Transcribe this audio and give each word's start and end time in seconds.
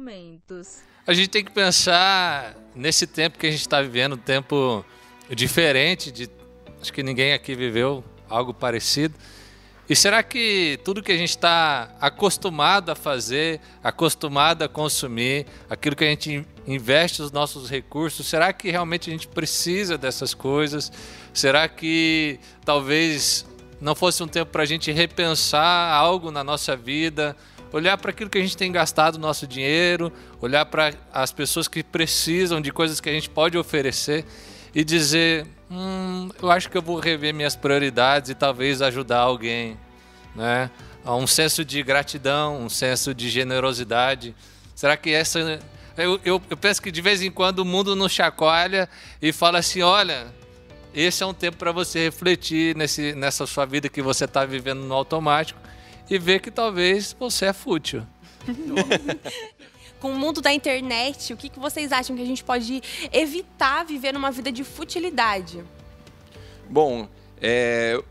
momentos. 0.00 0.82
A 1.06 1.12
gente 1.12 1.28
tem 1.28 1.44
que 1.44 1.50
pensar 1.50 2.56
nesse 2.74 3.06
tempo 3.06 3.38
que 3.38 3.46
a 3.46 3.50
gente 3.50 3.60
está 3.60 3.82
vivendo, 3.82 4.14
um 4.14 4.18
tempo 4.18 4.84
diferente 5.30 6.10
de. 6.10 6.28
Acho 6.80 6.92
que 6.92 7.02
ninguém 7.02 7.34
aqui 7.34 7.54
viveu 7.54 8.02
algo 8.28 8.54
parecido. 8.54 9.14
E 9.88 9.94
será 9.94 10.22
que 10.22 10.78
tudo 10.84 11.02
que 11.02 11.12
a 11.12 11.16
gente 11.16 11.30
está 11.30 11.94
acostumado 12.00 12.90
a 12.90 12.94
fazer, 12.94 13.60
acostumado 13.82 14.62
a 14.62 14.68
consumir, 14.68 15.46
aquilo 15.68 15.96
que 15.96 16.04
a 16.04 16.06
gente 16.06 16.46
investe 16.66 17.20
os 17.20 17.32
nossos 17.32 17.68
recursos, 17.68 18.26
será 18.26 18.52
que 18.52 18.70
realmente 18.70 19.10
a 19.10 19.12
gente 19.12 19.26
precisa 19.26 19.98
dessas 19.98 20.32
coisas? 20.32 20.92
Será 21.34 21.68
que 21.68 22.38
talvez 22.64 23.44
não 23.80 23.94
fosse 23.94 24.22
um 24.22 24.28
tempo 24.28 24.52
para 24.52 24.62
a 24.62 24.66
gente 24.66 24.92
repensar 24.92 25.92
algo 25.92 26.30
na 26.30 26.44
nossa 26.44 26.76
vida, 26.76 27.36
olhar 27.72 27.96
para 27.98 28.10
aquilo 28.10 28.28
que 28.28 28.38
a 28.38 28.40
gente 28.40 28.56
tem 28.56 28.70
gastado 28.70 29.16
o 29.16 29.18
nosso 29.18 29.46
dinheiro, 29.46 30.12
olhar 30.40 30.66
para 30.66 30.92
as 31.12 31.32
pessoas 31.32 31.68
que 31.68 31.82
precisam 31.82 32.60
de 32.60 32.72
coisas 32.72 33.00
que 33.00 33.08
a 33.08 33.12
gente 33.12 33.30
pode 33.30 33.56
oferecer 33.56 34.24
e 34.74 34.84
dizer: 34.84 35.46
hum, 35.70 36.28
eu 36.40 36.50
acho 36.50 36.70
que 36.70 36.76
eu 36.76 36.82
vou 36.82 36.98
rever 36.98 37.34
minhas 37.34 37.56
prioridades 37.56 38.30
e 38.30 38.34
talvez 38.34 38.82
ajudar 38.82 39.18
alguém, 39.18 39.76
né? 40.34 40.70
Um 41.04 41.26
senso 41.26 41.64
de 41.64 41.82
gratidão, 41.82 42.62
um 42.62 42.68
senso 42.68 43.14
de 43.14 43.30
generosidade. 43.30 44.34
Será 44.74 44.96
que 44.96 45.10
essa. 45.10 45.58
Eu, 45.96 46.20
eu, 46.24 46.42
eu 46.48 46.56
penso 46.56 46.80
que 46.80 46.90
de 46.90 47.00
vez 47.00 47.22
em 47.22 47.30
quando 47.30 47.60
o 47.60 47.64
mundo 47.64 47.96
nos 47.96 48.12
chacoalha 48.12 48.88
e 49.20 49.32
fala 49.32 49.58
assim: 49.58 49.82
olha, 49.82 50.26
esse 50.94 51.22
é 51.22 51.26
um 51.26 51.34
tempo 51.34 51.56
para 51.56 51.72
você 51.72 52.00
refletir 52.00 52.76
nesse, 52.76 53.14
nessa 53.14 53.46
sua 53.46 53.64
vida 53.64 53.88
que 53.88 54.02
você 54.02 54.24
está 54.24 54.44
vivendo 54.44 54.80
no 54.80 54.94
automático 54.94 55.58
e 56.10 56.18
ver 56.18 56.40
que 56.40 56.50
talvez 56.50 57.16
você 57.18 57.46
é 57.46 57.52
fútil. 57.52 58.02
Com 60.00 60.12
o 60.12 60.18
mundo 60.18 60.40
da 60.40 60.52
internet, 60.52 61.32
o 61.32 61.36
que, 61.36 61.48
que 61.48 61.58
vocês 61.58 61.92
acham 61.92 62.16
que 62.16 62.22
a 62.22 62.26
gente 62.26 62.42
pode 62.42 62.82
evitar 63.12 63.84
viver 63.84 64.16
uma 64.16 64.30
vida 64.30 64.50
de 64.50 64.64
futilidade? 64.64 65.62
Bom, 66.68 67.06
é, 67.40 68.02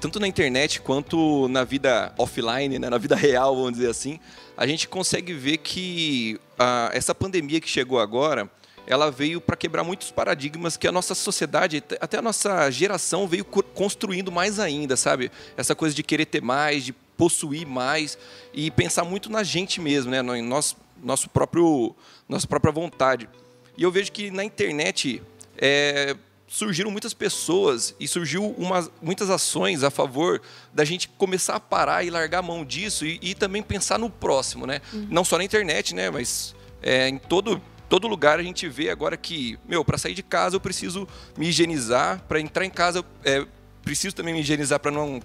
tanto 0.00 0.20
na 0.20 0.28
internet 0.28 0.80
quanto 0.80 1.48
na 1.48 1.64
vida 1.64 2.14
offline, 2.16 2.78
né, 2.78 2.88
na 2.88 2.98
vida 2.98 3.16
real, 3.16 3.56
vamos 3.56 3.72
dizer 3.72 3.90
assim, 3.90 4.20
a 4.56 4.66
gente 4.66 4.86
consegue 4.86 5.32
ver 5.32 5.58
que 5.58 6.40
a, 6.56 6.90
essa 6.92 7.14
pandemia 7.14 7.60
que 7.60 7.68
chegou 7.68 7.98
agora, 7.98 8.48
ela 8.86 9.10
veio 9.10 9.40
para 9.40 9.56
quebrar 9.56 9.84
muitos 9.84 10.10
paradigmas 10.10 10.76
que 10.76 10.86
a 10.86 10.92
nossa 10.92 11.14
sociedade, 11.14 11.82
até 12.00 12.18
a 12.18 12.22
nossa 12.22 12.70
geração 12.70 13.26
veio 13.26 13.44
construindo 13.44 14.30
mais 14.30 14.58
ainda, 14.58 14.96
sabe? 14.96 15.30
Essa 15.56 15.74
coisa 15.74 15.94
de 15.94 16.02
querer 16.02 16.26
ter 16.26 16.42
mais, 16.42 16.84
de 16.84 16.94
possuir 17.16 17.66
mais 17.66 18.18
e 18.52 18.70
pensar 18.70 19.04
muito 19.04 19.30
na 19.30 19.42
gente 19.42 19.80
mesmo, 19.80 20.10
né? 20.10 20.18
Em 20.38 20.42
nosso, 20.42 20.76
nosso 21.02 21.28
próprio, 21.28 21.94
nossa 22.28 22.46
própria 22.46 22.72
vontade. 22.72 23.28
E 23.76 23.82
eu 23.82 23.90
vejo 23.90 24.12
que 24.12 24.30
na 24.30 24.44
internet 24.44 25.22
é, 25.56 26.16
surgiram 26.52 26.90
muitas 26.90 27.14
pessoas 27.14 27.94
e 27.98 28.06
surgiu 28.06 28.44
uma, 28.58 28.86
muitas 29.00 29.30
ações 29.30 29.82
a 29.82 29.90
favor 29.90 30.40
da 30.72 30.84
gente 30.84 31.08
começar 31.08 31.54
a 31.56 31.60
parar 31.60 32.04
e 32.04 32.10
largar 32.10 32.40
a 32.40 32.42
mão 32.42 32.62
disso 32.64 33.06
e, 33.06 33.18
e 33.22 33.34
também 33.34 33.62
pensar 33.62 33.98
no 33.98 34.10
próximo, 34.10 34.66
né? 34.66 34.82
Uhum. 34.92 35.06
Não 35.10 35.24
só 35.24 35.38
na 35.38 35.44
internet, 35.44 35.94
né? 35.94 36.10
Mas 36.10 36.54
é, 36.82 37.08
em 37.08 37.18
todo 37.18 37.60
todo 37.88 38.08
lugar 38.08 38.38
a 38.38 38.42
gente 38.42 38.66
vê 38.68 38.88
agora 38.88 39.18
que, 39.18 39.58
meu, 39.68 39.84
para 39.84 39.98
sair 39.98 40.14
de 40.14 40.22
casa 40.22 40.56
eu 40.56 40.60
preciso 40.60 41.06
me 41.36 41.48
higienizar, 41.48 42.22
para 42.26 42.40
entrar 42.40 42.64
em 42.64 42.70
casa 42.70 43.00
eu 43.00 43.04
é, 43.22 43.46
preciso 43.82 44.14
também 44.14 44.32
me 44.32 44.40
higienizar 44.40 44.80
para 44.80 44.90
não 44.90 45.20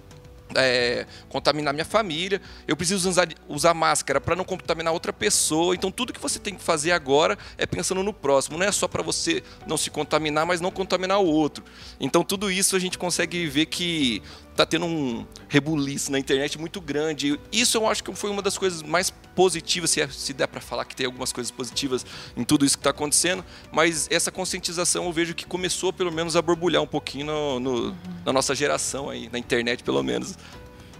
é, 0.54 1.06
contaminar 1.28 1.72
minha 1.74 1.84
família, 1.84 2.40
eu 2.66 2.76
preciso 2.76 3.08
usar, 3.08 3.28
usar 3.48 3.74
máscara 3.74 4.20
para 4.20 4.36
não 4.36 4.44
contaminar 4.44 4.92
outra 4.92 5.12
pessoa. 5.12 5.74
Então, 5.74 5.90
tudo 5.90 6.12
que 6.12 6.20
você 6.20 6.38
tem 6.38 6.54
que 6.54 6.62
fazer 6.62 6.92
agora 6.92 7.38
é 7.56 7.66
pensando 7.66 8.02
no 8.02 8.12
próximo, 8.12 8.58
não 8.58 8.66
é 8.66 8.72
só 8.72 8.88
para 8.88 9.02
você 9.02 9.42
não 9.66 9.76
se 9.76 9.90
contaminar, 9.90 10.46
mas 10.46 10.60
não 10.60 10.70
contaminar 10.70 11.20
o 11.20 11.26
outro. 11.26 11.64
Então, 12.00 12.22
tudo 12.22 12.50
isso 12.50 12.76
a 12.76 12.78
gente 12.78 12.98
consegue 12.98 13.46
ver 13.46 13.66
que 13.66 14.22
está 14.58 14.66
tendo 14.66 14.86
um 14.86 15.24
rebuliço 15.48 16.10
na 16.10 16.18
internet 16.18 16.58
muito 16.58 16.80
grande. 16.80 17.38
Isso 17.52 17.78
eu 17.78 17.86
acho 17.86 18.02
que 18.02 18.12
foi 18.12 18.28
uma 18.28 18.42
das 18.42 18.58
coisas 18.58 18.82
mais 18.82 19.08
positivas, 19.34 19.90
se, 19.90 20.00
é, 20.00 20.08
se 20.08 20.32
der 20.32 20.48
para 20.48 20.60
falar 20.60 20.84
que 20.84 20.96
tem 20.96 21.06
algumas 21.06 21.32
coisas 21.32 21.48
positivas 21.52 22.04
em 22.36 22.42
tudo 22.42 22.64
isso 22.64 22.76
que 22.76 22.80
está 22.80 22.90
acontecendo, 22.90 23.44
mas 23.70 24.08
essa 24.10 24.32
conscientização 24.32 25.04
eu 25.04 25.12
vejo 25.12 25.32
que 25.32 25.46
começou 25.46 25.92
pelo 25.92 26.10
menos 26.10 26.34
a 26.34 26.42
borbulhar 26.42 26.82
um 26.82 26.88
pouquinho 26.88 27.26
no, 27.26 27.60
no, 27.60 27.70
uhum. 27.70 27.94
na 28.26 28.32
nossa 28.32 28.52
geração 28.52 29.08
aí, 29.08 29.28
na 29.30 29.38
internet 29.38 29.84
pelo 29.84 30.02
menos. 30.02 30.36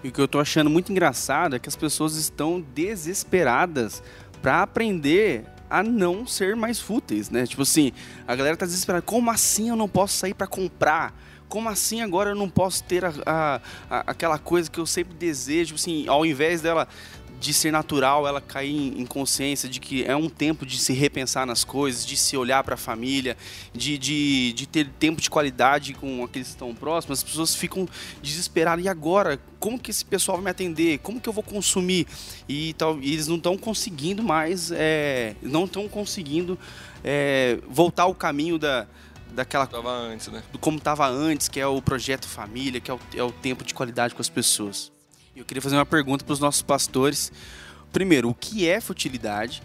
E 0.04 0.08
o 0.08 0.12
que 0.12 0.20
eu 0.20 0.26
estou 0.26 0.40
achando 0.40 0.70
muito 0.70 0.92
engraçado 0.92 1.56
é 1.56 1.58
que 1.58 1.68
as 1.68 1.74
pessoas 1.74 2.14
estão 2.14 2.60
desesperadas 2.60 4.04
para 4.40 4.62
aprender 4.62 5.44
a 5.68 5.82
não 5.82 6.24
ser 6.24 6.54
mais 6.54 6.78
fúteis, 6.78 7.28
né? 7.28 7.44
Tipo 7.44 7.62
assim, 7.62 7.90
a 8.26 8.36
galera 8.36 8.56
tá 8.56 8.64
desesperada. 8.64 9.02
Como 9.02 9.28
assim 9.32 9.68
eu 9.68 9.76
não 9.76 9.88
posso 9.88 10.14
sair 10.14 10.32
para 10.32 10.46
comprar? 10.46 11.12
Como 11.48 11.68
assim 11.68 12.00
agora 12.00 12.30
eu 12.30 12.34
não 12.34 12.48
posso 12.48 12.84
ter 12.84 13.04
a, 13.04 13.12
a, 13.24 13.60
a, 13.90 13.98
aquela 14.10 14.38
coisa 14.38 14.70
que 14.70 14.78
eu 14.78 14.86
sempre 14.86 15.14
desejo, 15.14 15.74
assim, 15.74 16.06
ao 16.08 16.24
invés 16.24 16.60
dela 16.60 16.86
de 17.40 17.52
ser 17.52 17.70
natural, 17.70 18.26
ela 18.26 18.40
cair 18.40 18.98
em 18.98 19.06
consciência 19.06 19.68
de 19.68 19.78
que 19.78 20.04
é 20.04 20.16
um 20.16 20.28
tempo 20.28 20.66
de 20.66 20.78
se 20.78 20.92
repensar 20.92 21.46
nas 21.46 21.62
coisas, 21.62 22.04
de 22.04 22.16
se 22.16 22.36
olhar 22.36 22.64
para 22.64 22.74
a 22.74 22.78
família, 22.78 23.36
de, 23.72 23.96
de, 23.96 24.52
de 24.54 24.66
ter 24.66 24.88
tempo 24.98 25.20
de 25.20 25.30
qualidade 25.30 25.94
com 25.94 26.24
aqueles 26.24 26.48
que 26.48 26.54
estão 26.54 26.74
próximos, 26.74 27.20
as 27.20 27.24
pessoas 27.24 27.54
ficam 27.54 27.88
desesperadas. 28.22 28.84
E 28.84 28.88
agora? 28.88 29.40
Como 29.60 29.78
que 29.78 29.90
esse 29.90 30.04
pessoal 30.04 30.38
vai 30.38 30.46
me 30.46 30.50
atender? 30.50 30.98
Como 30.98 31.20
que 31.20 31.28
eu 31.28 31.32
vou 31.32 31.42
consumir? 31.42 32.06
E, 32.48 32.74
tal, 32.74 32.98
e 33.00 33.12
eles 33.12 33.28
não 33.28 33.36
estão 33.36 33.56
conseguindo 33.56 34.22
mais, 34.22 34.70
é, 34.72 35.34
não 35.42 35.64
estão 35.64 35.88
conseguindo 35.88 36.58
é, 37.04 37.58
voltar 37.68 38.04
ao 38.04 38.14
caminho 38.14 38.58
da, 38.58 38.86
daquela 39.32 39.66
tava 39.66 39.90
antes, 39.90 40.28
né? 40.28 40.42
do 40.52 40.58
como 40.58 40.78
estava 40.78 41.08
antes, 41.08 41.48
que 41.48 41.60
é 41.60 41.66
o 41.66 41.80
projeto 41.80 42.26
família, 42.26 42.80
que 42.80 42.90
é 42.90 42.94
o, 42.94 43.00
é 43.14 43.22
o 43.22 43.32
tempo 43.32 43.64
de 43.64 43.74
qualidade 43.74 44.14
com 44.14 44.20
as 44.20 44.28
pessoas. 44.28 44.92
Eu 45.36 45.44
queria 45.44 45.62
fazer 45.62 45.76
uma 45.76 45.86
pergunta 45.86 46.24
para 46.24 46.32
os 46.32 46.40
nossos 46.40 46.62
pastores. 46.62 47.30
Primeiro, 47.92 48.28
o 48.28 48.34
que 48.34 48.68
é 48.68 48.80
futilidade? 48.80 49.62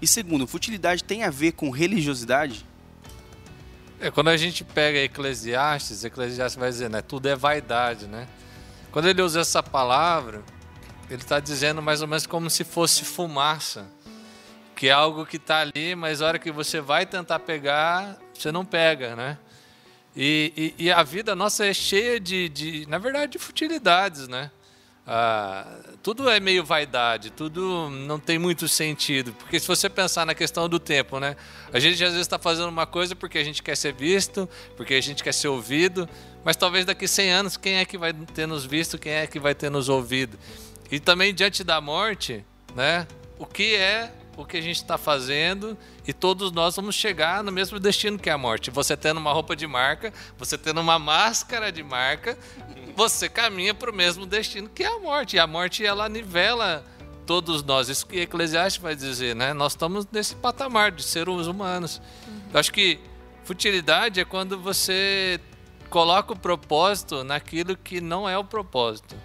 E 0.00 0.06
segundo, 0.06 0.46
futilidade 0.46 1.04
tem 1.04 1.22
a 1.22 1.30
ver 1.30 1.52
com 1.52 1.70
religiosidade? 1.70 2.64
É, 4.00 4.10
quando 4.10 4.28
a 4.28 4.36
gente 4.36 4.64
pega 4.64 4.98
Eclesiastes, 4.98 6.04
Eclesiastes 6.04 6.58
vai 6.58 6.70
dizer, 6.70 6.90
né, 6.90 7.02
tudo 7.02 7.28
é 7.28 7.36
vaidade, 7.36 8.06
né? 8.06 8.26
Quando 8.90 9.08
ele 9.08 9.20
usa 9.22 9.40
essa 9.40 9.62
palavra, 9.62 10.42
ele 11.10 11.22
está 11.22 11.40
dizendo 11.40 11.82
mais 11.82 12.02
ou 12.02 12.08
menos 12.08 12.26
como 12.26 12.48
se 12.48 12.64
fosse 12.64 13.04
fumaça 13.04 13.86
que 14.76 14.88
é 14.88 14.92
algo 14.92 15.24
que 15.24 15.38
está 15.38 15.60
ali, 15.60 15.94
mas 15.94 16.20
a 16.20 16.26
hora 16.26 16.38
que 16.38 16.52
você 16.52 16.82
vai 16.82 17.06
tentar 17.06 17.38
pegar, 17.38 18.18
você 18.42 18.52
não 18.52 18.64
pega, 18.64 19.14
né? 19.16 19.38
E, 20.16 20.74
e, 20.78 20.84
e 20.86 20.90
a 20.90 21.02
vida 21.02 21.34
nossa 21.36 21.66
é 21.66 21.74
cheia 21.74 22.18
de, 22.18 22.48
de, 22.48 22.86
na 22.88 22.98
verdade, 22.98 23.32
de 23.32 23.38
futilidades, 23.38 24.26
né? 24.28 24.50
Ah, 25.08 25.64
tudo 26.02 26.28
é 26.28 26.40
meio 26.40 26.64
vaidade, 26.64 27.30
tudo 27.30 27.88
não 27.90 28.18
tem 28.18 28.40
muito 28.40 28.66
sentido. 28.66 29.32
Porque 29.34 29.60
se 29.60 29.68
você 29.68 29.88
pensar 29.88 30.26
na 30.26 30.34
questão 30.34 30.68
do 30.68 30.80
tempo, 30.80 31.20
né? 31.20 31.36
A 31.72 31.78
gente 31.78 32.02
às 32.02 32.10
vezes 32.10 32.26
está 32.26 32.40
fazendo 32.40 32.68
uma 32.68 32.86
coisa 32.86 33.14
porque 33.14 33.38
a 33.38 33.44
gente 33.44 33.62
quer 33.62 33.76
ser 33.76 33.92
visto, 33.92 34.48
porque 34.76 34.94
a 34.94 35.00
gente 35.00 35.22
quer 35.22 35.32
ser 35.32 35.46
ouvido, 35.46 36.08
mas 36.44 36.56
talvez 36.56 36.84
daqui 36.84 37.06
100 37.06 37.30
anos 37.30 37.56
quem 37.56 37.74
é 37.74 37.84
que 37.84 37.96
vai 37.96 38.12
ter 38.12 38.48
nos 38.48 38.64
visto, 38.64 38.98
quem 38.98 39.12
é 39.12 39.26
que 39.28 39.38
vai 39.38 39.54
ter 39.54 39.70
nos 39.70 39.88
ouvido? 39.88 40.36
E 40.90 40.98
também 40.98 41.32
diante 41.32 41.62
da 41.62 41.80
morte, 41.80 42.44
né? 42.74 43.06
O 43.38 43.46
que 43.46 43.76
é 43.76 44.12
o 44.36 44.44
que 44.44 44.56
a 44.56 44.60
gente 44.60 44.76
está 44.76 44.98
fazendo 44.98 45.76
e 46.06 46.12
todos 46.12 46.52
nós 46.52 46.76
vamos 46.76 46.94
chegar 46.94 47.42
no 47.42 47.50
mesmo 47.50 47.80
destino 47.80 48.18
que 48.18 48.28
é 48.28 48.32
a 48.32 48.38
morte. 48.38 48.70
Você 48.70 48.96
tendo 48.96 49.18
uma 49.18 49.32
roupa 49.32 49.56
de 49.56 49.66
marca, 49.66 50.12
você 50.38 50.58
tendo 50.58 50.80
uma 50.80 50.98
máscara 50.98 51.72
de 51.72 51.82
marca, 51.82 52.38
você 52.94 53.28
caminha 53.28 53.74
para 53.74 53.90
o 53.90 53.94
mesmo 53.94 54.26
destino 54.26 54.68
que 54.68 54.84
é 54.84 54.88
a 54.88 54.98
morte. 54.98 55.36
E 55.36 55.38
a 55.38 55.46
morte 55.46 55.84
ela 55.84 56.08
nivela 56.08 56.84
todos 57.26 57.62
nós. 57.62 57.88
Isso 57.88 58.06
que 58.06 58.20
Eclesiastes 58.20 58.80
vai 58.80 58.94
dizer, 58.94 59.34
né? 59.34 59.52
Nós 59.52 59.72
estamos 59.72 60.06
nesse 60.12 60.36
patamar 60.36 60.92
de 60.92 61.02
seres 61.02 61.46
humanos. 61.46 62.00
Uhum. 62.26 62.40
Eu 62.54 62.60
acho 62.60 62.72
que 62.72 63.00
futilidade 63.44 64.20
é 64.20 64.24
quando 64.24 64.58
você 64.58 65.40
coloca 65.88 66.32
o 66.32 66.38
propósito 66.38 67.24
naquilo 67.24 67.76
que 67.76 68.00
não 68.00 68.28
é 68.28 68.36
o 68.36 68.44
propósito. 68.44 69.16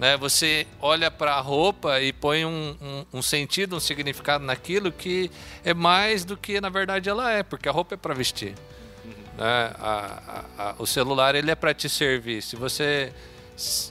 Né? 0.00 0.16
Você 0.16 0.66
olha 0.80 1.10
para 1.10 1.34
a 1.34 1.40
roupa 1.42 2.00
e 2.00 2.10
põe 2.10 2.46
um, 2.46 2.74
um, 2.80 3.18
um, 3.18 3.22
sentido, 3.22 3.76
um 3.76 3.80
significado 3.80 4.42
naquilo 4.42 4.90
que 4.90 5.30
é 5.62 5.74
mais 5.74 6.24
do 6.24 6.38
que 6.38 6.58
na 6.58 6.70
verdade 6.70 7.10
ela 7.10 7.30
é, 7.30 7.42
porque 7.42 7.68
a 7.68 7.72
roupa 7.72 7.94
é 7.94 7.98
para 7.98 8.14
vestir. 8.14 8.54
Né? 9.36 9.74
A, 9.78 10.46
a, 10.58 10.70
a, 10.70 10.74
o 10.78 10.86
celular 10.86 11.34
ele 11.34 11.50
é 11.50 11.54
para 11.54 11.74
te 11.74 11.86
servir. 11.86 12.42
Se 12.42 12.56
você, 12.56 13.12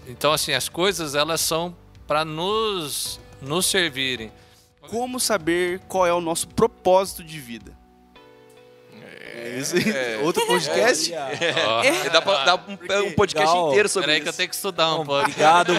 então 0.07 0.33
assim 0.33 0.51
as 0.51 0.67
coisas 0.67 1.13
elas 1.13 1.41
são 1.41 1.77
para 2.07 2.25
nos 2.25 3.19
nos 3.39 3.67
servirem. 3.67 4.31
Como 4.81 5.19
saber 5.19 5.79
qual 5.88 6.07
é 6.07 6.13
o 6.13 6.19
nosso 6.19 6.47
propósito 6.47 7.23
de 7.23 7.39
vida? 7.39 7.78
É, 9.39 10.15
é, 10.15 10.18
Outro 10.24 10.45
podcast? 10.45 11.13
É. 11.13 12.09
Dá 12.09 12.21
pra 12.21 12.44
dar 12.44 12.56
um, 12.56 12.74
um 13.07 13.12
podcast 13.13 13.50
Legal. 13.50 13.69
inteiro 13.69 13.89
sobre 13.89 14.07
Peraí 14.07 14.18
isso. 14.19 14.24
que 14.24 14.30
eu 14.30 14.33
tenho 14.33 14.50
que 14.50 14.56
estudar 14.56 14.95
um 14.95 15.06
pouco. 15.06 15.21
Obrigado. 15.21 15.74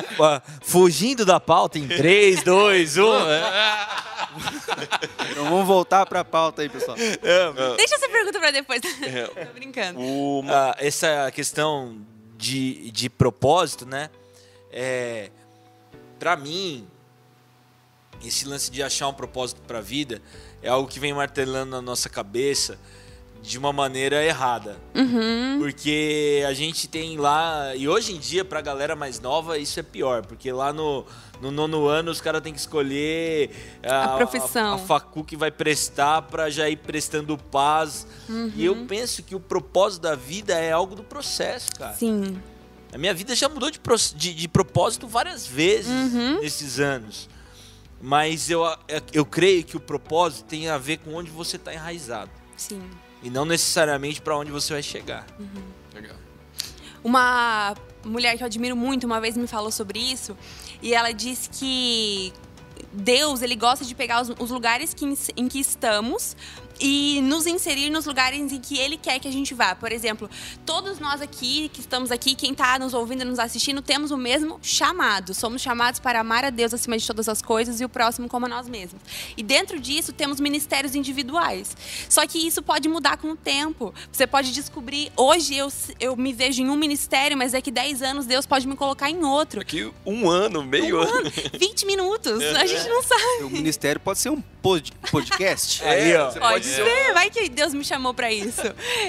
Fugindo 0.62 1.24
da 1.24 1.38
pauta 1.38 1.78
em 1.78 1.86
3, 1.86 2.42
2, 2.42 2.96
1. 2.96 3.02
então 5.30 5.44
vamos 5.44 5.66
voltar 5.66 6.06
para 6.06 6.20
a 6.20 6.24
pauta 6.24 6.62
aí, 6.62 6.68
pessoal. 6.68 6.96
É, 6.98 7.76
Deixa 7.76 7.96
essa 7.96 8.08
pergunta 8.08 8.38
para 8.38 8.50
depois. 8.50 8.80
É, 9.02 9.26
Tô 9.46 9.52
brincando. 9.52 10.00
Ah, 10.48 10.74
essa 10.78 11.30
questão 11.32 11.98
de, 12.36 12.90
de 12.90 13.10
propósito, 13.10 13.86
né? 13.86 14.10
É, 14.72 15.30
para 16.18 16.36
mim, 16.36 16.86
esse 18.24 18.46
lance 18.46 18.70
de 18.70 18.82
achar 18.82 19.08
um 19.08 19.14
propósito 19.14 19.60
para 19.62 19.78
a 19.78 19.82
vida 19.82 20.20
é 20.64 20.70
algo 20.70 20.88
que 20.88 20.98
vem 20.98 21.12
martelando 21.12 21.72
na 21.72 21.82
nossa 21.82 22.08
cabeça 22.08 22.78
de 23.42 23.58
uma 23.58 23.70
maneira 23.70 24.24
errada. 24.24 24.78
Uhum. 24.94 25.58
Porque 25.58 26.42
a 26.48 26.54
gente 26.54 26.88
tem 26.88 27.18
lá. 27.18 27.76
E 27.76 27.86
hoje 27.86 28.14
em 28.14 28.18
dia, 28.18 28.42
pra 28.42 28.62
galera 28.62 28.96
mais 28.96 29.20
nova, 29.20 29.58
isso 29.58 29.78
é 29.78 29.82
pior. 29.82 30.24
Porque 30.24 30.50
lá 30.50 30.72
no, 30.72 31.04
no 31.42 31.50
nono 31.50 31.86
ano, 31.86 32.10
os 32.10 32.22
caras 32.22 32.40
têm 32.40 32.54
que 32.54 32.58
escolher 32.58 33.50
a, 33.86 34.14
a 34.14 34.16
profissão. 34.16 34.72
A, 34.72 34.74
a, 34.76 34.78
facu 34.78 35.22
que 35.22 35.36
vai 35.36 35.50
prestar 35.50 36.22
pra 36.22 36.48
já 36.48 36.66
ir 36.70 36.76
prestando 36.76 37.36
paz. 37.36 38.06
Uhum. 38.26 38.50
E 38.56 38.64
eu 38.64 38.74
penso 38.86 39.22
que 39.22 39.34
o 39.34 39.40
propósito 39.40 40.02
da 40.04 40.14
vida 40.14 40.54
é 40.54 40.72
algo 40.72 40.94
do 40.94 41.04
processo, 41.04 41.70
cara. 41.78 41.92
Sim. 41.92 42.40
A 42.90 42.96
minha 42.96 43.12
vida 43.12 43.34
já 43.34 43.50
mudou 43.50 43.70
de, 43.70 43.78
de, 44.16 44.34
de 44.34 44.48
propósito 44.48 45.06
várias 45.06 45.46
vezes 45.46 46.14
uhum. 46.14 46.40
nesses 46.40 46.80
anos. 46.80 47.28
Mas 48.00 48.50
eu, 48.50 48.62
eu 49.12 49.24
creio 49.24 49.64
que 49.64 49.76
o 49.76 49.80
propósito 49.80 50.44
tem 50.46 50.68
a 50.68 50.76
ver 50.76 50.98
com 50.98 51.14
onde 51.14 51.30
você 51.30 51.56
está 51.56 51.72
enraizado. 51.72 52.30
Sim. 52.56 52.82
E 53.22 53.30
não 53.30 53.44
necessariamente 53.44 54.20
para 54.20 54.36
onde 54.36 54.50
você 54.50 54.74
vai 54.74 54.82
chegar. 54.82 55.26
Uhum. 55.38 55.62
Legal. 55.94 56.16
Uma 57.02 57.74
mulher 58.04 58.36
que 58.36 58.42
eu 58.42 58.46
admiro 58.46 58.76
muito 58.76 59.04
uma 59.04 59.20
vez 59.20 59.36
me 59.36 59.46
falou 59.46 59.70
sobre 59.70 59.98
isso 59.98 60.36
e 60.82 60.94
ela 60.94 61.12
disse 61.12 61.48
que 61.48 62.32
Deus 62.92 63.42
ele 63.42 63.56
gosta 63.56 63.84
de 63.84 63.94
pegar 63.94 64.20
os, 64.22 64.30
os 64.38 64.50
lugares 64.50 64.92
que, 64.92 65.06
em 65.36 65.48
que 65.48 65.58
estamos 65.58 66.36
e 66.80 67.20
nos 67.22 67.46
inserir 67.46 67.90
nos 67.90 68.06
lugares 68.06 68.52
em 68.52 68.60
que 68.60 68.78
ele 68.78 68.96
quer 68.96 69.18
que 69.18 69.28
a 69.28 69.32
gente 69.32 69.54
vá. 69.54 69.74
Por 69.74 69.92
exemplo, 69.92 70.28
todos 70.64 70.98
nós 70.98 71.20
aqui 71.20 71.68
que 71.68 71.80
estamos 71.80 72.10
aqui, 72.10 72.34
quem 72.34 72.52
está 72.52 72.78
nos 72.78 72.94
ouvindo 72.94 73.22
e 73.22 73.24
nos 73.24 73.38
assistindo, 73.38 73.82
temos 73.82 74.10
o 74.10 74.16
mesmo 74.16 74.58
chamado. 74.62 75.34
Somos 75.34 75.62
chamados 75.62 76.00
para 76.00 76.20
amar 76.20 76.44
a 76.44 76.50
Deus 76.50 76.74
acima 76.74 76.96
de 76.96 77.06
todas 77.06 77.28
as 77.28 77.40
coisas 77.40 77.80
e 77.80 77.84
o 77.84 77.88
próximo 77.88 78.28
como 78.28 78.46
a 78.46 78.48
nós 78.48 78.68
mesmos. 78.68 79.00
E 79.36 79.42
dentro 79.42 79.78
disso 79.78 80.12
temos 80.12 80.40
ministérios 80.40 80.94
individuais. 80.94 81.76
Só 82.08 82.26
que 82.26 82.38
isso 82.38 82.62
pode 82.62 82.88
mudar 82.88 83.16
com 83.16 83.30
o 83.30 83.36
tempo. 83.36 83.94
Você 84.10 84.26
pode 84.26 84.52
descobrir, 84.52 85.12
hoje 85.16 85.56
eu, 85.56 85.68
eu 86.00 86.16
me 86.16 86.32
vejo 86.32 86.62
em 86.62 86.68
um 86.68 86.76
ministério, 86.76 87.36
mas 87.36 87.52
daqui 87.52 87.70
10 87.70 88.02
anos 88.02 88.26
Deus 88.26 88.46
pode 88.46 88.66
me 88.66 88.76
colocar 88.76 89.10
em 89.10 89.24
outro. 89.24 89.60
Daqui 89.60 89.90
um 90.04 90.28
ano, 90.28 90.62
meio 90.62 90.98
um 90.98 91.02
ano. 91.02 91.12
ano. 91.18 91.32
20 91.58 91.86
minutos. 91.86 92.42
A 92.42 92.66
gente 92.66 92.88
não 92.88 93.02
sabe. 93.02 93.44
O 93.44 93.50
ministério 93.50 94.00
pode 94.00 94.18
ser 94.18 94.30
um 94.30 94.42
podcast. 95.10 95.84
Aí, 95.84 96.16
ó. 96.16 96.30
Pode 96.32 96.63
ser, 96.64 97.12
vai 97.12 97.30
que 97.30 97.48
Deus 97.48 97.74
me 97.74 97.84
chamou 97.84 98.14
para 98.14 98.32
isso. 98.32 98.62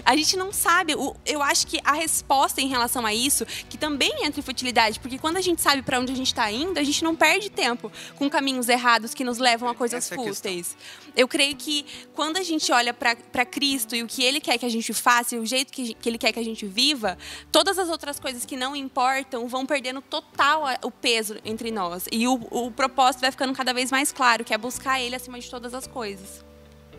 A 0.05 0.15
gente 0.15 0.35
não 0.37 0.51
sabe. 0.51 0.93
Eu 1.25 1.41
acho 1.41 1.67
que 1.67 1.79
a 1.83 1.93
resposta 1.93 2.61
em 2.61 2.67
relação 2.67 3.05
a 3.05 3.13
isso, 3.13 3.45
que 3.69 3.77
também 3.77 4.25
entra 4.25 4.39
em 4.39 4.43
futilidade, 4.43 4.99
porque 4.99 5.17
quando 5.17 5.37
a 5.37 5.41
gente 5.41 5.61
sabe 5.61 5.81
para 5.81 5.99
onde 5.99 6.11
a 6.11 6.15
gente 6.15 6.27
está 6.27 6.51
indo, 6.51 6.79
a 6.79 6.83
gente 6.83 7.03
não 7.03 7.15
perde 7.15 7.49
tempo 7.49 7.91
com 8.15 8.29
caminhos 8.29 8.69
errados 8.69 9.13
que 9.13 9.23
nos 9.23 9.37
levam 9.37 9.69
a 9.69 9.75
coisas 9.75 10.05
Essa 10.05 10.15
é 10.15 10.17
a 10.19 10.23
fúteis. 10.23 10.75
Eu 11.15 11.27
creio 11.27 11.55
que 11.55 11.85
quando 12.13 12.37
a 12.37 12.43
gente 12.43 12.71
olha 12.71 12.93
para 12.93 13.45
Cristo 13.45 13.95
e 13.95 14.03
o 14.03 14.07
que 14.07 14.23
Ele 14.23 14.39
quer 14.39 14.57
que 14.57 14.65
a 14.65 14.69
gente 14.69 14.93
faça 14.93 15.35
e 15.35 15.39
o 15.39 15.45
jeito 15.45 15.71
que, 15.71 15.93
que 15.93 16.09
Ele 16.09 16.17
quer 16.17 16.31
que 16.31 16.39
a 16.39 16.43
gente 16.43 16.65
viva, 16.65 17.17
todas 17.51 17.79
as 17.79 17.89
outras 17.89 18.19
coisas 18.19 18.45
que 18.45 18.57
não 18.57 18.75
importam 18.75 19.47
vão 19.47 19.65
perdendo 19.65 20.01
total 20.01 20.63
o 20.83 20.91
peso 20.91 21.37
entre 21.45 21.71
nós. 21.71 22.05
E 22.11 22.27
o, 22.27 22.33
o 22.51 22.71
propósito 22.71 23.21
vai 23.21 23.31
ficando 23.31 23.53
cada 23.53 23.73
vez 23.73 23.91
mais 23.91 24.11
claro, 24.11 24.43
que 24.43 24.53
é 24.53 24.57
buscar 24.57 24.99
Ele 24.99 25.15
acima 25.15 25.39
de 25.39 25.49
todas 25.49 25.73
as 25.73 25.87
coisas. 25.87 26.43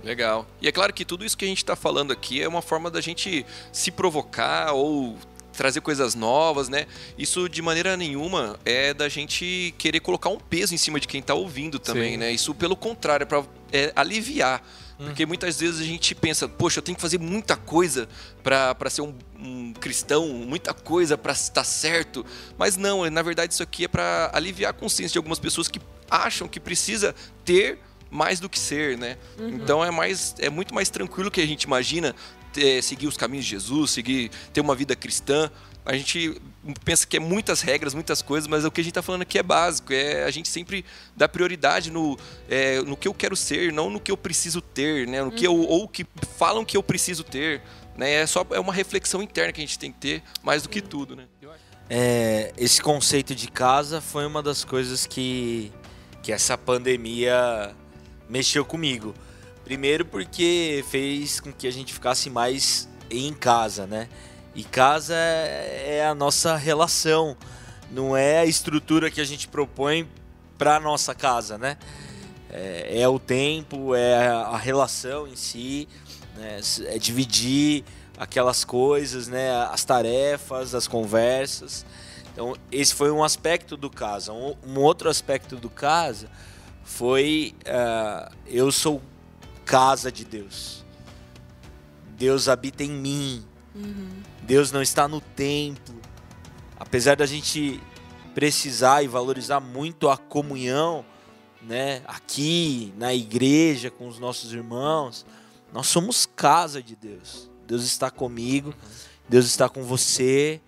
Legal. 0.06 0.46
E 0.62 0.68
é 0.68 0.72
claro 0.72 0.92
que 0.92 1.04
tudo 1.04 1.24
isso 1.24 1.36
que 1.36 1.44
a 1.44 1.48
gente 1.48 1.58
está 1.58 1.74
falando 1.74 2.12
aqui 2.12 2.40
é 2.40 2.46
uma 2.46 2.62
forma 2.62 2.88
da 2.88 3.00
gente 3.00 3.44
se 3.72 3.90
provocar 3.90 4.72
ou 4.72 5.18
trazer 5.52 5.80
coisas 5.80 6.14
novas, 6.14 6.68
né? 6.68 6.86
Isso 7.18 7.48
de 7.48 7.60
maneira 7.60 7.96
nenhuma 7.96 8.56
é 8.64 8.94
da 8.94 9.08
gente 9.08 9.74
querer 9.76 9.98
colocar 9.98 10.28
um 10.28 10.38
peso 10.38 10.74
em 10.74 10.78
cima 10.78 11.00
de 11.00 11.08
quem 11.08 11.20
está 11.20 11.34
ouvindo 11.34 11.78
também, 11.80 12.12
Sim. 12.12 12.18
né? 12.18 12.30
Isso 12.30 12.54
pelo 12.54 12.76
contrário, 12.76 13.24
é 13.24 13.26
para 13.26 13.42
é, 13.72 13.92
aliviar. 13.96 14.62
Porque 14.98 15.26
muitas 15.26 15.60
vezes 15.60 15.80
a 15.80 15.84
gente 15.84 16.14
pensa, 16.14 16.48
poxa, 16.48 16.78
eu 16.78 16.82
tenho 16.82 16.96
que 16.96 17.02
fazer 17.02 17.18
muita 17.18 17.54
coisa 17.54 18.08
para 18.42 18.88
ser 18.88 19.02
um, 19.02 19.14
um 19.38 19.74
cristão, 19.74 20.26
muita 20.28 20.72
coisa 20.72 21.18
para 21.18 21.32
estar 21.32 21.64
certo. 21.64 22.24
Mas 22.56 22.78
não, 22.78 23.08
na 23.10 23.22
verdade 23.22 23.52
isso 23.52 23.62
aqui 23.62 23.84
é 23.84 23.88
para 23.88 24.30
aliviar 24.32 24.70
a 24.70 24.72
consciência 24.72 25.12
de 25.12 25.18
algumas 25.18 25.38
pessoas 25.38 25.68
que 25.68 25.80
acham 26.10 26.48
que 26.48 26.58
precisa 26.58 27.14
ter 27.44 27.78
mais 28.16 28.40
do 28.40 28.48
que 28.48 28.58
ser, 28.58 28.96
né? 28.96 29.16
Então 29.38 29.84
é 29.84 29.90
mais 29.90 30.34
é 30.38 30.48
muito 30.50 30.74
mais 30.74 30.88
tranquilo 30.88 31.30
que 31.30 31.40
a 31.40 31.46
gente 31.46 31.64
imagina 31.64 32.14
ter- 32.52 32.82
seguir 32.82 33.06
os 33.06 33.16
caminhos 33.16 33.44
de 33.44 33.50
Jesus, 33.52 33.90
seguir 33.90 34.30
ter 34.52 34.60
uma 34.60 34.74
vida 34.74 34.96
cristã. 34.96 35.50
A 35.84 35.96
gente 35.96 36.40
pensa 36.84 37.06
que 37.06 37.16
é 37.16 37.20
muitas 37.20 37.60
regras, 37.60 37.94
muitas 37.94 38.20
coisas, 38.20 38.48
mas 38.48 38.64
o 38.64 38.70
que 38.72 38.80
a 38.80 38.84
gente 38.84 38.90
está 38.90 39.02
falando 39.02 39.22
aqui 39.22 39.38
é 39.38 39.42
básico. 39.42 39.92
É 39.92 40.24
a 40.24 40.30
gente 40.32 40.48
sempre 40.48 40.84
dá 41.16 41.28
prioridade 41.28 41.92
no, 41.92 42.18
é, 42.48 42.80
no 42.82 42.96
que 42.96 43.06
eu 43.06 43.14
quero 43.14 43.36
ser, 43.36 43.72
não 43.72 43.88
no 43.88 44.00
que 44.00 44.10
eu 44.10 44.16
preciso 44.16 44.60
ter, 44.60 45.06
né? 45.06 45.22
No 45.22 45.30
que 45.30 45.46
eu, 45.46 45.54
ou 45.54 45.84
o 45.84 45.88
que 45.88 46.04
falam 46.36 46.64
que 46.64 46.76
eu 46.76 46.82
preciso 46.82 47.22
ter. 47.22 47.62
Né? 47.96 48.14
É 48.14 48.26
só 48.26 48.44
é 48.50 48.58
uma 48.58 48.72
reflexão 48.72 49.22
interna 49.22 49.52
que 49.52 49.60
a 49.60 49.64
gente 49.64 49.78
tem 49.78 49.92
que 49.92 49.98
ter 49.98 50.22
mais 50.42 50.62
do 50.64 50.68
que 50.68 50.80
tudo, 50.82 51.14
né? 51.14 51.26
É, 51.88 52.52
esse 52.56 52.82
conceito 52.82 53.32
de 53.34 53.48
casa 53.48 54.00
foi 54.00 54.26
uma 54.26 54.42
das 54.42 54.64
coisas 54.64 55.06
que, 55.06 55.72
que 56.20 56.32
essa 56.32 56.58
pandemia 56.58 57.74
mexeu 58.28 58.64
comigo. 58.64 59.14
Primeiro 59.64 60.04
porque 60.04 60.84
fez 60.90 61.40
com 61.40 61.52
que 61.52 61.66
a 61.66 61.72
gente 61.72 61.92
ficasse 61.92 62.30
mais 62.30 62.88
em 63.10 63.32
casa, 63.32 63.86
né? 63.86 64.08
E 64.54 64.62
casa 64.64 65.14
é 65.14 65.96
é 65.98 66.06
a 66.06 66.14
nossa 66.14 66.56
relação, 66.56 67.36
não 67.90 68.16
é 68.16 68.38
a 68.38 68.46
estrutura 68.46 69.10
que 69.10 69.20
a 69.20 69.24
gente 69.24 69.48
propõe 69.48 70.08
para 70.58 70.80
nossa 70.80 71.14
casa, 71.14 71.56
né? 71.58 71.76
É, 72.50 73.00
é 73.00 73.08
o 73.08 73.18
tempo, 73.18 73.94
é 73.94 74.28
a 74.28 74.56
relação 74.56 75.26
em 75.26 75.36
si, 75.36 75.88
né? 76.36 76.60
é 76.86 76.98
dividir 76.98 77.84
aquelas 78.16 78.64
coisas, 78.64 79.28
né? 79.28 79.50
As 79.66 79.84
tarefas, 79.84 80.74
as 80.74 80.86
conversas. 80.86 81.84
Então, 82.32 82.54
esse 82.70 82.94
foi 82.94 83.10
um 83.10 83.24
aspecto 83.24 83.76
do 83.76 83.90
casa. 83.90 84.32
Um, 84.32 84.54
um 84.66 84.80
outro 84.80 85.08
aspecto 85.08 85.56
do 85.56 85.70
casa 85.70 86.28
foi 86.86 87.52
ah, 87.66 88.30
eu 88.46 88.70
sou 88.70 89.02
casa 89.64 90.10
de 90.10 90.24
Deus. 90.24 90.84
Deus 92.16 92.48
habita 92.48 92.82
em 92.84 92.90
mim. 92.90 93.44
Deus 94.42 94.70
não 94.72 94.80
está 94.80 95.06
no 95.06 95.20
templo. 95.20 96.00
Apesar 96.78 97.16
da 97.16 97.26
gente 97.26 97.82
precisar 98.34 99.02
e 99.02 99.08
valorizar 99.08 99.60
muito 99.60 100.08
a 100.08 100.16
comunhão, 100.16 101.04
né, 101.60 102.02
aqui 102.06 102.94
na 102.96 103.12
igreja 103.12 103.90
com 103.90 104.06
os 104.06 104.18
nossos 104.18 104.52
irmãos, 104.52 105.26
nós 105.72 105.88
somos 105.88 106.24
casa 106.24 106.80
de 106.80 106.94
Deus. 106.94 107.50
Deus 107.66 107.82
está 107.82 108.10
comigo, 108.10 108.72
Deus 109.28 109.46
está 109.46 109.68
com 109.68 109.82
você 109.82 110.60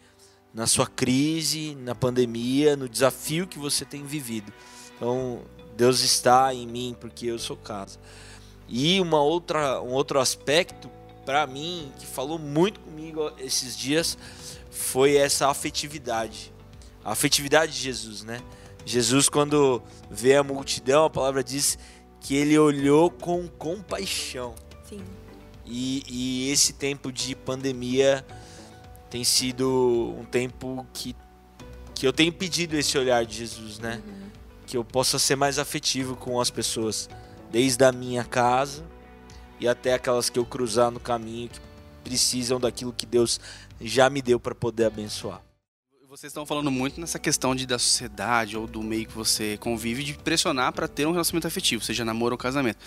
na 0.53 0.67
sua 0.67 0.87
crise, 0.87 1.77
na 1.77 1.95
pandemia, 1.95 2.77
no 2.77 2.89
desafio 2.89 3.47
que 3.47 3.59
você 3.59 3.85
tem 3.85 4.05
vivido. 4.05 4.53
Então, 4.97 5.43
Deus 5.79 6.01
está 6.01 6.53
em 6.53 6.67
mim 6.67 6.97
porque 7.01 7.27
eu 7.27 7.39
sou 7.39 7.57
casa. 7.57 8.01
E 8.69 9.01
uma 9.01 9.23
outra, 9.23 9.81
um 9.81 9.93
outro 9.93 10.19
aspecto 10.19 10.91
para 11.25 11.47
mim 11.47 11.93
que 12.01 12.05
falou 12.05 12.37
muito 12.37 12.81
comigo 12.81 13.31
esses 13.39 13.77
dias 13.79 14.19
foi 14.73 15.15
essa 15.15 15.49
afetividade. 15.49 16.53
A 17.05 17.13
afetividade 17.13 17.75
de 17.75 17.79
Jesus, 17.79 18.25
né? 18.25 18.41
Jesus 18.85 19.29
quando 19.29 19.81
vê 20.11 20.35
a 20.35 20.43
multidão, 20.43 21.05
a 21.05 21.11
palavra 21.11 21.45
diz 21.45 21.79
que 22.21 22.35
ele 22.35 22.59
olhou 22.59 23.09
com 23.09 23.47
compaixão. 23.47 24.57
Sim. 24.89 25.05
E, 25.65 26.03
e 26.09 26.51
esse 26.51 26.73
tempo 26.73 27.13
de 27.13 27.37
pandemia 27.37 28.27
tem 29.09 29.23
sido 29.23 30.17
um 30.19 30.25
tempo 30.25 30.85
que, 30.93 31.15
que 31.95 32.05
eu 32.05 32.13
tenho 32.13 32.33
pedido 32.33 32.77
esse 32.77 32.99
olhar 32.99 33.25
de 33.25 33.37
Jesus, 33.37 33.79
né? 33.79 34.03
Que 34.69 34.77
eu 34.77 34.85
possa 34.85 35.19
ser 35.19 35.35
mais 35.35 35.59
afetivo 35.59 36.15
com 36.15 36.39
as 36.41 36.51
pessoas, 36.51 37.09
desde 37.51 37.85
a 37.85 37.91
minha 37.91 38.23
casa 38.23 38.85
e 39.59 39.67
até 39.67 39.95
aquelas 39.95 40.31
que 40.31 40.39
eu 40.39 40.45
cruzar 40.45 40.91
no 40.91 41.01
caminho 41.01 41.49
que 41.49 41.59
precisam 42.05 42.61
daquilo 42.61 42.93
que 42.93 43.07
Deus 43.07 43.41
já 43.81 44.09
me 44.11 44.23
deu 44.23 44.39
para 44.39 44.55
poder 44.55 44.85
abençoar. 44.85 45.48
Vocês 46.19 46.33
estão 46.33 46.45
falando 46.45 46.69
muito 46.69 47.01
nessa 47.01 47.17
questão 47.17 47.55
de 47.55 47.65
da 47.65 47.79
sociedade 47.79 48.57
ou 48.57 48.67
do 48.67 48.83
meio 48.83 49.07
que 49.07 49.15
você 49.15 49.57
convive 49.57 50.03
de 50.03 50.15
pressionar 50.15 50.73
para 50.73 50.89
ter 50.89 51.07
um 51.07 51.13
relacionamento 51.13 51.47
afetivo, 51.47 51.85
seja 51.85 52.05
namoro 52.05 52.35
ou 52.35 52.37
casamento. 52.37 52.79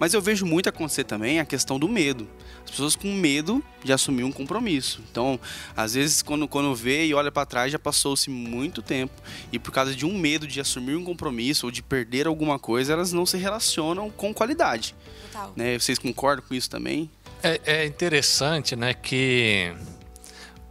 Mas 0.00 0.14
eu 0.14 0.22
vejo 0.22 0.46
muito 0.46 0.70
acontecer 0.70 1.04
também 1.04 1.38
a 1.38 1.44
questão 1.44 1.78
do 1.78 1.86
medo. 1.86 2.26
As 2.64 2.70
pessoas 2.70 2.96
com 2.96 3.12
medo 3.12 3.62
de 3.84 3.92
assumir 3.92 4.24
um 4.24 4.32
compromisso. 4.32 5.02
Então, 5.12 5.38
às 5.76 5.92
vezes 5.92 6.22
quando 6.22 6.48
quando 6.48 6.74
vê 6.74 7.04
e 7.04 7.12
olha 7.12 7.30
para 7.30 7.44
trás 7.44 7.70
já 7.70 7.78
passou-se 7.78 8.30
muito 8.30 8.80
tempo 8.80 9.12
e 9.52 9.58
por 9.58 9.70
causa 9.70 9.94
de 9.94 10.06
um 10.06 10.18
medo 10.18 10.46
de 10.46 10.58
assumir 10.58 10.96
um 10.96 11.04
compromisso 11.04 11.66
ou 11.66 11.70
de 11.70 11.82
perder 11.82 12.26
alguma 12.26 12.58
coisa, 12.58 12.94
elas 12.94 13.12
não 13.12 13.26
se 13.26 13.36
relacionam 13.36 14.08
com 14.08 14.32
qualidade. 14.32 14.94
Total. 15.26 15.52
Né? 15.54 15.78
Vocês 15.78 15.98
concordam 15.98 16.42
com 16.48 16.54
isso 16.54 16.70
também? 16.70 17.10
É, 17.42 17.60
é 17.66 17.84
interessante, 17.84 18.74
né, 18.74 18.94
que 18.94 19.74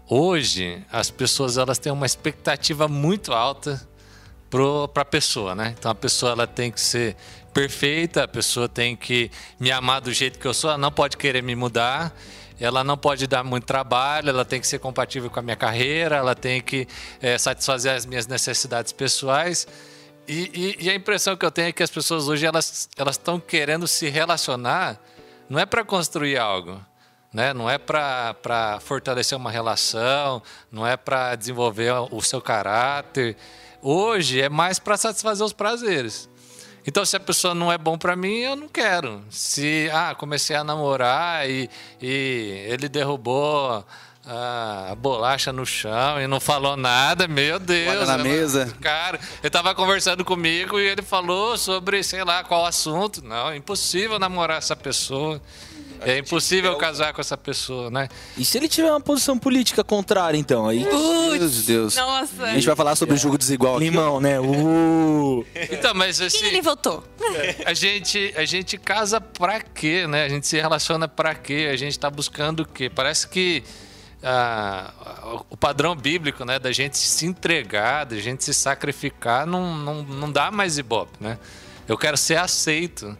hoje 0.10 0.84
as 0.92 1.10
pessoas 1.10 1.58
elas 1.58 1.78
têm 1.78 1.92
uma 1.92 2.06
expectativa 2.06 2.88
muito 2.88 3.34
alta 3.34 3.88
para 4.50 5.02
a 5.02 5.06
pessoa, 5.06 5.54
né? 5.54 5.76
Então 5.78 5.92
a 5.92 5.96
pessoa 5.96 6.32
ela 6.32 6.48
tem 6.48 6.72
que 6.72 6.80
ser 6.80 7.16
perfeita, 7.54 8.24
a 8.24 8.28
pessoa 8.28 8.70
tem 8.70 8.96
que 8.96 9.30
me 9.60 9.72
amar 9.72 10.00
do 10.00 10.14
jeito 10.14 10.40
que 10.40 10.46
eu 10.46 10.54
sou, 10.54 10.70
ela 10.70 10.78
não 10.78 10.92
pode 10.92 11.18
querer 11.18 11.42
me 11.42 11.56
mudar, 11.56 12.16
ela 12.60 12.84
não 12.84 12.98
pode 12.98 13.28
dar 13.28 13.44
muito 13.44 13.66
trabalho, 13.66 14.30
ela 14.30 14.46
tem 14.46 14.60
que 14.60 14.68
ser 14.68 14.80
compatível 14.80 15.30
com 15.30 15.40
a 15.40 15.42
minha 15.42 15.56
carreira, 15.56 16.16
ela 16.16 16.36
tem 16.36 16.62
que 16.62 16.88
é, 17.22 17.38
satisfazer 17.38 17.94
as 17.94 18.06
minhas 18.06 18.28
necessidades 18.28 18.92
pessoais. 18.92 19.68
E, 20.28 20.76
e, 20.80 20.86
e, 20.86 20.90
a 20.90 20.96
impressão 20.96 21.38
que 21.38 21.46
eu 21.46 21.52
tenho 21.52 21.70
é 21.70 21.72
que 21.72 21.82
as 21.82 21.90
pessoas 21.90 22.28
hoje 22.28 22.46
elas 22.46 22.90
elas 22.98 23.16
estão 23.16 23.40
querendo 23.40 23.88
se 23.88 24.10
relacionar, 24.10 25.00
não 25.50 25.58
é 25.60 25.66
para 25.66 25.84
construir 25.86 26.38
algo, 26.38 26.82
né? 27.38 27.54
Não 27.54 27.70
é 27.70 27.78
para 27.78 28.80
fortalecer 28.82 29.38
uma 29.38 29.52
relação, 29.52 30.42
não 30.72 30.88
é 30.88 30.98
para 30.98 31.36
desenvolver 31.36 31.94
o 32.10 32.20
seu 32.20 32.42
caráter. 32.42 33.38
Hoje 33.80 34.42
é 34.42 34.50
mais 34.50 34.80
para 34.80 34.98
satisfazer 34.98 35.46
os 35.46 35.54
prazeres. 35.54 36.28
Então, 36.84 37.06
se 37.06 37.16
a 37.16 37.20
pessoa 37.20 37.54
não 37.54 37.72
é 37.72 37.78
bom 37.78 37.96
para 37.96 38.16
mim, 38.16 38.38
eu 38.38 38.56
não 38.56 38.68
quero. 38.68 39.24
Se 39.30 39.88
ah, 39.94 40.16
comecei 40.16 40.56
a 40.56 40.64
namorar 40.64 41.48
e, 41.48 41.70
e 42.02 42.66
ele 42.70 42.90
derrubou 42.90 43.86
a 44.26 44.96
bolacha 44.98 45.54
no 45.54 45.66
chão 45.66 46.20
e 46.20 46.26
não 46.26 46.40
falou 46.40 46.76
nada, 46.76 47.28
meu 47.28 47.60
Deus. 47.60 47.98
Olha 47.98 48.06
na 48.06 48.18
mesa. 48.18 48.74
Cara, 48.82 49.20
ele 49.44 49.50
tava 49.52 49.76
conversando 49.76 50.26
comigo 50.26 50.80
e 50.80 50.88
ele 50.88 51.04
falou 51.04 51.56
sobre, 51.56 52.02
sei 52.04 52.24
lá, 52.24 52.44
qual 52.44 52.66
assunto. 52.66 53.24
Não, 53.24 53.52
é 53.52 53.58
impossível 53.58 54.18
namorar 54.18 54.58
essa 54.58 54.76
pessoa. 54.76 55.40
É 56.02 56.20
impossível 56.20 56.76
casar 56.78 57.14
com 57.14 57.22
essa 57.22 57.38
pessoa, 57.38 57.90
né? 57.90 58.08
E 58.38 58.46
se 58.46 58.58
ele 58.58 58.68
tiver 58.68 58.90
uma 58.90 59.02
posição 59.02 59.38
política 59.38 59.84
contrária, 59.84 60.38
então? 60.38 60.68
Aí. 60.68 60.84
Deus, 60.84 61.66
Deus. 61.66 61.96
Nossa. 61.96 62.44
A 62.44 62.54
gente 62.54 62.66
vai 62.66 62.76
falar 62.76 62.96
sobre 62.96 63.16
o 63.16 63.18
jogo 63.18 63.38
desigual 63.38 63.76
aqui. 63.76 63.86
Limão, 63.86 64.20
né? 64.20 64.40
Uh. 64.40 65.46
Então, 65.70 65.94
mas 65.94 66.22
assim. 66.22 66.40
Quem 66.40 66.48
ele 66.50 66.62
votou? 66.62 67.04
A 67.66 67.74
gente, 67.74 68.34
a 68.36 68.46
gente 68.46 68.78
casa 68.78 69.20
pra 69.20 69.60
quê, 69.62 70.08
né? 70.08 70.24
A 70.24 70.30
gente 70.30 70.48
se 70.48 70.60
relaciona 70.60 71.08
pra 71.08 71.36
quê? 71.36 71.70
A 71.72 71.76
gente 71.76 71.98
tá 72.00 72.10
buscando 72.10 72.62
o 72.62 72.66
quê? 72.66 72.90
Parece 72.90 73.28
que 73.28 73.64
ah, 74.24 74.92
o 75.50 75.56
padrão 75.56 75.96
bíblico, 75.96 76.44
né, 76.44 76.58
da 76.58 76.72
gente 76.72 76.98
se 76.98 77.26
entregar, 77.26 78.06
da 78.06 78.18
gente 78.18 78.44
se 78.44 78.54
sacrificar, 78.54 79.46
não, 79.46 79.76
não, 79.78 80.04
não 80.04 80.32
dá 80.32 80.50
mais 80.50 80.78
ibope, 80.78 81.18
né? 81.20 81.38
Eu 81.88 81.98
quero 81.98 82.18
ser 82.18 82.38
aceito. 82.38 83.18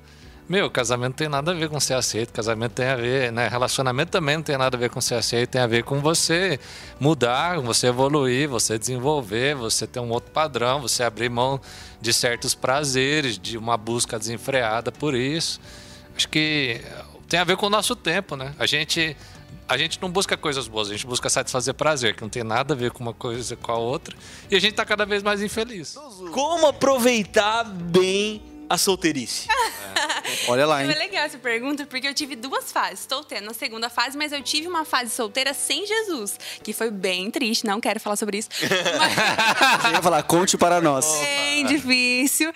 Meu, 0.50 0.72
casamento 0.72 1.16
tem 1.16 1.28
nada 1.28 1.52
a 1.52 1.54
ver 1.54 1.68
com 1.68 1.78
ser 1.78 1.96
aceito, 1.96 2.32
casamento 2.32 2.72
tem 2.72 2.88
a 2.88 2.96
ver, 2.96 3.34
né? 3.34 3.50
Relacionamento 3.50 4.12
também 4.12 4.38
não 4.38 4.44
tem 4.44 4.58
nada 4.58 4.78
a 4.78 4.80
ver 4.80 4.90
com 4.90 5.02
ser 5.02 5.16
aceito, 5.16 5.50
tem 5.50 5.62
a 5.62 5.68
ver 5.68 5.84
com 5.84 6.00
você 6.00 6.58
mudar, 7.02 7.60
você 7.60 7.88
evoluir, 7.88 8.48
você 8.48 8.80
desenvolver, 8.80 9.56
você 9.56 9.86
ter 9.86 10.00
um 10.00 10.10
outro 10.10 10.32
padrão, 10.32 10.80
você 10.80 11.04
abrir 11.04 11.28
mão 11.28 11.60
de 12.00 12.14
certos 12.14 12.56
prazeres, 12.56 13.38
de 13.38 13.58
uma 13.58 13.76
busca 13.76 14.18
desenfreada 14.18 14.90
por 14.90 15.14
isso. 15.14 15.60
Acho 16.16 16.30
que 16.30 16.80
tem 17.28 17.42
a 17.42 17.44
ver 17.44 17.58
com 17.58 17.66
o 17.66 17.70
nosso 17.70 17.94
tempo, 17.94 18.38
né? 18.38 18.56
A 18.58 18.66
gente 18.66 19.18
a 19.68 19.78
gente 19.78 20.02
não 20.02 20.10
busca 20.10 20.38
coisas 20.38 20.66
boas, 20.66 20.88
a 20.88 20.94
gente 20.94 21.06
busca 21.06 21.30
satisfazer 21.30 21.74
prazer, 21.74 22.16
que 22.16 22.22
não 22.22 22.30
tem 22.30 22.42
nada 22.42 22.74
a 22.74 22.78
ver 22.78 22.92
com 22.92 23.04
uma 23.04 23.14
coisa 23.14 23.54
com 23.58 23.74
a 23.74 23.78
outra, 23.78 24.16
e 24.50 24.56
a 24.56 24.62
gente 24.62 24.72
está 24.72 24.86
cada 24.86 25.06
vez 25.06 25.22
mais 25.22 25.42
infeliz. 25.42 25.98
Como 26.32 26.68
aproveitar 26.68 27.66
bem 27.66 28.42
a 28.70 28.78
solteirice? 28.78 29.50
Olha 30.48 30.66
lá, 30.66 30.84
hein? 30.84 30.92
Foi 30.92 31.00
legal 31.00 31.24
essa 31.26 31.38
pergunta, 31.38 31.86
porque 31.86 32.08
eu 32.08 32.14
tive 32.14 32.36
duas 32.36 32.72
fases. 32.72 33.02
Estou 33.02 33.24
tendo 33.24 33.50
a 33.50 33.54
segunda 33.54 33.90
fase, 33.90 34.18
mas 34.18 34.32
eu 34.32 34.42
tive 34.42 34.68
uma 34.68 34.86
fase 34.86 35.12
solteira 35.12 35.54
sem 35.54 35.86
Jesus, 35.86 36.38
que 36.64 36.74
foi 36.74 36.92
bem 36.92 37.30
triste, 37.32 37.66
não 37.66 37.80
quero 37.80 38.00
falar 38.00 38.16
sobre 38.16 38.38
isso. 38.38 38.50
Mas 38.62 39.82
Você 39.82 39.92
ia 39.94 40.02
falar, 40.02 40.24
conte 40.24 40.58
para 40.58 40.82
nós. 40.82 41.06
bem 41.20 41.66
difícil. 41.66 42.52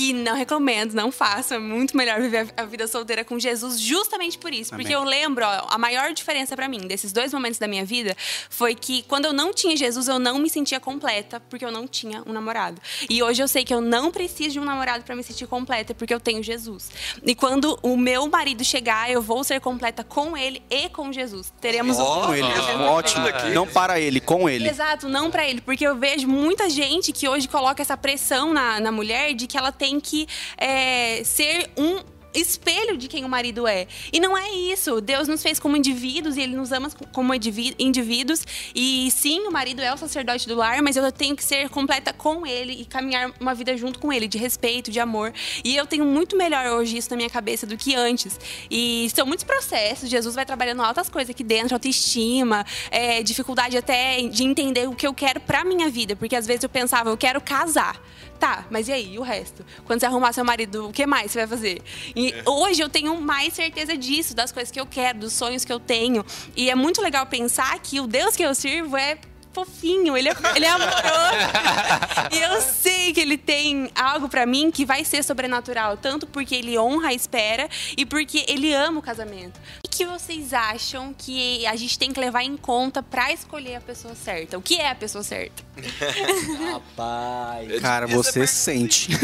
Que 0.00 0.12
não 0.12 0.34
recomendo, 0.34 0.94
não 0.94 1.12
façam. 1.12 1.58
É 1.58 1.60
muito 1.60 1.96
melhor 1.96 2.20
viver 2.20 2.52
a 2.56 2.64
vida 2.64 2.86
solteira 2.86 3.24
com 3.24 3.38
Jesus 3.38 3.78
justamente 3.78 4.38
por 4.38 4.52
isso. 4.52 4.70
Porque 4.70 4.94
Amém. 4.94 5.04
eu 5.04 5.04
lembro, 5.04 5.44
ó, 5.44 5.66
a 5.70 5.78
maior 5.78 6.12
diferença 6.12 6.56
pra 6.56 6.68
mim 6.68 6.86
desses 6.86 7.12
dois 7.12 7.32
momentos 7.32 7.58
da 7.58 7.68
minha 7.68 7.84
vida 7.84 8.16
foi 8.48 8.74
que 8.74 9.02
quando 9.02 9.26
eu 9.26 9.32
não 9.32 9.52
tinha 9.52 9.76
Jesus, 9.76 10.08
eu 10.08 10.18
não 10.18 10.38
me 10.38 10.48
sentia 10.48 10.80
completa, 10.80 11.40
porque 11.48 11.64
eu 11.64 11.70
não 11.70 11.86
tinha 11.86 12.22
um 12.26 12.32
namorado. 12.32 12.80
E 13.08 13.22
hoje 13.22 13.42
eu 13.42 13.48
sei 13.48 13.64
que 13.64 13.74
eu 13.74 13.80
não 13.80 14.10
preciso 14.10 14.50
de 14.50 14.60
um 14.60 14.64
namorado 14.64 15.04
pra 15.04 15.14
me 15.14 15.22
sentir 15.22 15.46
completa, 15.46 15.94
porque 15.94 16.14
eu 16.14 16.20
tenho 16.20 16.42
Jesus. 16.42 16.90
E 17.22 17.34
quando 17.34 17.78
o 17.82 17.96
meu 17.96 18.26
marido 18.28 18.64
chegar, 18.64 19.10
eu 19.10 19.20
vou 19.20 19.44
ser 19.44 19.60
completa 19.60 20.02
com 20.02 20.36
ele 20.36 20.62
e 20.70 20.88
com 20.88 21.12
Jesus. 21.12 21.52
Teremos 21.60 21.98
um 21.98 22.04
Com 22.04 22.34
ele. 22.34 22.48
Ótimo. 22.88 23.26
Não 23.52 23.66
para 23.66 24.00
ele, 24.00 24.20
com 24.20 24.48
ele. 24.48 24.68
Exato, 24.68 25.08
não 25.08 25.30
pra 25.30 25.46
ele, 25.46 25.60
porque 25.60 25.86
eu 25.86 25.96
vejo 25.96 26.26
muita 26.26 26.70
gente 26.70 27.12
que 27.12 27.28
hoje 27.28 27.48
coloca 27.48 27.82
essa 27.82 27.96
pressão 27.96 28.52
na, 28.52 28.80
na 28.80 28.90
mulher 28.90 29.34
de 29.34 29.46
que 29.46 29.58
ela 29.58 29.70
tem 29.72 29.89
que 29.98 30.26
é, 30.56 31.24
ser 31.24 31.70
um 31.76 32.00
espelho 32.34 32.96
de 32.96 33.08
quem 33.08 33.24
o 33.24 33.28
marido 33.28 33.66
é. 33.66 33.86
E 34.12 34.20
não 34.20 34.36
é 34.36 34.50
isso. 34.50 35.00
Deus 35.00 35.26
nos 35.26 35.42
fez 35.42 35.58
como 35.58 35.76
indivíduos 35.76 36.36
e 36.36 36.40
ele 36.40 36.56
nos 36.56 36.72
ama 36.72 36.90
como 37.12 37.34
indiví- 37.34 37.74
indivíduos. 37.78 38.46
E 38.74 39.10
sim, 39.10 39.40
o 39.46 39.50
marido 39.50 39.82
é 39.82 39.92
o 39.92 39.96
sacerdote 39.96 40.46
do 40.46 40.54
lar, 40.54 40.82
mas 40.82 40.96
eu 40.96 41.10
tenho 41.10 41.34
que 41.34 41.42
ser 41.42 41.68
completa 41.68 42.12
com 42.12 42.46
ele 42.46 42.72
e 42.72 42.84
caminhar 42.84 43.32
uma 43.40 43.54
vida 43.54 43.76
junto 43.76 43.98
com 43.98 44.12
ele, 44.12 44.28
de 44.28 44.38
respeito, 44.38 44.90
de 44.90 45.00
amor. 45.00 45.32
E 45.64 45.76
eu 45.76 45.86
tenho 45.86 46.04
muito 46.04 46.36
melhor 46.36 46.66
hoje 46.66 46.96
isso 46.96 47.10
na 47.10 47.16
minha 47.16 47.30
cabeça 47.30 47.66
do 47.66 47.76
que 47.76 47.94
antes. 47.94 48.38
E 48.70 49.10
são 49.14 49.26
muitos 49.26 49.44
processos. 49.44 50.08
Jesus 50.08 50.34
vai 50.34 50.46
trabalhando 50.46 50.82
altas 50.82 51.08
coisas 51.08 51.30
aqui 51.30 51.42
dentro, 51.42 51.74
autoestima, 51.74 52.64
é, 52.90 53.22
dificuldade 53.22 53.76
até 53.76 54.22
de 54.22 54.44
entender 54.44 54.88
o 54.88 54.94
que 54.94 55.06
eu 55.06 55.14
quero 55.14 55.40
pra 55.40 55.64
minha 55.64 55.90
vida. 55.90 56.14
Porque 56.14 56.36
às 56.36 56.46
vezes 56.46 56.62
eu 56.62 56.68
pensava, 56.68 57.10
eu 57.10 57.16
quero 57.16 57.40
casar. 57.40 58.00
Tá, 58.40 58.64
mas 58.70 58.88
e 58.88 58.92
aí, 58.92 59.14
e 59.14 59.18
o 59.18 59.22
resto? 59.22 59.66
Quando 59.84 60.00
você 60.00 60.06
arrumar 60.06 60.32
seu 60.32 60.42
marido, 60.42 60.88
o 60.88 60.92
que 60.92 61.06
mais 61.06 61.30
você 61.30 61.40
vai 61.40 61.46
fazer? 61.46 61.82
E 62.16 62.34
hoje 62.46 62.80
eu 62.80 62.88
tenho 62.88 63.20
mais 63.20 63.52
certeza 63.52 63.94
disso, 63.98 64.34
das 64.34 64.50
coisas 64.50 64.72
que 64.72 64.80
eu 64.80 64.86
quero, 64.86 65.18
dos 65.18 65.34
sonhos 65.34 65.62
que 65.62 65.70
eu 65.70 65.78
tenho. 65.78 66.24
E 66.56 66.70
é 66.70 66.74
muito 66.74 67.02
legal 67.02 67.26
pensar 67.26 67.78
que 67.80 68.00
o 68.00 68.06
Deus 68.06 68.34
que 68.34 68.42
eu 68.42 68.54
sirvo 68.54 68.96
é 68.96 69.18
fofinho, 69.52 70.16
ele 70.16 70.30
é, 70.30 70.34
ele 70.56 70.64
é 70.64 70.68
amoroso. 70.68 70.94
e 72.32 72.38
eu 72.38 72.62
sei 72.62 73.12
que 73.12 73.20
ele 73.20 73.36
tem 73.36 73.90
algo 73.94 74.28
pra 74.28 74.46
mim 74.46 74.70
que 74.70 74.86
vai 74.86 75.04
ser 75.04 75.22
sobrenatural, 75.22 75.98
tanto 75.98 76.26
porque 76.26 76.54
ele 76.54 76.78
honra 76.78 77.08
a 77.08 77.12
espera 77.12 77.68
e 77.96 78.06
porque 78.06 78.44
ele 78.48 78.72
ama 78.72 79.00
o 79.00 79.02
casamento. 79.02 79.60
O 79.92 79.96
que 80.00 80.06
vocês 80.06 80.54
acham 80.54 81.12
que 81.12 81.66
a 81.66 81.74
gente 81.74 81.98
tem 81.98 82.12
que 82.12 82.20
levar 82.20 82.44
em 82.44 82.56
conta 82.56 83.02
pra 83.02 83.32
escolher 83.32 83.74
a 83.74 83.80
pessoa 83.80 84.14
certa? 84.14 84.56
O 84.56 84.62
que 84.62 84.76
é 84.76 84.88
a 84.88 84.94
pessoa 84.94 85.24
certa? 85.24 85.64
Rapaz. 86.72 87.80
Cara, 87.80 88.06
você 88.06 88.46
sente. 88.46 89.10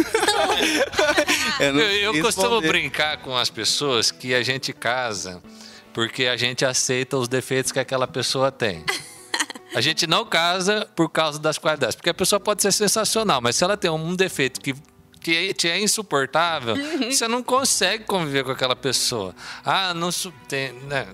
Eu, 1.60 1.72
não 1.72 1.80
Eu, 1.80 2.14
eu 2.14 2.22
costumo 2.22 2.60
brincar 2.60 3.18
com 3.18 3.36
as 3.36 3.48
pessoas 3.48 4.10
que 4.10 4.34
a 4.34 4.42
gente 4.42 4.72
casa 4.72 5.40
porque 5.94 6.26
a 6.26 6.36
gente 6.36 6.62
aceita 6.62 7.16
os 7.16 7.28
defeitos 7.28 7.72
que 7.72 7.78
aquela 7.78 8.06
pessoa 8.06 8.52
tem. 8.52 8.84
A 9.74 9.80
gente 9.80 10.06
não 10.06 10.26
casa 10.26 10.86
por 10.94 11.08
causa 11.08 11.38
das 11.38 11.56
qualidades, 11.56 11.96
porque 11.96 12.10
a 12.10 12.14
pessoa 12.14 12.38
pode 12.40 12.60
ser 12.60 12.72
sensacional, 12.72 13.40
mas 13.40 13.56
se 13.56 13.64
ela 13.64 13.76
tem 13.78 13.90
um 13.90 14.14
defeito 14.14 14.60
que 14.60 14.74
que 15.26 15.52
te 15.54 15.68
é 15.68 15.80
insuportável, 15.80 16.76
você 17.10 17.26
não 17.26 17.42
consegue 17.42 18.04
conviver 18.04 18.44
com 18.44 18.52
aquela 18.52 18.76
pessoa. 18.76 19.34
Ah, 19.64 19.92
não 19.92 20.12
su- 20.12 20.32
tem, 20.46 20.72
né? 20.88 21.08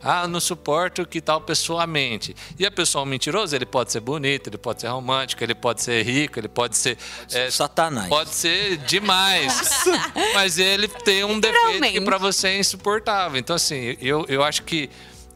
Ah, 0.00 0.28
não 0.28 0.38
suporto 0.38 1.04
que 1.04 1.20
tal 1.20 1.40
pessoa 1.40 1.84
mente. 1.86 2.36
E 2.56 2.64
a 2.64 2.70
pessoa 2.70 3.04
é 3.04 3.08
mentiroso, 3.08 3.56
ele 3.56 3.66
pode 3.66 3.90
ser 3.90 3.98
bonito, 3.98 4.48
ele 4.48 4.58
pode 4.58 4.80
ser 4.82 4.86
romântico, 4.88 5.42
ele 5.42 5.56
pode 5.56 5.82
ser 5.82 6.04
rico, 6.04 6.38
ele 6.38 6.46
pode 6.46 6.76
ser 6.76 6.96
é, 7.32 7.50
Satanás. 7.50 8.08
Pode 8.08 8.30
ser 8.30 8.76
demais. 8.76 9.82
mas 10.34 10.56
ele 10.58 10.86
tem 10.86 11.24
um 11.24 11.40
defeito 11.40 11.82
que 11.90 12.00
para 12.02 12.16
você 12.18 12.48
é 12.48 12.58
insuportável. 12.60 13.38
Então, 13.40 13.56
assim, 13.56 13.96
eu, 14.00 14.24
eu 14.28 14.44
acho 14.44 14.62
que 14.62 14.88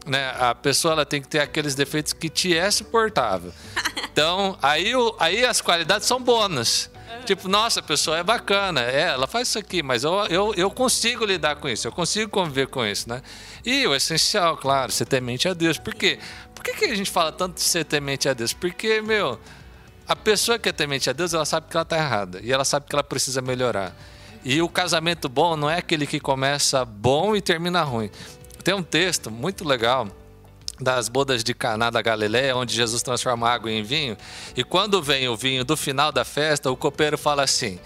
né, 0.05 0.33
a 0.39 0.55
pessoa 0.55 0.93
ela 0.93 1.05
tem 1.05 1.21
que 1.21 1.27
ter 1.27 1.39
aqueles 1.39 1.75
defeitos 1.75 2.13
que 2.13 2.29
te 2.29 2.55
é 2.55 2.71
suportável. 2.71 3.51
Então, 4.13 4.55
aí, 4.61 4.91
aí 5.17 5.43
as 5.43 5.59
qualidades 5.59 6.07
são 6.07 6.21
bônus. 6.21 6.87
Tipo, 7.25 7.47
nossa, 7.47 7.79
a 7.79 7.83
pessoa 7.83 8.17
é 8.17 8.23
bacana, 8.23 8.81
é, 8.81 9.03
ela 9.03 9.27
faz 9.27 9.47
isso 9.47 9.59
aqui, 9.59 9.81
mas 9.81 10.03
eu, 10.03 10.13
eu, 10.25 10.53
eu 10.55 10.69
consigo 10.69 11.25
lidar 11.25 11.55
com 11.55 11.69
isso, 11.69 11.87
eu 11.87 11.91
consigo 11.91 12.29
conviver 12.29 12.67
com 12.67 12.85
isso, 12.85 13.07
né? 13.07 13.21
E 13.65 13.87
o 13.87 13.95
essencial, 13.95 14.57
claro, 14.57 14.91
você 14.91 15.05
ter 15.05 15.21
mente 15.21 15.47
a 15.47 15.53
Deus. 15.53 15.77
Por 15.77 15.93
quê? 15.93 16.19
Por 16.53 16.63
que, 16.63 16.73
que 16.73 16.85
a 16.85 16.95
gente 16.95 17.09
fala 17.09 17.31
tanto 17.31 17.55
de 17.55 17.61
ser 17.61 17.85
temente 17.85 18.27
a 18.27 18.33
Deus? 18.33 18.53
Porque, 18.53 19.01
meu, 19.01 19.39
a 20.07 20.15
pessoa 20.15 20.59
que 20.59 20.67
é 20.67 20.71
temente 20.71 21.09
a 21.09 21.13
Deus, 21.13 21.33
ela 21.33 21.45
sabe 21.45 21.67
que 21.69 21.77
ela 21.77 21.83
está 21.83 21.97
errada 21.97 22.39
e 22.43 22.51
ela 22.51 22.65
sabe 22.65 22.85
que 22.87 22.95
ela 22.95 23.03
precisa 23.03 23.41
melhorar. 23.41 23.95
E 24.43 24.61
o 24.61 24.67
casamento 24.67 25.29
bom 25.29 25.55
não 25.55 25.69
é 25.69 25.77
aquele 25.77 26.05
que 26.05 26.19
começa 26.19 26.83
bom 26.83 27.35
e 27.35 27.41
termina 27.41 27.81
ruim. 27.83 28.11
Tem 28.63 28.73
um 28.73 28.83
texto 28.83 29.31
muito 29.31 29.65
legal 29.65 30.07
das 30.83 31.09
bodas 31.09 31.43
de 31.43 31.53
Caná 31.53 31.89
da 31.89 32.01
Galileia, 32.01 32.55
onde 32.55 32.75
Jesus 32.75 33.01
transforma 33.01 33.49
água 33.49 33.71
em 33.71 33.81
vinho. 33.81 34.17
E 34.55 34.63
quando 34.63 35.01
vem 35.01 35.27
o 35.29 35.35
vinho 35.35 35.63
do 35.63 35.77
final 35.77 36.11
da 36.11 36.25
festa, 36.25 36.69
o 36.69 36.77
copeiro 36.77 37.17
fala 37.17 37.43
assim: 37.43 37.79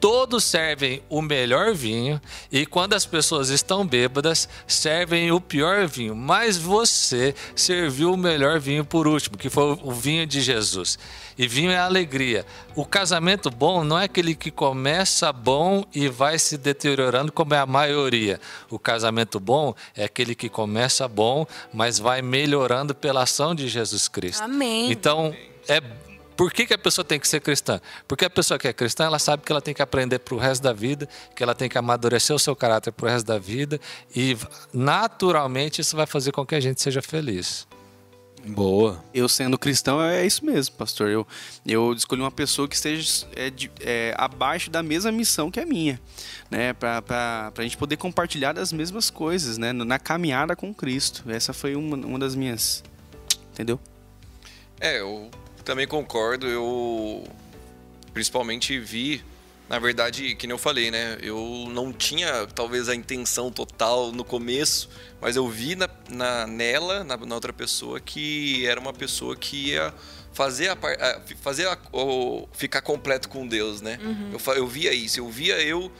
todos 0.00 0.44
servem 0.44 1.02
o 1.08 1.22
melhor 1.22 1.74
vinho 1.74 2.20
e 2.50 2.66
quando 2.66 2.94
as 2.94 3.06
pessoas 3.06 3.50
estão 3.50 3.86
bêbadas, 3.86 4.48
servem 4.66 5.32
o 5.32 5.40
pior 5.40 5.86
vinho. 5.86 6.14
Mas 6.14 6.56
você 6.56 7.34
serviu 7.54 8.12
o 8.12 8.16
melhor 8.16 8.60
vinho 8.60 8.84
por 8.84 9.06
último, 9.06 9.36
que 9.36 9.48
foi 9.48 9.78
o 9.82 9.92
vinho 9.92 10.26
de 10.26 10.40
Jesus. 10.40 10.98
E 11.36 11.48
vinho 11.48 11.70
é 11.70 11.78
alegria. 11.78 12.46
O 12.76 12.84
casamento 12.84 13.50
bom 13.50 13.82
não 13.82 13.98
é 13.98 14.04
aquele 14.04 14.34
que 14.34 14.50
começa 14.50 15.32
bom 15.32 15.84
e 15.94 16.08
vai 16.08 16.38
se 16.38 16.56
deteriorando, 16.56 17.32
como 17.32 17.54
é 17.54 17.58
a 17.58 17.66
maioria. 17.66 18.40
O 18.70 18.78
casamento 18.78 19.40
bom 19.40 19.74
é 19.96 20.04
aquele 20.04 20.34
que 20.34 20.48
começa 20.48 21.08
bom, 21.08 21.46
mas 21.72 21.98
vai 21.98 22.22
melhorando 22.22 22.94
pela 22.94 23.22
ação 23.22 23.54
de 23.54 23.68
Jesus 23.68 24.06
Cristo. 24.06 24.44
Amém. 24.44 24.90
Então, 24.92 25.34
é 25.68 25.80
por 26.36 26.52
que, 26.52 26.66
que 26.66 26.74
a 26.74 26.78
pessoa 26.78 27.04
tem 27.04 27.18
que 27.20 27.28
ser 27.28 27.40
cristã? 27.40 27.80
Porque 28.08 28.24
a 28.24 28.30
pessoa 28.30 28.58
que 28.58 28.68
é 28.68 28.72
cristã, 28.72 29.04
ela 29.04 29.18
sabe 29.18 29.42
que 29.44 29.52
ela 29.52 29.60
tem 29.60 29.74
que 29.74 29.82
aprender 29.82 30.18
para 30.18 30.34
o 30.34 30.38
resto 30.38 30.62
da 30.62 30.72
vida, 30.72 31.08
que 31.34 31.42
ela 31.42 31.54
tem 31.54 31.68
que 31.68 31.78
amadurecer 31.78 32.34
o 32.34 32.38
seu 32.38 32.54
caráter 32.56 32.92
para 32.92 33.06
o 33.06 33.08
resto 33.08 33.26
da 33.26 33.38
vida 33.38 33.80
e, 34.14 34.36
naturalmente, 34.72 35.80
isso 35.80 35.96
vai 35.96 36.06
fazer 36.06 36.32
com 36.32 36.44
que 36.44 36.54
a 36.54 36.60
gente 36.60 36.80
seja 36.82 37.00
feliz. 37.00 37.66
Boa. 38.46 39.02
Eu 39.14 39.26
sendo 39.26 39.56
cristão 39.56 40.02
é 40.02 40.26
isso 40.26 40.44
mesmo, 40.44 40.76
pastor. 40.76 41.08
Eu, 41.08 41.26
eu 41.64 41.94
escolhi 41.94 42.20
uma 42.20 42.30
pessoa 42.30 42.68
que 42.68 42.74
esteja 42.74 43.26
é, 43.34 43.48
de- 43.48 43.70
é, 43.80 44.14
abaixo 44.18 44.68
da 44.70 44.82
mesma 44.82 45.10
missão 45.10 45.50
que 45.50 45.58
a 45.58 45.64
minha, 45.64 45.98
né? 46.50 46.74
Para 46.74 47.52
a 47.56 47.62
gente 47.62 47.78
poder 47.78 47.96
compartilhar 47.96 48.52
das 48.52 48.70
mesmas 48.70 49.08
coisas, 49.08 49.56
né? 49.56 49.72
Na 49.72 49.98
caminhada 49.98 50.54
com 50.54 50.74
Cristo. 50.74 51.24
Essa 51.26 51.54
foi 51.54 51.74
uma, 51.74 51.96
uma 51.96 52.18
das 52.18 52.34
minhas. 52.34 52.84
Entendeu? 53.52 53.80
É, 54.78 55.00
eu 55.00 55.30
também 55.64 55.86
concordo. 55.86 56.46
Eu 56.46 57.24
principalmente 58.12 58.78
vi, 58.78 59.22
na 59.68 59.78
verdade, 59.78 60.34
que 60.36 60.46
nem 60.46 60.52
eu 60.54 60.58
falei, 60.58 60.90
né? 60.90 61.18
Eu 61.20 61.66
não 61.70 61.92
tinha 61.92 62.46
talvez 62.54 62.88
a 62.88 62.94
intenção 62.94 63.50
total 63.50 64.12
no 64.12 64.24
começo, 64.24 64.88
mas 65.20 65.36
eu 65.36 65.48
vi 65.48 65.74
na, 65.74 65.88
na- 66.08 66.46
nela, 66.46 67.02
na, 67.02 67.16
na 67.16 67.34
outra 67.34 67.52
pessoa, 67.52 67.98
que 67.98 68.64
era 68.66 68.78
uma 68.78 68.92
pessoa 68.92 69.34
que 69.34 69.70
ia 69.70 69.92
fazer 70.32 70.68
a, 70.68 70.76
fazer 71.40 71.66
a- 71.66 71.78
o- 71.92 72.46
ficar 72.52 72.80
completo 72.82 73.28
com 73.28 73.46
Deus, 73.46 73.80
né? 73.80 73.98
Eu, 74.32 74.38
fa- 74.38 74.54
eu 74.54 74.66
via 74.66 74.92
isso, 74.92 75.18
eu 75.20 75.28
via 75.28 75.60
eu 75.60 75.90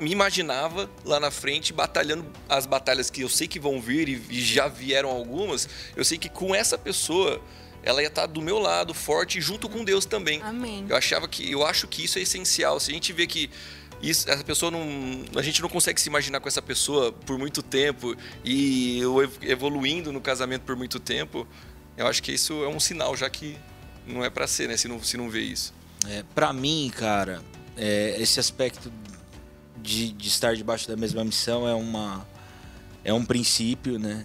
me 0.00 0.10
imaginava 0.10 0.90
lá 1.04 1.20
na 1.20 1.30
frente 1.30 1.72
batalhando 1.72 2.26
as 2.48 2.66
batalhas 2.66 3.08
que 3.08 3.20
eu 3.20 3.28
sei 3.28 3.46
que 3.46 3.60
vão 3.60 3.80
vir 3.80 4.08
e 4.28 4.40
já 4.42 4.66
vieram 4.66 5.08
algumas. 5.08 5.68
Eu 5.96 6.04
sei 6.04 6.18
que 6.18 6.28
com 6.28 6.52
essa 6.52 6.76
pessoa 6.76 7.40
ela 7.82 8.02
ia 8.02 8.08
estar 8.08 8.26
do 8.26 8.42
meu 8.42 8.58
lado, 8.58 8.92
forte, 8.94 9.40
junto 9.40 9.68
com 9.68 9.84
Deus 9.84 10.04
também. 10.04 10.40
Amém. 10.42 10.84
Eu 10.88 10.96
achava 10.96 11.26
que, 11.26 11.50
eu 11.50 11.64
acho 11.64 11.86
que 11.88 12.04
isso 12.04 12.18
é 12.18 12.22
essencial. 12.22 12.78
Se 12.78 12.90
a 12.90 12.94
gente 12.94 13.12
vê 13.12 13.26
que 13.26 13.48
isso, 14.02 14.28
essa 14.30 14.42
pessoa 14.44 14.70
não, 14.70 14.80
a 15.36 15.42
gente 15.42 15.60
não 15.62 15.68
consegue 15.68 16.00
se 16.00 16.08
imaginar 16.08 16.40
com 16.40 16.48
essa 16.48 16.62
pessoa 16.62 17.12
por 17.12 17.38
muito 17.38 17.62
tempo 17.62 18.16
e 18.44 18.98
eu 18.98 19.22
ev- 19.22 19.38
evoluindo 19.42 20.12
no 20.12 20.20
casamento 20.20 20.62
por 20.62 20.74
muito 20.76 20.98
tempo, 20.98 21.46
eu 21.96 22.06
acho 22.06 22.22
que 22.22 22.32
isso 22.32 22.64
é 22.64 22.68
um 22.68 22.80
sinal 22.80 23.14
já 23.16 23.28
que 23.28 23.56
não 24.06 24.24
é 24.24 24.30
pra 24.30 24.46
ser, 24.46 24.68
né? 24.68 24.76
Se 24.76 24.88
não, 24.88 25.02
se 25.02 25.16
não 25.16 25.28
vê 25.28 25.40
isso. 25.40 25.72
É, 26.08 26.24
para 26.34 26.50
mim, 26.52 26.90
cara, 26.94 27.42
é, 27.76 28.16
esse 28.18 28.40
aspecto 28.40 28.90
de, 29.76 30.12
de 30.12 30.28
estar 30.28 30.54
debaixo 30.56 30.88
da 30.88 30.96
mesma 30.96 31.22
missão 31.24 31.68
é 31.68 31.74
uma 31.74 32.26
é 33.04 33.12
um 33.12 33.24
princípio, 33.24 33.98
né? 33.98 34.24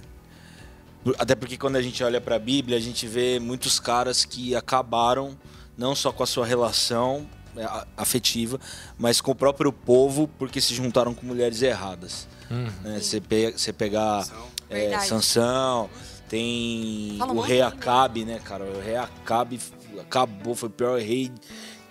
Até 1.19 1.35
porque 1.35 1.57
quando 1.57 1.75
a 1.75 1.81
gente 1.81 2.03
olha 2.03 2.19
para 2.19 2.35
a 2.35 2.39
Bíblia, 2.39 2.77
a 2.77 2.81
gente 2.81 3.07
vê 3.07 3.39
muitos 3.39 3.79
caras 3.79 4.25
que 4.25 4.55
acabaram 4.55 5.37
não 5.77 5.93
só 5.95 6.11
com 6.11 6.23
a 6.23 6.25
sua 6.27 6.45
relação 6.45 7.27
é, 7.57 7.67
afetiva, 7.97 8.59
mas 8.97 9.21
com 9.21 9.31
o 9.31 9.35
próprio 9.35 9.71
povo 9.71 10.27
porque 10.39 10.59
se 10.61 10.73
juntaram 10.73 11.13
com 11.13 11.25
mulheres 11.25 11.61
erradas. 11.61 12.27
né? 12.49 12.99
Você, 12.99 13.19
pe- 13.21 13.51
você 13.51 13.71
pegar 13.73 14.25
é. 14.69 14.99
Sansão, 14.99 15.89
tem 16.27 17.15
Fala 17.19 17.33
o 17.33 17.39
rei 17.41 17.61
Acabe, 17.61 18.25
né, 18.25 18.39
cara? 18.43 18.63
O 18.65 18.81
rei 18.81 18.95
Acabe 18.95 19.59
acabou, 19.99 20.55
foi 20.55 20.69
o 20.69 20.71
pior 20.71 20.99
rei 20.99 21.31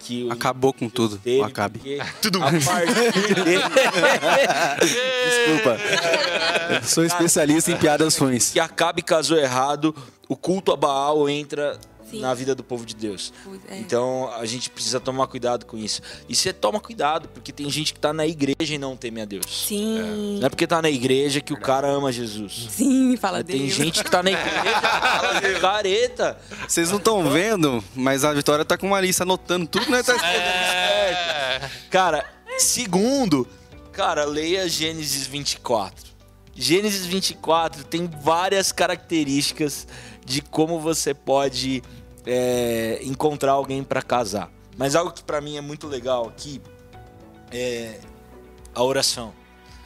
que 0.04 0.24
o 0.24 0.32
Acabou 0.32 0.72
com 0.72 0.88
tudo, 0.88 1.16
teve, 1.16 1.40
o 1.40 1.44
Acabe. 1.44 1.80
A 1.98 2.50
partir 2.64 3.34
dele, 3.42 3.62
Desculpa. 5.24 5.78
Eu 6.74 6.82
sou 6.82 7.04
especialista 7.04 7.70
em 7.70 7.76
piadas 7.76 8.16
ruins. 8.18 8.50
que 8.50 8.60
Acabe 8.60 9.02
casou 9.02 9.38
errado, 9.38 9.94
o 10.28 10.36
culto 10.36 10.72
a 10.72 10.76
Baal 10.76 11.28
entra 11.28 11.78
Sim. 12.10 12.20
na 12.20 12.34
vida 12.34 12.54
do 12.54 12.62
povo 12.62 12.84
de 12.84 12.94
Deus. 12.94 13.32
É. 13.68 13.78
Então 13.78 14.30
a 14.34 14.44
gente 14.46 14.70
precisa 14.70 15.00
tomar 15.00 15.26
cuidado 15.26 15.66
com 15.66 15.76
isso. 15.76 16.00
E 16.28 16.34
você 16.34 16.52
toma 16.52 16.80
cuidado, 16.80 17.28
porque 17.28 17.52
tem 17.52 17.68
gente 17.70 17.94
que 17.94 18.00
tá 18.00 18.12
na 18.12 18.26
igreja 18.26 18.74
e 18.74 18.78
não 18.78 18.96
teme 18.96 19.20
a 19.20 19.24
Deus. 19.24 19.44
Sim. 19.48 20.38
Não 20.38 20.46
é 20.46 20.48
porque 20.48 20.66
tá 20.66 20.80
na 20.80 20.90
igreja 20.90 21.40
que 21.40 21.52
o 21.52 21.60
cara 21.60 21.88
ama 21.88 22.12
Jesus. 22.12 22.68
Sim, 22.70 23.16
fala 23.16 23.42
Tem 23.42 23.60
Deus. 23.60 23.72
gente 23.72 24.02
que 24.02 24.10
tá 24.10 24.22
na 24.22 24.30
igreja, 24.30 24.80
fala 24.80 25.60
careta. 25.60 26.38
Vocês 26.68 26.90
não 26.90 26.98
estão 26.98 27.28
vendo, 27.30 27.82
mas 27.94 28.24
a 28.24 28.32
Vitória 28.32 28.64
tá 28.64 28.76
com 28.76 28.86
uma 28.86 29.00
lista 29.00 29.22
anotando 29.24 29.66
tudo 29.66 29.90
nós 29.90 30.06
tá. 30.06 30.14
É. 30.26 31.70
Cara, 31.90 32.24
segundo, 32.58 33.46
cara, 33.92 34.24
leia 34.24 34.68
Gênesis 34.68 35.26
24. 35.26 36.14
Gênesis 36.56 37.04
24 37.06 37.84
tem 37.84 38.08
várias 38.08 38.70
características 38.70 39.86
de 40.24 40.42
como 40.42 40.80
você 40.80 41.12
pode 41.12 41.82
é, 42.26 43.00
encontrar 43.02 43.52
alguém 43.52 43.82
pra 43.84 44.02
casar. 44.02 44.50
Mas 44.76 44.94
algo 44.94 45.12
que 45.12 45.22
pra 45.22 45.40
mim 45.40 45.56
é 45.56 45.60
muito 45.60 45.86
legal 45.86 46.28
aqui 46.28 46.60
é 47.50 48.00
a 48.74 48.82
oração. 48.82 49.32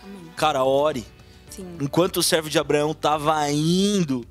Amém. 0.02 0.32
Cara, 0.36 0.64
ore. 0.64 1.04
Sim. 1.50 1.76
Enquanto 1.80 2.18
o 2.18 2.22
servo 2.22 2.48
de 2.48 2.58
Abraão 2.58 2.94
tava 2.94 3.50
indo 3.50 4.26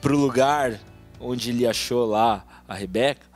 pro 0.00 0.16
lugar 0.16 0.80
onde 1.18 1.50
ele 1.50 1.66
achou 1.66 2.06
lá 2.06 2.44
a 2.66 2.74
Rebeca, 2.74 3.26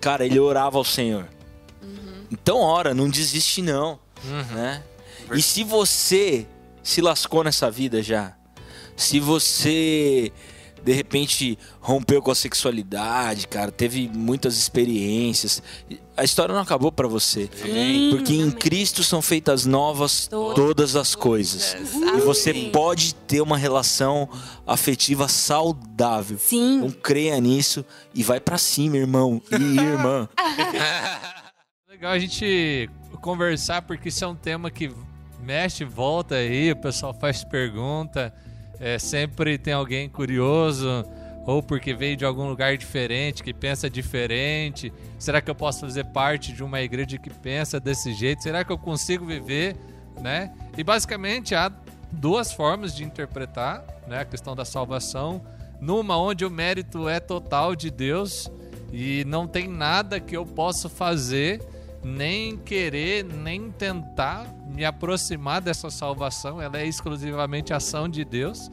cara, 0.00 0.24
ele 0.26 0.40
orava 0.40 0.78
ao 0.78 0.84
Senhor. 0.84 1.28
Então 2.30 2.58
ora, 2.58 2.92
não 2.92 3.08
desiste 3.08 3.62
não, 3.62 4.00
né? 4.52 4.82
E 5.32 5.40
se 5.40 5.62
você 5.62 6.46
se 6.82 7.00
lascou 7.00 7.44
nessa 7.44 7.70
vida 7.70 8.02
já, 8.02 8.36
se 8.96 9.20
você 9.20 10.32
de 10.86 10.92
repente 10.92 11.58
rompeu 11.80 12.22
com 12.22 12.30
a 12.30 12.34
sexualidade, 12.34 13.48
cara, 13.48 13.72
teve 13.72 14.08
muitas 14.08 14.56
experiências, 14.56 15.60
a 16.16 16.22
história 16.22 16.54
não 16.54 16.62
acabou 16.62 16.92
pra 16.92 17.08
você. 17.08 17.50
Sim, 17.60 18.10
Porque 18.12 18.32
em. 18.32 18.52
Cristo 18.52 19.02
são 19.02 19.20
feitas 19.20 19.66
novas 19.66 20.28
Todas. 20.28 20.54
todas 20.54 20.96
as 20.96 21.16
coisas. 21.16 21.76
E 21.92 22.20
você 22.20 22.54
pode 22.72 23.16
ter 23.16 23.40
uma 23.40 23.58
relação 23.58 24.28
afetiva 24.64 25.26
saudável. 25.26 26.38
Sim. 26.38 26.76
Então 26.76 26.90
creia 26.92 27.40
nisso 27.40 27.84
e 28.14 28.22
vai 28.22 28.38
pra 28.38 28.56
cima, 28.56 28.96
irmão 28.96 29.42
e 29.50 29.80
irmã. 29.80 30.28
Legal 31.90 32.12
a 32.12 32.18
gente 32.20 32.88
conversar, 33.20 33.82
porque 33.82 34.08
isso 34.08 34.24
é 34.24 34.28
um 34.28 34.36
tema 34.36 34.70
que 34.70 34.92
mexe 35.40 35.82
e 35.82 35.86
volta 35.86 36.36
aí, 36.36 36.70
o 36.70 36.76
pessoal 36.76 37.12
faz 37.12 37.42
pergunta, 37.42 38.32
é, 38.80 38.98
sempre 38.98 39.58
tem 39.58 39.72
alguém 39.72 40.08
curioso, 40.08 41.04
ou 41.46 41.62
porque 41.62 41.94
veio 41.94 42.16
de 42.16 42.24
algum 42.24 42.48
lugar 42.48 42.76
diferente, 42.76 43.42
que 43.42 43.54
pensa 43.54 43.88
diferente. 43.88 44.92
Será 45.18 45.40
que 45.40 45.48
eu 45.48 45.54
posso 45.54 45.80
fazer 45.80 46.04
parte 46.06 46.52
de 46.52 46.62
uma 46.62 46.80
igreja 46.82 47.16
que 47.18 47.30
pensa 47.30 47.78
desse 47.78 48.12
jeito? 48.12 48.42
Será 48.42 48.64
que 48.64 48.72
eu 48.72 48.78
consigo 48.78 49.24
viver, 49.24 49.76
né? 50.20 50.52
E 50.76 50.82
basicamente 50.82 51.54
há 51.54 51.70
duas 52.10 52.52
formas 52.52 52.94
de 52.94 53.04
interpretar 53.04 53.84
né, 54.08 54.20
a 54.20 54.24
questão 54.24 54.56
da 54.56 54.64
salvação. 54.64 55.40
Numa 55.80 56.18
onde 56.18 56.44
o 56.44 56.50
mérito 56.50 57.08
é 57.08 57.20
total 57.20 57.76
de 57.76 57.90
Deus 57.90 58.50
e 58.92 59.24
não 59.26 59.46
tem 59.46 59.68
nada 59.68 60.18
que 60.18 60.36
eu 60.36 60.44
possa 60.44 60.88
fazer, 60.88 61.60
nem 62.06 62.56
querer, 62.56 63.24
nem 63.24 63.68
tentar 63.72 64.46
me 64.68 64.84
aproximar 64.84 65.60
dessa 65.60 65.90
salvação. 65.90 66.62
Ela 66.62 66.78
é 66.78 66.86
exclusivamente 66.86 67.72
ação 67.72 68.08
de 68.08 68.24
Deus. 68.24 68.70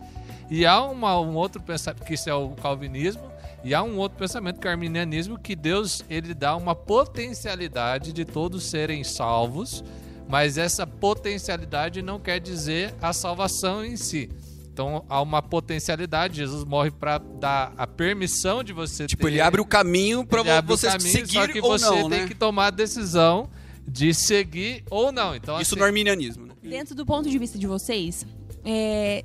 E 0.52 0.68
há 0.68 0.84
uma, 0.84 1.20
um 1.20 1.34
outro 1.36 1.60
pensamento, 1.60 2.04
que 2.06 2.14
isso 2.14 2.30
é 2.30 2.34
o 2.36 2.50
calvinismo, 2.50 3.24
e 3.64 3.74
há 3.74 3.82
um 3.82 3.98
outro 3.98 4.20
pensamento 4.20 4.60
que 4.60 4.68
é 4.68 4.70
o 4.70 4.74
arminianismo, 4.74 5.40
que 5.40 5.56
Deus 5.56 6.06
ele 6.10 6.36
dá 6.36 6.56
uma 6.56 6.76
potencialidade 6.76 8.14
de 8.14 8.24
todos 8.24 8.66
serem 8.66 9.04
salvos, 9.04 9.84
mas 10.30 10.58
essa 10.60 10.86
potencialidade 10.86 12.04
não 12.04 12.20
quer 12.20 12.40
dizer 12.40 12.94
a 13.02 13.14
salvação 13.14 13.84
em 13.84 13.98
si. 13.98 14.30
Então 14.74 15.06
há 15.08 15.22
uma 15.22 15.42
potencialidade. 15.42 16.38
Jesus 16.38 16.66
morre 16.66 16.90
para 16.90 17.20
dar 17.20 17.74
a 17.78 17.86
permissão 17.86 18.64
de 18.64 18.74
você 18.74 19.06
Tipo, 19.06 19.22
ter... 19.22 19.28
ele 19.30 19.40
abre 19.42 19.62
o 19.62 19.66
caminho 19.66 20.22
o 20.22 20.62
você 20.66 20.88
caminho, 20.88 21.12
seguir 21.12 21.34
só 21.34 21.48
que 21.48 21.62
ou 21.62 21.78
você 21.78 21.86
não, 21.86 22.10
tem 22.10 22.22
né? 22.22 22.28
que 22.28 22.34
tomar 22.34 22.68
a 22.68 22.72
decisão 22.72 23.50
de 23.88 24.14
seguir 24.14 24.84
ou 24.90 25.12
não. 25.12 25.36
Então, 25.36 25.62
Isso 25.62 25.76
assim, 25.76 25.80
no 25.80 25.86
arminianismo, 25.86 26.48
né? 26.48 26.56
Dentro 26.64 26.96
do 26.96 27.06
ponto 27.06 27.30
de 27.30 27.38
vista 27.38 27.60
de 27.60 27.68
vocês, 27.68 28.26
é, 28.66 29.24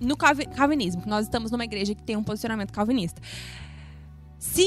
no 0.00 0.16
calvi- 0.16 0.46
calvinismo, 0.46 1.02
nós 1.06 1.26
estamos 1.26 1.50
numa 1.50 1.64
igreja 1.64 1.94
que 1.94 2.02
tem 2.02 2.16
um 2.16 2.24
posicionamento 2.24 2.72
calvinista. 2.72 3.20
Se 4.38 4.66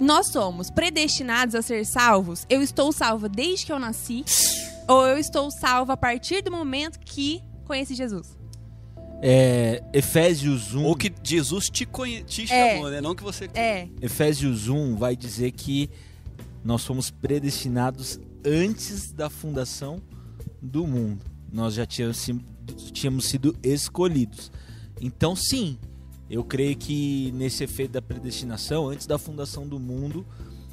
nós 0.00 0.28
somos 0.28 0.70
predestinados 0.70 1.54
a 1.54 1.60
ser 1.60 1.84
salvos, 1.84 2.46
eu 2.48 2.62
estou 2.62 2.90
salva 2.90 3.28
desde 3.28 3.66
que 3.66 3.72
eu 3.72 3.78
nasci, 3.78 4.24
ou 4.88 5.06
eu 5.06 5.18
estou 5.18 5.50
salva 5.50 5.92
a 5.92 5.96
partir 5.96 6.40
do 6.40 6.50
momento 6.50 6.98
que 7.00 7.42
conheci 7.66 7.94
Jesus? 7.94 8.39
É, 9.22 9.82
Efésios 9.92 10.74
1. 10.74 10.84
Ou 10.84 10.96
que 10.96 11.12
Jesus 11.22 11.68
te, 11.68 11.84
conhe... 11.84 12.22
te 12.24 12.42
É. 12.44 12.74
chamou, 12.74 12.90
né? 12.90 13.00
Não 13.00 13.14
que 13.14 13.22
você... 13.22 13.50
É, 13.54 13.88
Efésios 14.00 14.68
1 14.68 14.96
vai 14.96 15.14
dizer 15.14 15.50
que 15.52 15.90
nós 16.64 16.84
fomos 16.84 17.10
predestinados 17.10 18.18
antes 18.44 19.12
da 19.12 19.28
fundação 19.28 20.00
do 20.60 20.86
mundo. 20.86 21.24
Nós 21.52 21.74
já 21.74 21.86
tínhamos 21.86 23.24
sido 23.24 23.56
escolhidos. 23.62 24.50
Então, 25.00 25.34
sim, 25.34 25.78
eu 26.28 26.44
creio 26.44 26.76
que 26.76 27.32
nesse 27.34 27.64
efeito 27.64 27.92
da 27.92 28.02
predestinação, 28.02 28.88
antes 28.88 29.06
da 29.06 29.18
fundação 29.18 29.66
do 29.66 29.80
mundo, 29.80 30.26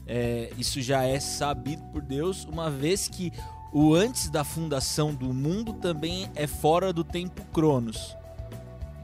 é, 0.06 0.52
isso 0.58 0.82
já 0.82 1.04
é 1.04 1.20
sabido 1.20 1.82
por 1.92 2.02
Deus, 2.02 2.46
uma 2.46 2.70
vez 2.70 3.08
que 3.08 3.32
o 3.74 3.94
antes 3.94 4.30
da 4.30 4.44
fundação 4.44 5.14
do 5.14 5.34
mundo 5.34 5.74
também 5.74 6.30
é 6.36 6.48
fora 6.48 6.94
do 6.94 7.04
tempo 7.04 7.44
Cronos. 7.54 8.16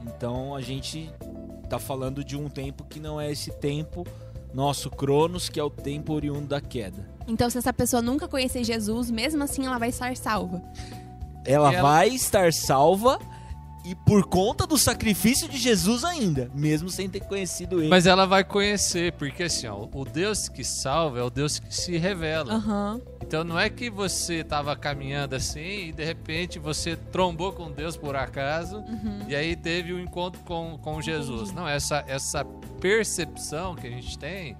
Então 0.06 0.54
a 0.54 0.60
gente 0.60 1.10
tá 1.68 1.78
falando 1.78 2.22
de 2.24 2.36
um 2.36 2.48
tempo 2.48 2.84
que 2.84 3.00
não 3.00 3.20
é 3.20 3.30
esse 3.32 3.50
tempo 3.52 4.06
nosso 4.52 4.90
Cronos, 4.90 5.48
que 5.48 5.58
é 5.58 5.64
o 5.64 5.70
tempo 5.70 6.12
oriundo 6.12 6.46
da 6.48 6.60
queda. 6.60 7.08
então 7.26 7.48
se 7.50 7.58
essa 7.58 7.72
pessoa 7.72 8.00
nunca 8.02 8.28
conhecer 8.28 8.62
Jesus, 8.62 9.10
mesmo 9.10 9.42
assim 9.42 9.66
ela 9.66 9.78
vai 9.78 9.88
estar 9.88 10.16
salva. 10.16 10.62
Ela, 11.44 11.72
ela- 11.72 11.82
vai 11.82 12.08
estar 12.10 12.52
salva 12.52 13.18
e 13.84 13.94
por 13.94 14.26
conta 14.26 14.66
do 14.66 14.78
sacrifício 14.78 15.48
de 15.48 15.58
Jesus 15.58 16.04
ainda, 16.04 16.50
mesmo 16.54 16.88
sem 16.88 17.08
ter 17.08 17.20
conhecido 17.20 17.80
ele. 17.80 17.88
Mas 17.88 18.06
ela 18.06 18.26
vai 18.26 18.42
conhecer, 18.42 19.12
porque 19.12 19.44
assim, 19.44 19.66
ó, 19.66 19.86
o 19.92 20.04
Deus 20.04 20.48
que 20.48 20.64
salva 20.64 21.18
é 21.18 21.22
o 21.22 21.28
Deus 21.28 21.58
que 21.58 21.74
se 21.74 21.98
revela. 21.98 22.54
Aham. 22.54 23.00
Então 23.22 23.44
não 23.44 23.58
é 23.58 23.68
que 23.68 23.90
você 23.90 24.36
estava 24.36 24.74
caminhando 24.76 25.34
assim 25.34 25.88
e 25.88 25.92
de 25.92 26.04
repente 26.04 26.58
você 26.58 26.96
trombou 26.96 27.52
com 27.52 27.70
Deus 27.70 27.96
por 27.96 28.16
acaso 28.16 28.84
e 29.28 29.34
aí 29.34 29.56
teve 29.56 29.92
um 29.92 30.00
encontro 30.00 30.40
com, 30.42 30.78
com 30.78 31.00
Jesus. 31.00 31.52
Não, 31.52 31.68
essa, 31.68 32.04
essa 32.06 32.44
percepção 32.80 33.74
que 33.74 33.86
a 33.86 33.90
gente 33.90 34.18
tem 34.18 34.56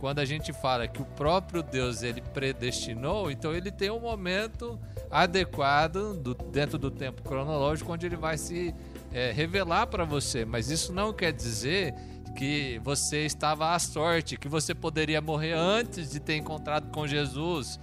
quando 0.00 0.18
a 0.18 0.24
gente 0.24 0.52
fala 0.52 0.86
que 0.86 1.00
o 1.00 1.04
próprio 1.04 1.62
Deus 1.62 2.02
ele 2.02 2.20
predestinou, 2.20 3.30
então 3.30 3.52
ele 3.54 3.70
tem 3.70 3.90
um 3.90 4.00
momento 4.00 4.78
adequado 5.10 6.14
do- 6.16 6.34
dentro 6.34 6.78
do 6.78 6.90
tempo 6.90 7.22
cronológico 7.22 7.92
onde 7.92 8.06
ele 8.06 8.16
vai 8.16 8.36
se 8.36 8.74
é, 9.12 9.30
revelar 9.32 9.86
para 9.86 10.04
você. 10.04 10.44
Mas 10.44 10.70
isso 10.70 10.92
não 10.92 11.12
quer 11.12 11.32
dizer 11.32 11.94
que 12.36 12.80
você 12.82 13.24
estava 13.24 13.72
à 13.74 13.78
sorte, 13.78 14.36
que 14.36 14.48
você 14.48 14.74
poderia 14.74 15.20
morrer 15.20 15.52
antes 15.52 16.10
de 16.10 16.18
ter 16.20 16.36
encontrado 16.36 16.90
com 16.90 17.06
Jesus, 17.06 17.78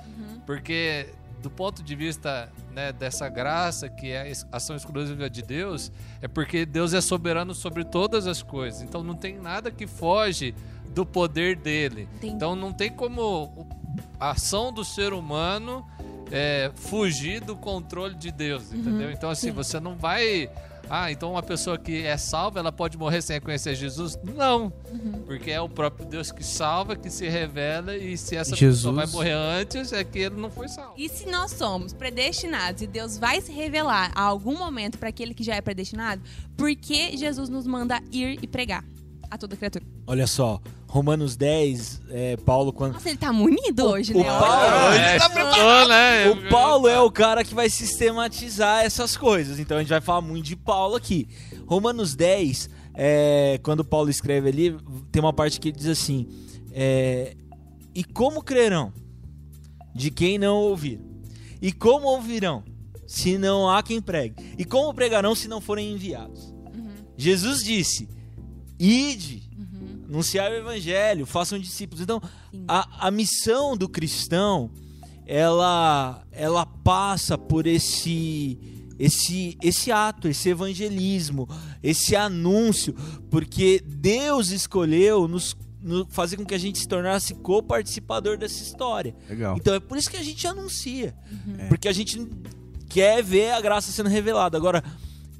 porque 0.45 1.07
do 1.41 1.49
ponto 1.49 1.81
de 1.81 1.95
vista 1.95 2.51
né, 2.71 2.91
dessa 2.93 3.27
graça 3.27 3.89
que 3.89 4.11
é 4.11 4.31
a 4.51 4.57
ação 4.57 4.75
exclusiva 4.75 5.27
de 5.29 5.41
Deus, 5.41 5.91
é 6.21 6.27
porque 6.27 6.65
Deus 6.67 6.93
é 6.93 7.01
soberano 7.01 7.55
sobre 7.55 7.83
todas 7.83 8.27
as 8.27 8.43
coisas. 8.43 8.81
Então 8.83 9.01
não 9.01 9.15
tem 9.15 9.39
nada 9.39 9.71
que 9.71 9.87
foge 9.87 10.53
do 10.93 11.05
poder 11.05 11.55
dele. 11.55 12.07
Entendi. 12.17 12.33
Então 12.33 12.55
não 12.55 12.71
tem 12.71 12.91
como 12.91 13.67
a 14.19 14.31
ação 14.31 14.71
do 14.71 14.83
ser 14.83 15.13
humano 15.13 15.85
é, 16.31 16.71
fugir 16.75 17.41
do 17.41 17.55
controle 17.55 18.15
de 18.15 18.31
Deus, 18.31 18.71
entendeu? 18.73 19.11
Então 19.11 19.29
assim, 19.29 19.49
sim. 19.49 19.53
você 19.53 19.79
não 19.79 19.95
vai 19.95 20.49
ah, 20.93 21.09
então 21.09 21.31
uma 21.31 21.41
pessoa 21.41 21.77
que 21.77 22.05
é 22.05 22.17
salva, 22.17 22.59
ela 22.59 22.69
pode 22.69 22.97
morrer 22.97 23.21
sem 23.21 23.35
reconhecer 23.35 23.75
Jesus? 23.75 24.19
Não. 24.35 24.69
Porque 25.25 25.49
é 25.49 25.61
o 25.61 25.69
próprio 25.69 26.05
Deus 26.05 26.33
que 26.33 26.43
salva, 26.43 26.97
que 26.97 27.09
se 27.09 27.29
revela, 27.29 27.95
e 27.95 28.17
se 28.17 28.35
essa 28.35 28.51
pessoa 28.51 28.71
Jesus- 28.71 28.95
vai 28.95 29.07
morrer 29.07 29.31
antes, 29.31 29.93
é 29.93 30.03
que 30.03 30.19
ele 30.19 30.35
não 30.35 30.51
foi 30.51 30.67
salvo. 30.67 30.93
E 30.97 31.07
se 31.07 31.27
nós 31.27 31.51
somos 31.51 31.93
predestinados 31.93 32.81
e 32.81 32.87
Deus 32.87 33.17
vai 33.17 33.39
se 33.39 33.53
revelar 33.53 34.11
a 34.13 34.21
algum 34.21 34.57
momento 34.57 34.97
para 34.97 35.07
aquele 35.07 35.33
que 35.33 35.45
já 35.45 35.55
é 35.55 35.61
predestinado, 35.61 36.21
por 36.57 36.75
que 36.75 37.15
Jesus 37.15 37.47
nos 37.47 37.65
manda 37.65 38.01
ir 38.11 38.39
e 38.41 38.45
pregar 38.45 38.83
a 39.29 39.37
toda 39.37 39.55
criatura? 39.55 39.85
Olha 40.05 40.27
só, 40.27 40.59
Romanos 40.91 41.37
10, 41.37 42.01
é, 42.09 42.35
Paulo 42.35 42.73
quando 42.73 42.91
Nossa, 42.95 43.07
ele 43.07 43.17
tá 43.17 43.31
munido 43.31 43.85
hoje, 43.85 44.13
o 44.13 44.17
né? 44.17 44.25
Paulo- 44.25 44.93
É, 44.93 45.15
estudou, 45.15 45.87
né? 45.87 46.29
O 46.29 46.49
Paulo 46.49 46.87
é 46.89 46.99
o 46.99 47.09
cara 47.09 47.45
que 47.45 47.55
vai 47.55 47.69
sistematizar 47.69 48.83
essas 48.83 49.15
coisas. 49.15 49.57
Então 49.57 49.77
a 49.77 49.79
gente 49.79 49.89
vai 49.89 50.01
falar 50.01 50.19
muito 50.19 50.47
de 50.47 50.57
Paulo 50.57 50.97
aqui. 50.97 51.29
Romanos 51.65 52.13
10, 52.13 52.69
é, 52.93 53.57
quando 53.63 53.85
Paulo 53.85 54.09
escreve 54.09 54.49
ali, 54.49 54.77
tem 55.13 55.21
uma 55.21 55.31
parte 55.31 55.61
que 55.61 55.71
diz 55.71 55.85
assim: 55.87 56.27
é, 56.73 57.37
E 57.95 58.03
como 58.03 58.43
crerão 58.43 58.91
de 59.95 60.11
quem 60.11 60.37
não 60.37 60.57
ouvir? 60.57 60.99
E 61.61 61.71
como 61.71 62.05
ouvirão 62.07 62.65
se 63.07 63.37
não 63.37 63.69
há 63.69 63.81
quem 63.81 64.01
pregue? 64.01 64.35
E 64.57 64.65
como 64.65 64.93
pregarão 64.93 65.33
se 65.35 65.47
não 65.47 65.61
forem 65.61 65.93
enviados? 65.93 66.53
Jesus 67.15 67.63
disse: 67.63 68.09
Ide, 68.77 69.49
anunciar 70.11 70.51
o 70.51 70.55
evangelho, 70.55 71.25
façam 71.25 71.57
discípulos. 71.57 72.01
Então, 72.01 72.21
a, 72.67 73.07
a 73.07 73.11
missão 73.11 73.77
do 73.77 73.87
cristão, 73.87 74.69
ela, 75.25 76.23
ela 76.31 76.65
passa 76.65 77.37
por 77.37 77.65
esse, 77.65 78.59
esse, 78.99 79.57
esse 79.61 79.91
ato, 79.91 80.27
esse 80.27 80.49
evangelismo, 80.49 81.47
esse 81.81 82.15
anúncio, 82.15 82.93
porque 83.29 83.81
Deus 83.85 84.49
escolheu 84.49 85.27
nos, 85.29 85.55
no- 85.81 86.05
fazer 86.09 86.35
com 86.35 86.45
que 86.45 86.55
a 86.55 86.59
gente 86.59 86.77
se 86.79 86.87
tornasse 86.87 87.33
co-participador 87.35 88.37
dessa 88.37 88.61
história. 88.61 89.15
Legal. 89.29 89.55
Então 89.55 89.73
é 89.73 89.79
por 89.79 89.97
isso 89.97 90.09
que 90.11 90.17
a 90.17 90.23
gente 90.23 90.45
anuncia. 90.45 91.15
Porque 91.69 91.87
a 91.87 91.93
gente 91.93 92.27
quer 92.89 93.23
ver 93.23 93.51
a 93.51 93.61
graça 93.61 93.91
sendo 93.93 94.09
revelada. 94.09 94.57
Agora, 94.57 94.83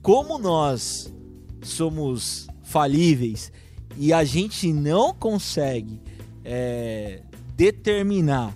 como 0.02 0.38
nós 0.40 1.14
somos 1.62 2.48
falíveis 2.64 3.52
e 3.98 4.12
a 4.14 4.24
gente 4.24 4.72
não 4.74 5.14
consegue 5.14 6.00
é, 6.44 7.22
determinar 7.56 8.54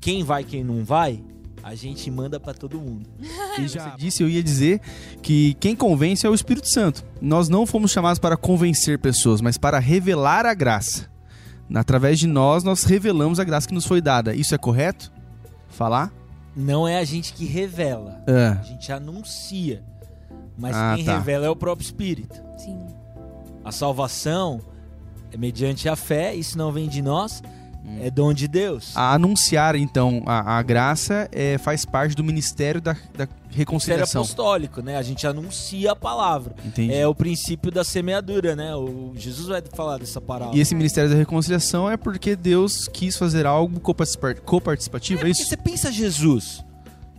quem 0.00 0.24
vai 0.24 0.42
e 0.42 0.44
quem 0.44 0.64
não 0.64 0.84
vai, 0.84 1.22
a 1.62 1.74
gente 1.76 2.10
manda 2.10 2.40
pra 2.40 2.52
todo 2.54 2.80
mundo. 2.80 3.08
E 3.60 3.68
já 3.68 3.94
disse, 3.96 4.22
eu 4.22 4.28
ia 4.30 4.42
dizer 4.42 4.80
que 5.20 5.52
quem 5.60 5.76
convence 5.76 6.26
é 6.26 6.30
o 6.30 6.34
Espírito 6.34 6.66
Santo. 6.68 7.04
Nós 7.20 7.50
não 7.50 7.66
fomos 7.66 7.90
chamados 7.90 8.18
para 8.18 8.34
convencer 8.36 8.98
pessoas, 8.98 9.42
mas 9.42 9.58
para 9.58 9.78
revelar 9.78 10.46
a 10.46 10.54
graça. 10.54 11.10
Através 11.74 12.18
de 12.18 12.26
nós, 12.26 12.64
nós 12.64 12.84
revelamos 12.84 13.38
a 13.38 13.44
graça 13.44 13.68
que 13.68 13.74
nos 13.74 13.84
foi 13.86 14.00
dada. 14.00 14.34
Isso 14.34 14.54
é 14.54 14.58
correto? 14.58 15.12
Falar? 15.68 16.10
Não 16.56 16.88
é 16.88 16.98
a 16.98 17.04
gente 17.04 17.32
que 17.34 17.44
revela, 17.44 18.22
É. 18.26 18.58
a 18.58 18.62
gente 18.62 18.90
anuncia. 18.90 19.84
Mas 20.56 20.74
Ah, 20.74 20.94
quem 20.96 21.04
tá. 21.04 21.18
revela 21.18 21.46
é 21.46 21.50
o 21.50 21.56
próprio 21.56 21.84
Espírito. 21.84 22.34
Sim. 22.58 22.86
A 23.64 23.72
salvação 23.72 24.60
é 25.32 25.36
mediante 25.36 25.88
a 25.88 25.96
fé, 25.96 26.34
isso 26.34 26.58
não 26.58 26.72
vem 26.72 26.88
de 26.88 27.00
nós, 27.00 27.42
é 28.00 28.10
dom 28.10 28.32
de 28.32 28.46
Deus. 28.46 28.92
A 28.96 29.14
anunciar, 29.14 29.74
então, 29.74 30.22
a, 30.26 30.58
a 30.58 30.62
graça 30.62 31.28
é, 31.32 31.58
faz 31.58 31.84
parte 31.84 32.14
do 32.14 32.22
ministério 32.22 32.80
da, 32.80 32.92
da 32.92 32.98
Ministério 33.26 33.36
reconciliação. 33.50 34.22
apostólico, 34.22 34.80
né? 34.80 34.96
A 34.96 35.02
gente 35.02 35.26
anuncia 35.26 35.92
a 35.92 35.96
palavra. 35.96 36.54
Entendi. 36.64 36.94
É 36.94 37.06
o 37.06 37.14
princípio 37.14 37.70
da 37.70 37.84
semeadura, 37.84 38.56
né? 38.56 38.74
O 38.74 39.12
Jesus 39.14 39.48
vai 39.48 39.62
falar 39.74 39.98
dessa 39.98 40.20
parábola. 40.20 40.56
E 40.56 40.60
esse 40.60 40.74
ministério 40.74 41.10
da 41.10 41.16
reconciliação 41.16 41.90
é 41.90 41.96
porque 41.96 42.34
Deus 42.34 42.88
quis 42.88 43.16
fazer 43.16 43.44
algo 43.46 43.78
coparticipa- 43.80 44.34
coparticipativo, 44.36 45.20
é, 45.20 45.24
porque 45.24 45.42
isso? 45.42 45.48
você 45.50 45.56
pensa 45.56 45.92
Jesus. 45.92 46.64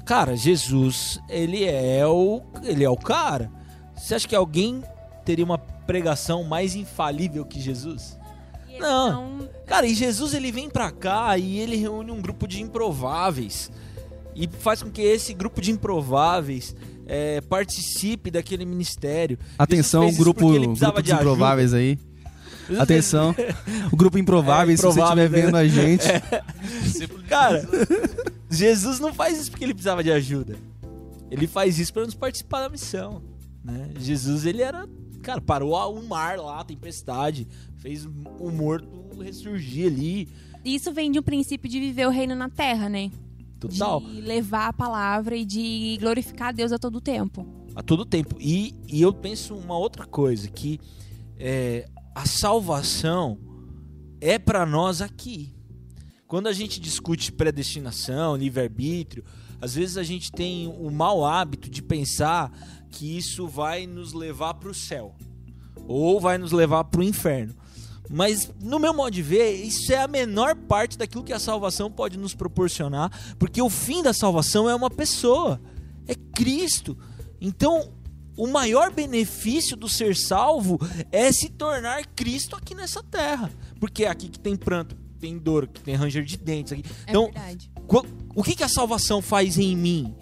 Cara, 0.06 0.36
Jesus, 0.36 1.19
ele 1.29 1.63
é 1.65 2.06
o 2.08 2.41
ele 2.63 2.84
é 2.84 2.89
o 2.89 2.97
cara. 2.97 3.51
Você 3.95 4.15
acha 4.15 4.27
que 4.27 4.36
alguém 4.36 4.82
teria 5.23 5.45
uma 5.45 5.58
pregação 5.86 6.43
mais 6.43 6.76
infalível 6.76 7.46
que 7.46 7.60
Jesus? 7.60 8.17
Não. 8.80 9.48
Cara, 9.65 9.86
e 9.86 9.93
Jesus 9.93 10.34
ele 10.34 10.52
vem 10.52 10.69
pra 10.69 10.91
cá 10.91 11.38
e 11.38 11.60
ele 11.60 11.76
reúne 11.76 12.12
um 12.12 12.22
grupo 12.22 12.48
de 12.48 12.62
improváveis 12.62 13.72
e 14.36 14.50
faz 14.60 14.82
com 14.82 14.89
que 14.89 15.02
esse 15.02 15.34
grupo 15.34 15.62
de 15.62 15.72
improváveis 15.72 16.76
é, 17.06 17.41
participe 17.41 18.32
daquele 18.32 18.65
ministério. 18.65 19.38
Atenção, 19.58 20.12
grupo, 20.13 20.52
grupo 20.52 21.02
de 21.02 21.12
dos 21.12 21.12
improváveis 21.12 21.74
aí. 21.74 22.00
Jesus 22.67 22.80
Atenção, 22.80 23.36
o 23.91 23.96
grupo 23.96 24.17
improvável, 24.17 24.74
É, 24.74 24.78
se 24.78 24.84
você 24.84 25.02
estiver 25.02 25.26
improvável, 25.26 25.46
vendo 25.46 25.58
a 25.58 25.67
gente. 25.67 26.08
Cara, 27.28 27.67
Jesus 28.50 29.00
não 29.00 29.13
faz 29.13 29.38
isso 29.38 29.52
porque 29.52 29.65
ele 29.65 29.74
precisava 29.74 30.04
de 30.04 30.12
ajuda. 30.12 30.56
Ele 31.30 31.46
faz 31.46 31.78
isso 31.78 31.91
para 31.91 32.06
nos 32.06 32.15
participar 32.15 32.62
da 32.62 32.69
missão. 32.69 33.22
Né? 33.63 33.89
Jesus, 34.00 34.46
ele 34.46 34.62
era. 34.62 34.88
Cara, 35.23 35.41
parou 35.41 35.73
o 35.97 36.07
mar 36.07 36.38
lá, 36.38 36.59
a 36.59 36.63
tempestade, 36.63 37.47
fez 37.77 38.05
o 38.05 38.51
morto 38.51 38.88
ressurgir 39.21 39.88
ali. 39.88 40.27
Isso 40.63 40.91
vem 40.93 41.12
de 41.12 41.19
um 41.19 41.23
princípio 41.23 41.69
de 41.69 41.79
viver 41.79 42.05
o 42.07 42.12
reino 42.12 42.36
na 42.36 42.49
terra, 42.49 42.88
né? 42.89 43.12
Total. 43.59 44.01
De 44.01 44.21
levar 44.21 44.67
a 44.67 44.73
palavra 44.73 45.36
e 45.36 45.45
de 45.45 45.97
glorificar 45.99 46.49
a 46.49 46.51
Deus 46.51 46.71
a 46.71 46.77
todo 46.77 46.99
tempo. 47.01 47.45
a 47.75 47.81
todo 47.81 48.05
tempo. 48.05 48.36
E, 48.39 48.75
e 48.88 49.01
eu 49.01 49.13
penso 49.13 49.55
uma 49.55 49.77
outra 49.77 50.05
coisa, 50.05 50.47
que 50.47 50.79
é, 51.39 51.88
a 52.13 52.25
salvação 52.25 53.38
é 54.21 54.38
para 54.38 54.65
nós 54.65 55.01
aqui. 55.01 55.53
Quando 56.27 56.47
a 56.47 56.53
gente 56.53 56.79
discute 56.79 57.31
predestinação, 57.31 58.36
livre-arbítrio, 58.36 59.23
às 59.62 59.75
vezes 59.75 59.97
a 59.97 60.03
gente 60.03 60.31
tem 60.31 60.67
o 60.67 60.89
mau 60.91 61.25
hábito 61.25 61.69
de 61.69 61.81
pensar 61.81 62.51
que 62.93 63.17
isso 63.17 63.47
vai 63.47 63.88
nos 63.88 64.13
levar 64.13 64.53
para 64.53 64.69
o 64.69 64.73
céu 64.73 65.15
ou 65.88 66.19
vai 66.21 66.38
nos 66.38 66.51
levar 66.51 66.84
para 66.86 67.01
o 67.01 67.03
inferno. 67.03 67.53
Mas, 68.10 68.51
no 68.62 68.77
meu 68.79 68.93
modo 68.93 69.12
de 69.12 69.21
ver, 69.21 69.53
isso 69.53 69.91
é 69.91 69.97
a 69.97 70.08
menor 70.08 70.56
parte 70.56 70.97
daquilo 70.97 71.23
que 71.23 71.34
a 71.34 71.39
salvação 71.39 71.89
pode 71.89 72.17
nos 72.17 72.36
proporcionar, 72.36 73.10
porque 73.39 73.62
o 73.62 73.69
fim 73.69 74.03
da 74.03 74.13
salvação 74.13 74.69
é 74.69 74.75
uma 74.75 74.89
pessoa, 74.89 75.60
é 76.08 76.13
Cristo. 76.36 76.95
Então, 77.41 77.91
o 78.38 78.45
maior 78.47 78.91
benefício 78.91 79.75
do 79.75 79.89
ser 79.89 80.15
salvo 80.15 80.79
é 81.12 81.32
se 81.32 81.49
tornar 81.49 82.06
Cristo 82.08 82.56
aqui 82.56 82.75
nessa 82.75 83.01
terra, 83.01 83.49
porque 83.79 84.03
é 84.03 84.10
aqui 84.10 84.27
que 84.29 84.39
tem 84.39 84.56
pranto, 84.56 84.95
tem 85.19 85.38
dor, 85.38 85.65
que 85.67 85.82
tem 85.82 85.95
ranger 85.95 86.23
de 86.23 86.38
dentes. 86.38 86.73
Aqui. 86.73 86.84
É 87.08 87.10
Então, 87.12 87.25
verdade. 87.25 87.71
qual- 87.88 88.06
o 88.36 88.43
que, 88.43 88.56
que 88.56 88.63
a 88.63 88.69
salvação 88.69 89.21
faz 89.21 89.58
em 89.58 89.75
mim? 89.75 90.13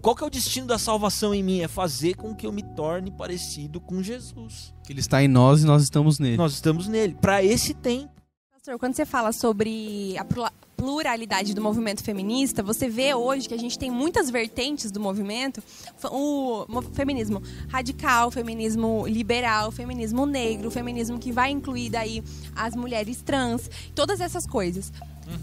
Qual 0.00 0.14
que 0.16 0.24
é 0.24 0.26
o 0.26 0.30
destino 0.30 0.66
da 0.66 0.78
salvação 0.78 1.34
em 1.34 1.42
mim? 1.42 1.60
É 1.60 1.68
fazer 1.68 2.14
com 2.14 2.34
que 2.34 2.46
eu 2.46 2.52
me 2.52 2.62
torne 2.74 3.10
parecido 3.10 3.80
com 3.80 4.02
Jesus. 4.02 4.74
Que 4.84 4.92
ele 4.92 5.00
está 5.00 5.22
em 5.22 5.28
nós 5.28 5.62
e 5.62 5.66
nós 5.66 5.82
estamos 5.82 6.18
nele. 6.18 6.36
Nós 6.36 6.52
estamos 6.52 6.88
nele, 6.88 7.14
para 7.20 7.42
esse 7.44 7.72
tempo. 7.74 8.10
Pastor, 8.52 8.78
quando 8.78 8.94
você 8.94 9.04
fala 9.06 9.32
sobre 9.32 10.16
a 10.18 10.24
plura- 10.24 10.52
pluralidade 10.76 11.54
do 11.54 11.60
movimento 11.62 12.02
feminista, 12.02 12.60
você 12.62 12.88
vê 12.88 13.14
hoje 13.14 13.46
que 13.48 13.54
a 13.54 13.58
gente 13.58 13.78
tem 13.78 13.90
muitas 13.90 14.30
vertentes 14.30 14.90
do 14.90 14.98
movimento. 15.00 15.62
O 16.10 16.64
mo- 16.68 16.82
feminismo 16.82 17.40
radical, 17.68 18.28
o 18.28 18.30
feminismo 18.32 19.06
liberal, 19.06 19.68
o 19.68 19.72
feminismo 19.72 20.26
negro, 20.26 20.68
o 20.68 20.70
feminismo 20.72 21.18
que 21.18 21.30
vai 21.30 21.50
incluir 21.52 21.88
daí 21.90 22.22
as 22.54 22.74
mulheres 22.74 23.22
trans, 23.22 23.70
todas 23.94 24.20
essas 24.20 24.44
coisas. 24.46 24.92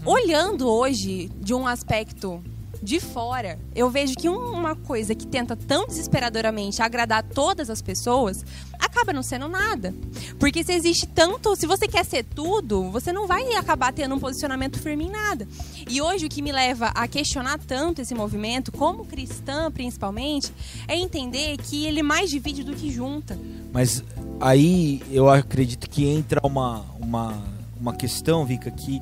Olhando 0.04 0.68
hoje 0.68 1.30
de 1.40 1.52
um 1.54 1.66
aspecto 1.66 2.42
de 2.82 2.98
fora, 2.98 3.58
eu 3.74 3.90
vejo 3.90 4.14
que 4.14 4.28
um- 4.28 4.52
uma 4.52 4.74
coisa 4.74 5.14
que 5.14 5.26
tenta 5.26 5.54
tão 5.54 5.86
desesperadoramente 5.86 6.80
agradar 6.80 7.22
todas 7.22 7.68
as 7.68 7.82
pessoas 7.82 8.44
acaba 8.78 9.12
não 9.12 9.22
sendo 9.22 9.46
nada. 9.48 9.94
Porque 10.38 10.64
se 10.64 10.72
existe 10.72 11.06
tanto, 11.06 11.54
se 11.56 11.66
você 11.66 11.86
quer 11.86 12.04
ser 12.04 12.24
tudo, 12.24 12.90
você 12.90 13.12
não 13.12 13.26
vai 13.26 13.52
acabar 13.54 13.92
tendo 13.92 14.14
um 14.14 14.18
posicionamento 14.18 14.78
firme 14.80 15.04
em 15.04 15.10
nada. 15.10 15.46
E 15.88 16.00
hoje 16.00 16.26
o 16.26 16.28
que 16.28 16.40
me 16.40 16.50
leva 16.52 16.86
a 16.94 17.06
questionar 17.06 17.58
tanto 17.58 18.00
esse 18.00 18.14
movimento, 18.14 18.72
como 18.72 19.04
cristã 19.04 19.70
principalmente, 19.70 20.52
é 20.88 20.96
entender 20.96 21.58
que 21.58 21.84
ele 21.84 22.02
mais 22.02 22.30
divide 22.30 22.64
do 22.64 22.74
que 22.74 22.90
junta. 22.90 23.38
Mas 23.72 24.02
aí 24.40 25.02
eu 25.10 25.28
acredito 25.28 25.88
que 25.88 26.06
entra 26.06 26.40
uma, 26.42 26.84
uma, 26.98 27.42
uma 27.78 27.94
questão, 27.94 28.44
Vika, 28.46 28.70
que, 28.70 29.00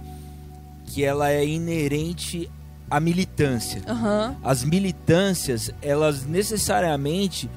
que 0.86 1.04
ela 1.04 1.30
é 1.30 1.46
inerente 1.46 2.50
à 2.90 3.00
militância. 3.00 3.82
Aham. 3.86 4.36
As 4.42 4.64
militâncias, 4.64 5.70
elas 5.82 6.24
necessariamente 6.24 7.48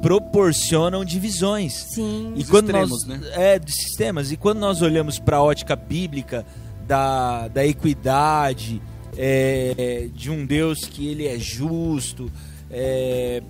proporcionam 0.00 1.04
divisões. 1.04 1.72
Sim. 1.94 2.34
E 2.36 2.42
Os 2.42 2.50
quando 2.50 2.66
extremos, 2.66 3.06
nós, 3.06 3.20
né? 3.20 3.30
É, 3.32 3.58
de 3.58 3.72
sistemas. 3.72 4.30
E 4.30 4.36
quando 4.36 4.58
nós 4.58 4.82
olhamos 4.82 5.18
para 5.18 5.38
a 5.38 5.42
ótica 5.42 5.74
bíblica 5.74 6.44
da, 6.86 7.48
da 7.48 7.66
equidade, 7.66 8.80
é, 9.16 10.08
de 10.14 10.30
um 10.30 10.44
Deus 10.44 10.80
que 10.84 11.08
ele 11.08 11.26
é 11.26 11.38
justo, 11.38 12.30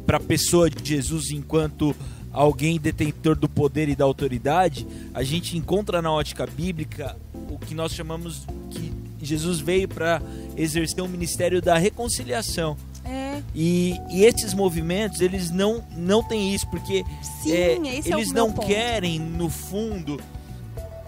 para 0.07 0.19
a 0.19 0.21
pessoa 0.21 0.69
de 0.69 0.89
Jesus 0.89 1.31
enquanto 1.31 1.95
alguém 2.33 2.79
detentor 2.79 3.35
do 3.35 3.49
poder 3.49 3.89
e 3.89 3.97
da 3.97 4.05
autoridade, 4.05 4.87
a 5.15 5.23
gente 5.23 5.57
encontra 5.57 6.03
na 6.03 6.13
ótica 6.13 6.47
bíblica 6.47 7.17
o 7.51 7.59
que 7.59 7.75
nós 7.75 7.93
chamamos 7.93 8.47
que 8.71 8.93
Jesus 9.27 9.61
veio 9.61 9.89
para 9.89 10.23
exercer 10.57 11.03
o 11.03 11.09
ministério 11.09 11.61
da 11.61 11.77
reconciliação. 11.77 12.77
É, 13.05 13.41
E, 13.55 14.01
e 14.11 14.25
esses 14.25 14.53
movimentos, 14.55 15.21
eles 15.21 15.51
não, 15.51 15.83
não 15.97 16.23
têm 16.23 16.55
isso, 16.55 16.67
porque 16.69 17.05
sim, 17.43 17.53
é, 17.53 17.73
é 17.73 17.77
eles 18.05 18.33
meu 18.33 18.47
não 18.47 18.53
ponto. 18.53 18.67
querem, 18.67 19.19
no 19.21 19.49
fundo, 19.49 20.21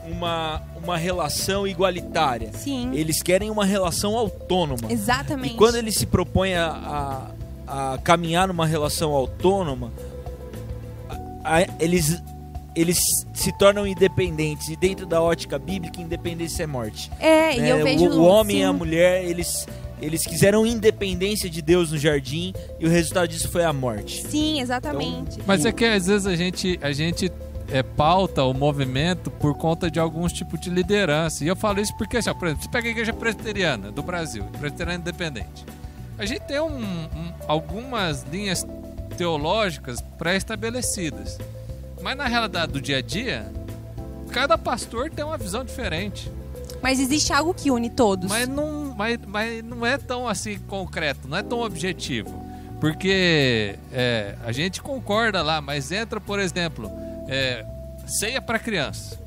uma, 0.06 0.62
uma 0.82 0.96
relação 0.96 1.66
igualitária. 1.66 2.50
Sim, 2.54 2.90
Eles 2.94 3.20
querem 3.22 3.50
uma 3.50 3.64
relação 3.64 4.16
autônoma. 4.16 4.90
exatamente. 4.90 5.54
E 5.54 5.56
quando 5.56 5.74
eles 5.76 5.96
se 5.96 6.06
propõem 6.06 6.54
a, 6.54 7.30
a, 7.66 7.94
a 7.94 7.98
caminhar 7.98 8.46
numa 8.48 8.64
relação 8.66 9.10
autônoma, 9.12 9.92
a- 11.44 11.66
eles, 11.80 12.22
eles 12.74 12.98
se 13.34 13.52
tornam 13.58 13.86
independentes. 13.86 14.68
E 14.68 14.76
dentro 14.76 15.06
da 15.06 15.20
ótica 15.20 15.58
bíblica, 15.58 16.00
independência 16.00 16.62
é 16.62 16.66
morte. 16.66 17.10
É, 17.18 17.56
e 17.56 17.60
né? 17.60 17.72
eu 17.72 17.84
vejo 17.84 18.04
o, 18.10 18.20
o 18.20 18.24
homem 18.24 18.60
e 18.60 18.64
a 18.64 18.70
sim. 18.70 18.78
mulher, 18.78 19.24
eles, 19.24 19.66
eles 20.00 20.24
quiseram 20.26 20.66
independência 20.66 21.48
de 21.50 21.60
Deus 21.60 21.92
no 21.92 21.98
jardim, 21.98 22.52
e 22.78 22.86
o 22.86 22.88
resultado 22.88 23.28
disso 23.28 23.48
foi 23.50 23.64
a 23.64 23.72
morte. 23.72 24.22
Sim, 24.28 24.60
exatamente. 24.60 25.38
Mas 25.46 25.64
é 25.64 25.72
que 25.72 25.84
às 25.84 26.06
vezes 26.06 26.26
a 26.26 26.36
gente, 26.36 26.78
a 26.82 26.92
gente 26.92 27.32
é, 27.70 27.82
pauta 27.82 28.44
o 28.44 28.54
movimento 28.54 29.30
por 29.30 29.54
conta 29.56 29.90
de 29.90 29.98
alguns 29.98 30.32
tipos 30.32 30.60
de 30.60 30.70
liderança. 30.70 31.44
E 31.44 31.48
eu 31.48 31.56
falo 31.56 31.80
isso 31.80 31.96
porque, 31.96 32.16
assim, 32.16 32.30
ó, 32.30 32.34
por 32.34 32.46
exemplo, 32.48 32.64
você 32.64 32.70
pega 32.70 32.88
a 32.88 32.90
igreja 32.90 33.12
presbiteriana 33.12 33.90
do 33.90 34.02
Brasil, 34.02 34.44
presbiteriana 34.58 35.00
independente. 35.00 35.64
A 36.18 36.24
gente 36.26 36.40
tem 36.40 36.60
um- 36.60 36.78
um- 36.82 37.32
algumas 37.46 38.24
linhas 38.24 38.66
teológicas 39.16 40.00
pré-estabelecidas. 40.16 41.38
Mas 42.02 42.16
na 42.16 42.26
realidade 42.26 42.72
do 42.72 42.80
dia 42.80 42.98
a 42.98 43.02
dia, 43.02 43.50
cada 44.30 44.56
pastor 44.56 45.10
tem 45.10 45.24
uma 45.24 45.36
visão 45.36 45.64
diferente. 45.64 46.30
Mas 46.82 47.00
existe 47.00 47.32
algo 47.32 47.52
que 47.52 47.70
une 47.70 47.90
todos. 47.90 48.28
Mas 48.28 48.46
não, 48.48 48.94
mas, 48.96 49.18
mas 49.26 49.64
não 49.64 49.84
é 49.84 49.98
tão 49.98 50.28
assim 50.28 50.58
concreto, 50.60 51.26
não 51.28 51.36
é 51.36 51.42
tão 51.42 51.60
objetivo. 51.60 52.46
Porque 52.80 53.76
é, 53.92 54.36
a 54.44 54.52
gente 54.52 54.80
concorda 54.80 55.42
lá, 55.42 55.60
mas 55.60 55.90
entra, 55.90 56.20
por 56.20 56.38
exemplo, 56.38 56.90
é, 57.26 57.64
ceia 58.06 58.40
para 58.40 58.58
criança. 58.58 59.18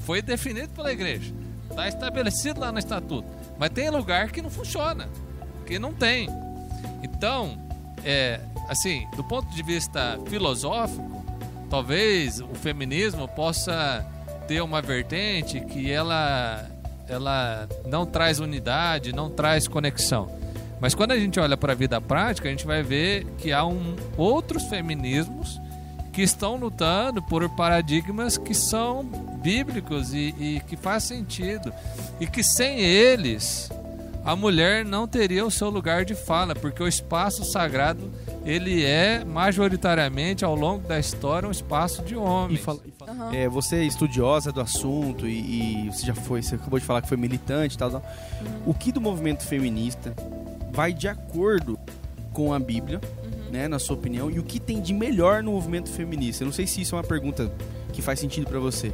Foi 0.00 0.20
definido 0.20 0.68
pela 0.70 0.92
igreja. 0.92 1.32
Está 1.70 1.88
estabelecido 1.88 2.60
lá 2.60 2.70
no 2.70 2.78
estatuto. 2.78 3.28
Mas 3.58 3.70
tem 3.70 3.88
lugar 3.88 4.30
que 4.30 4.42
não 4.42 4.50
funciona, 4.50 5.08
que 5.66 5.78
não 5.78 5.92
tem. 5.92 6.28
Então, 7.02 7.58
é, 8.04 8.40
assim, 8.68 9.06
do 9.16 9.24
ponto 9.24 9.48
de 9.54 9.62
vista 9.62 10.18
filosófico, 10.26 11.17
talvez 11.68 12.40
o 12.40 12.54
feminismo 12.54 13.28
possa 13.28 14.06
ter 14.46 14.62
uma 14.62 14.80
vertente 14.80 15.60
que 15.60 15.90
ela 15.90 16.66
ela 17.08 17.66
não 17.86 18.04
traz 18.04 18.38
unidade, 18.38 19.14
não 19.14 19.30
traz 19.30 19.66
conexão. 19.66 20.30
Mas 20.80 20.94
quando 20.94 21.12
a 21.12 21.18
gente 21.18 21.40
olha 21.40 21.56
para 21.56 21.72
a 21.72 21.76
vida 21.76 22.00
prática, 22.00 22.48
a 22.48 22.50
gente 22.50 22.66
vai 22.66 22.82
ver 22.82 23.24
que 23.38 23.50
há 23.50 23.64
um, 23.64 23.96
outros 24.16 24.64
feminismos 24.64 25.60
que 26.12 26.22
estão 26.22 26.56
lutando 26.56 27.22
por 27.22 27.48
paradigmas 27.50 28.36
que 28.36 28.54
são 28.54 29.04
bíblicos 29.42 30.12
e, 30.12 30.34
e 30.38 30.62
que 30.66 30.76
faz 30.76 31.04
sentido. 31.04 31.72
E 32.20 32.26
que 32.26 32.42
sem 32.42 32.80
eles, 32.80 33.70
a 34.30 34.36
mulher 34.36 34.84
não 34.84 35.08
teria 35.08 35.44
o 35.46 35.50
seu 35.50 35.70
lugar 35.70 36.04
de 36.04 36.14
fala, 36.14 36.54
porque 36.54 36.82
o 36.82 36.86
espaço 36.88 37.44
sagrado 37.44 38.10
ele 38.44 38.84
é 38.84 39.24
majoritariamente 39.24 40.44
ao 40.44 40.54
longo 40.54 40.86
da 40.86 40.98
história 40.98 41.48
um 41.48 41.52
espaço 41.52 42.02
de 42.02 42.12
E 42.14 42.16
homens. 42.16 42.60
fala- 42.60 42.80
e 42.86 42.90
fala- 42.90 43.10
Aham. 43.12 43.34
é, 43.34 43.48
você 43.48 43.76
é 43.76 43.84
estudiosa 43.84 44.52
do 44.52 44.60
assunto 44.60 45.26
e, 45.26 45.86
e 45.86 45.90
você 45.90 46.04
já 46.06 46.14
foi, 46.14 46.42
você 46.42 46.56
acabou 46.56 46.78
de 46.78 46.84
falar 46.84 47.00
que 47.00 47.08
foi 47.08 47.16
militante 47.16 47.74
e 47.74 47.78
tal, 47.78 47.90
tal. 47.90 48.02
O 48.66 48.74
que 48.74 48.92
do 48.92 49.00
movimento 49.00 49.44
feminista 49.46 50.14
vai 50.72 50.92
de 50.92 51.08
acordo 51.08 51.78
com 52.32 52.52
a 52.52 52.58
Bíblia, 52.58 53.00
né, 53.50 53.66
na 53.66 53.78
sua 53.78 53.96
opinião, 53.96 54.30
e 54.30 54.38
o 54.38 54.42
que 54.42 54.60
tem 54.60 54.80
de 54.82 54.92
melhor 54.92 55.42
no 55.42 55.52
movimento 55.52 55.88
feminista? 55.90 56.44
Eu 56.44 56.46
não 56.46 56.52
sei 56.52 56.66
se 56.66 56.82
isso 56.82 56.94
é 56.94 56.98
uma 56.98 57.04
pergunta 57.04 57.50
que 57.94 58.02
faz 58.02 58.20
sentido 58.20 58.46
pra 58.46 58.60
você. 58.60 58.92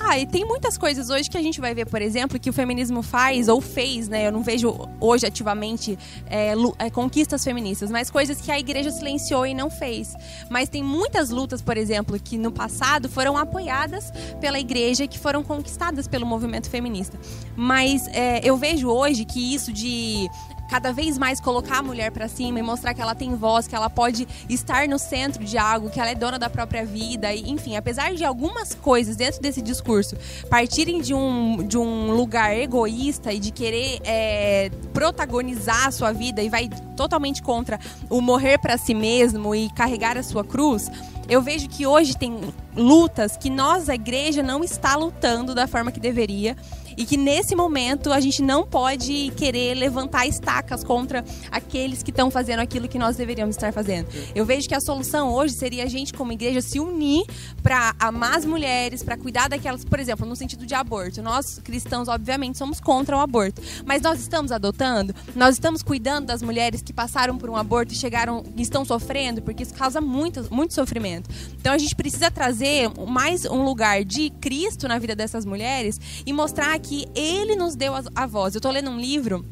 Ah, 0.00 0.18
e 0.18 0.26
tem 0.26 0.44
muitas 0.44 0.76
coisas 0.76 1.08
hoje 1.08 1.30
que 1.30 1.38
a 1.38 1.42
gente 1.42 1.60
vai 1.60 1.74
ver, 1.74 1.86
por 1.86 2.02
exemplo, 2.02 2.38
que 2.38 2.50
o 2.50 2.52
feminismo 2.52 3.02
faz 3.02 3.48
ou 3.48 3.60
fez, 3.60 4.08
né? 4.08 4.26
Eu 4.26 4.32
não 4.32 4.42
vejo 4.42 4.88
hoje 5.00 5.26
ativamente 5.26 5.98
é, 6.26 6.52
é, 6.78 6.90
conquistas 6.90 7.44
feministas, 7.44 7.90
mas 7.90 8.10
coisas 8.10 8.40
que 8.40 8.50
a 8.50 8.58
igreja 8.58 8.90
silenciou 8.90 9.46
e 9.46 9.54
não 9.54 9.70
fez. 9.70 10.14
Mas 10.50 10.68
tem 10.68 10.82
muitas 10.82 11.30
lutas, 11.30 11.62
por 11.62 11.76
exemplo, 11.76 12.18
que 12.18 12.36
no 12.36 12.50
passado 12.50 13.08
foram 13.08 13.36
apoiadas 13.36 14.12
pela 14.40 14.58
igreja 14.58 15.04
e 15.04 15.08
que 15.08 15.18
foram 15.18 15.42
conquistadas 15.42 16.08
pelo 16.08 16.26
movimento 16.26 16.68
feminista. 16.68 17.18
Mas 17.56 18.06
é, 18.08 18.40
eu 18.42 18.56
vejo 18.56 18.88
hoje 18.88 19.24
que 19.24 19.54
isso 19.54 19.72
de 19.72 20.28
cada 20.68 20.92
vez 20.92 21.18
mais 21.18 21.40
colocar 21.40 21.78
a 21.78 21.82
mulher 21.82 22.10
pra 22.10 22.28
cima 22.28 22.58
e 22.58 22.62
mostrar 22.62 22.94
que 22.94 23.00
ela 23.00 23.14
tem 23.14 23.34
voz, 23.34 23.66
que 23.66 23.74
ela 23.74 23.90
pode 23.90 24.26
estar 24.48 24.88
no 24.88 24.98
centro 24.98 25.44
de 25.44 25.58
algo, 25.58 25.90
que 25.90 26.00
ela 26.00 26.10
é 26.10 26.14
dona 26.14 26.38
da 26.38 26.50
própria 26.50 26.84
vida, 26.84 27.32
e, 27.32 27.50
enfim, 27.50 27.76
apesar 27.76 28.14
de 28.14 28.24
algumas 28.24 28.74
coisas 28.74 29.16
dentro 29.16 29.40
desse 29.40 29.62
discurso 29.62 30.16
partirem 30.48 31.00
de 31.00 31.14
um, 31.14 31.66
de 31.66 31.78
um 31.78 32.12
lugar 32.12 32.56
egoísta 32.56 33.32
e 33.32 33.38
de 33.38 33.50
querer 33.50 34.00
é, 34.04 34.70
protagonizar 34.92 35.86
a 35.86 35.90
sua 35.90 36.12
vida 36.12 36.42
e 36.42 36.48
vai 36.48 36.68
totalmente 36.96 37.42
contra 37.42 37.78
o 38.08 38.20
morrer 38.20 38.58
pra 38.58 38.78
si 38.78 38.94
mesmo 38.94 39.54
e 39.54 39.70
carregar 39.70 40.16
a 40.16 40.22
sua 40.22 40.44
cruz, 40.44 40.90
eu 41.28 41.40
vejo 41.40 41.68
que 41.68 41.86
hoje 41.86 42.16
tem 42.16 42.38
lutas 42.76 43.36
que 43.36 43.48
nós, 43.48 43.88
a 43.88 43.94
igreja, 43.94 44.42
não 44.42 44.62
está 44.62 44.94
lutando 44.94 45.54
da 45.54 45.66
forma 45.66 45.90
que 45.90 46.00
deveria 46.00 46.56
e 46.96 47.04
que 47.04 47.16
nesse 47.16 47.54
momento 47.54 48.12
a 48.12 48.20
gente 48.20 48.42
não 48.42 48.66
pode 48.66 49.32
querer 49.36 49.74
levantar 49.74 50.26
estacas 50.26 50.84
contra 50.84 51.24
aqueles 51.50 52.02
que 52.02 52.10
estão 52.10 52.30
fazendo 52.30 52.60
aquilo 52.60 52.88
que 52.88 52.98
nós 52.98 53.16
deveríamos 53.16 53.56
estar 53.56 53.72
fazendo. 53.72 54.08
Eu 54.34 54.44
vejo 54.44 54.68
que 54.68 54.74
a 54.74 54.80
solução 54.80 55.32
hoje 55.32 55.54
seria 55.54 55.84
a 55.84 55.86
gente, 55.86 56.12
como 56.12 56.32
igreja, 56.32 56.60
se 56.60 56.80
unir 56.80 57.24
para 57.62 57.94
amar 57.98 58.36
as 58.36 58.44
mulheres, 58.44 59.02
para 59.02 59.16
cuidar 59.16 59.48
daquelas, 59.48 59.84
por 59.84 59.98
exemplo, 59.98 60.26
no 60.26 60.36
sentido 60.36 60.66
de 60.66 60.74
aborto. 60.74 61.22
Nós 61.22 61.58
cristãos, 61.62 62.08
obviamente, 62.08 62.58
somos 62.58 62.80
contra 62.80 63.16
o 63.16 63.20
aborto, 63.20 63.62
mas 63.84 64.02
nós 64.02 64.20
estamos 64.20 64.52
adotando, 64.52 65.14
nós 65.34 65.54
estamos 65.54 65.82
cuidando 65.82 66.26
das 66.26 66.42
mulheres 66.42 66.82
que 66.82 66.92
passaram 66.92 67.36
por 67.38 67.50
um 67.50 67.56
aborto 67.56 67.92
e 67.92 67.96
chegaram, 67.96 68.44
estão 68.56 68.84
sofrendo, 68.84 69.42
porque 69.42 69.62
isso 69.62 69.74
causa 69.74 70.00
muito, 70.00 70.52
muito 70.52 70.74
sofrimento. 70.74 71.28
Então 71.58 71.72
a 71.72 71.78
gente 71.78 71.94
precisa 71.94 72.30
trazer 72.30 72.90
mais 73.06 73.44
um 73.44 73.64
lugar 73.64 74.04
de 74.04 74.30
Cristo 74.40 74.86
na 74.86 74.98
vida 74.98 75.14
dessas 75.16 75.44
mulheres 75.44 76.00
e 76.26 76.32
mostrar 76.32 76.72
que 76.84 77.06
Ele 77.14 77.56
nos 77.56 77.74
deu 77.74 77.92
a, 78.14 78.26
voz. 78.26 78.54
Eu 78.54 78.58
estou 78.58 78.70
lendo 78.70 78.90
um 78.90 78.98
livro 78.98 79.44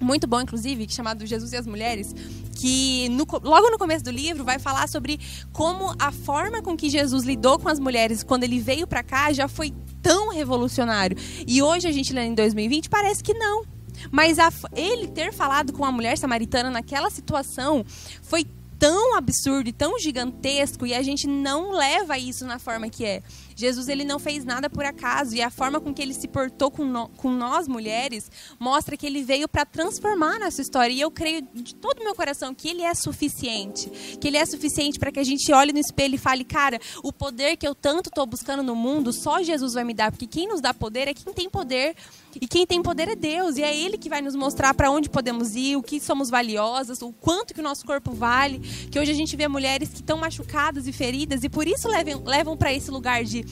muito 0.00 0.26
bom, 0.26 0.40
inclusive, 0.40 0.86
chamado 0.88 1.24
Jesus 1.24 1.52
e 1.52 1.56
as 1.56 1.66
Mulheres, 1.66 2.14
que 2.54 3.08
no, 3.08 3.26
logo 3.42 3.70
no 3.70 3.78
começo 3.78 4.04
do 4.04 4.10
livro 4.10 4.44
vai 4.44 4.58
falar 4.58 4.86
sobre 4.88 5.18
como 5.52 5.94
a 5.98 6.12
forma 6.12 6.60
com 6.60 6.76
que 6.76 6.90
Jesus 6.90 7.24
lidou 7.24 7.58
com 7.58 7.68
as 7.68 7.80
mulheres 7.80 8.22
quando 8.22 8.44
ele 8.44 8.60
veio 8.60 8.86
para 8.86 9.02
cá 9.02 9.32
já 9.32 9.48
foi 9.48 9.72
tão 10.02 10.28
revolucionário. 10.28 11.16
E 11.46 11.62
hoje 11.62 11.88
a 11.88 11.92
gente 11.92 12.12
lendo 12.12 12.32
em 12.32 12.34
2020 12.34 12.90
parece 12.90 13.22
que 13.22 13.32
não. 13.32 13.64
Mas 14.10 14.38
a, 14.38 14.52
ele 14.76 15.08
ter 15.08 15.32
falado 15.32 15.72
com 15.72 15.84
a 15.84 15.92
mulher 15.92 16.18
samaritana 16.18 16.70
naquela 16.70 17.08
situação 17.10 17.84
foi 18.22 18.44
tão 18.78 19.16
absurdo 19.16 19.68
e 19.68 19.72
tão 19.72 19.98
gigantesco 19.98 20.86
e 20.86 20.92
a 20.94 21.02
gente 21.02 21.26
não 21.26 21.70
leva 21.70 22.18
isso 22.18 22.44
na 22.44 22.58
forma 22.58 22.90
que 22.90 23.04
é. 23.04 23.22
Jesus 23.54 23.88
ele 23.88 24.04
não 24.04 24.18
fez 24.18 24.44
nada 24.44 24.68
por 24.68 24.84
acaso. 24.84 25.34
E 25.34 25.42
a 25.42 25.50
forma 25.50 25.80
com 25.80 25.92
que 25.92 26.02
ele 26.02 26.14
se 26.14 26.28
portou 26.28 26.70
com, 26.70 26.84
no, 26.84 27.08
com 27.10 27.30
nós 27.30 27.68
mulheres 27.68 28.30
mostra 28.58 28.96
que 28.96 29.06
ele 29.06 29.22
veio 29.22 29.48
para 29.48 29.64
transformar 29.64 30.38
nossa 30.38 30.60
história. 30.60 30.92
E 30.92 31.00
eu 31.00 31.10
creio 31.10 31.42
de 31.54 31.74
todo 31.74 32.00
o 32.00 32.04
meu 32.04 32.14
coração 32.14 32.54
que 32.54 32.68
ele 32.68 32.82
é 32.82 32.94
suficiente, 32.94 33.90
que 34.20 34.28
ele 34.28 34.36
é 34.36 34.46
suficiente 34.46 34.98
para 34.98 35.12
que 35.12 35.20
a 35.20 35.24
gente 35.24 35.52
olhe 35.52 35.72
no 35.72 35.78
espelho 35.78 36.14
e 36.14 36.18
fale, 36.18 36.44
cara, 36.44 36.80
o 37.02 37.12
poder 37.12 37.56
que 37.56 37.66
eu 37.66 37.74
tanto 37.74 38.08
estou 38.08 38.26
buscando 38.26 38.62
no 38.62 38.74
mundo 38.74 39.12
só 39.12 39.42
Jesus 39.42 39.74
vai 39.74 39.84
me 39.84 39.94
dar, 39.94 40.10
porque 40.10 40.26
quem 40.26 40.48
nos 40.48 40.60
dá 40.60 40.72
poder 40.74 41.08
é 41.08 41.14
quem 41.14 41.32
tem 41.32 41.48
poder. 41.48 41.94
E 42.40 42.48
quem 42.48 42.66
tem 42.66 42.82
poder 42.82 43.08
é 43.08 43.14
Deus. 43.14 43.56
E 43.56 43.62
é 43.62 43.76
Ele 43.76 43.96
que 43.96 44.08
vai 44.08 44.20
nos 44.20 44.34
mostrar 44.34 44.74
para 44.74 44.90
onde 44.90 45.08
podemos 45.08 45.54
ir, 45.54 45.76
o 45.76 45.82
que 45.82 46.00
somos 46.00 46.30
valiosas, 46.30 47.00
o 47.02 47.12
quanto 47.12 47.54
que 47.54 47.60
o 47.60 47.62
nosso 47.62 47.84
corpo 47.84 48.12
vale, 48.12 48.58
que 48.90 48.98
hoje 48.98 49.10
a 49.10 49.14
gente 49.14 49.36
vê 49.36 49.46
mulheres 49.48 49.90
que 49.90 49.96
estão 49.96 50.18
machucadas 50.18 50.86
e 50.86 50.92
feridas 50.92 51.44
e 51.44 51.48
por 51.48 51.66
isso 51.66 51.88
levam, 51.88 52.22
levam 52.24 52.56
para 52.56 52.72
esse 52.72 52.90
lugar 52.90 53.24
de 53.24 53.43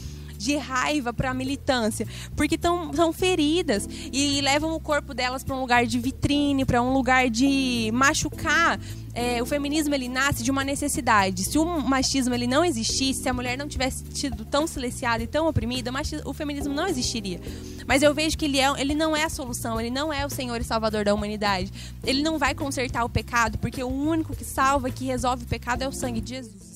de 0.42 0.56
raiva 0.56 1.12
para 1.12 1.30
a 1.30 1.34
militância, 1.34 2.06
porque 2.36 2.58
tão, 2.58 2.92
são 2.92 3.12
feridas 3.12 3.88
e 4.12 4.40
levam 4.40 4.74
o 4.74 4.80
corpo 4.80 5.14
delas 5.14 5.44
para 5.44 5.54
um 5.54 5.60
lugar 5.60 5.86
de 5.86 5.98
vitrine, 5.98 6.64
para 6.64 6.82
um 6.82 6.92
lugar 6.92 7.30
de 7.30 7.90
machucar. 7.92 8.78
É, 9.14 9.42
o 9.42 9.46
feminismo 9.46 9.94
ele 9.94 10.08
nasce 10.08 10.42
de 10.42 10.50
uma 10.50 10.64
necessidade. 10.64 11.44
Se 11.44 11.58
o 11.58 11.64
machismo 11.64 12.34
ele 12.34 12.46
não 12.46 12.64
existisse, 12.64 13.22
se 13.22 13.28
a 13.28 13.34
mulher 13.34 13.58
não 13.58 13.68
tivesse 13.68 14.04
sido 14.14 14.44
tão 14.44 14.66
silenciada 14.66 15.22
e 15.22 15.26
tão 15.26 15.46
oprimida, 15.46 15.90
o 16.24 16.32
feminismo 16.32 16.72
não 16.72 16.86
existiria. 16.86 17.40
Mas 17.86 18.02
eu 18.02 18.14
vejo 18.14 18.38
que 18.38 18.46
ele, 18.46 18.58
é, 18.58 18.72
ele 18.80 18.94
não 18.94 19.14
é 19.14 19.24
a 19.24 19.28
solução, 19.28 19.78
ele 19.78 19.90
não 19.90 20.12
é 20.12 20.24
o 20.24 20.30
Senhor 20.30 20.60
e 20.60 20.64
Salvador 20.64 21.04
da 21.04 21.12
humanidade. 21.12 21.70
Ele 22.04 22.22
não 22.22 22.38
vai 22.38 22.54
consertar 22.54 23.04
o 23.04 23.08
pecado, 23.08 23.58
porque 23.58 23.82
o 23.82 23.88
único 23.88 24.34
que 24.34 24.44
salva, 24.44 24.90
que 24.90 25.04
resolve 25.04 25.44
o 25.44 25.46
pecado 25.46 25.82
é 25.82 25.88
o 25.88 25.92
sangue 25.92 26.20
de 26.20 26.36
Jesus. 26.36 26.71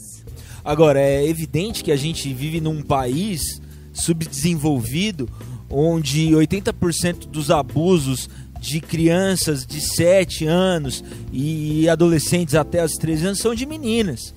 Agora, 0.66 1.00
é 1.00 1.24
evidente 1.24 1.85
que 1.85 1.92
a 1.92 1.96
gente 1.96 2.35
vive 2.35 2.61
num 2.61 2.83
país 2.83 3.62
subdesenvolvido 3.92 5.29
onde 5.70 6.33
80% 6.33 7.29
dos 7.29 7.52
abusos 7.52 8.29
de 8.61 8.81
crianças 8.81 9.64
de 9.64 9.81
7 9.81 10.44
anos 10.44 11.05
e 11.33 11.88
adolescentes 11.88 12.57
até 12.57 12.85
os 12.85 12.94
13 12.94 13.26
anos 13.26 13.38
são 13.38 13.55
de 13.55 13.64
meninas. 13.64 14.35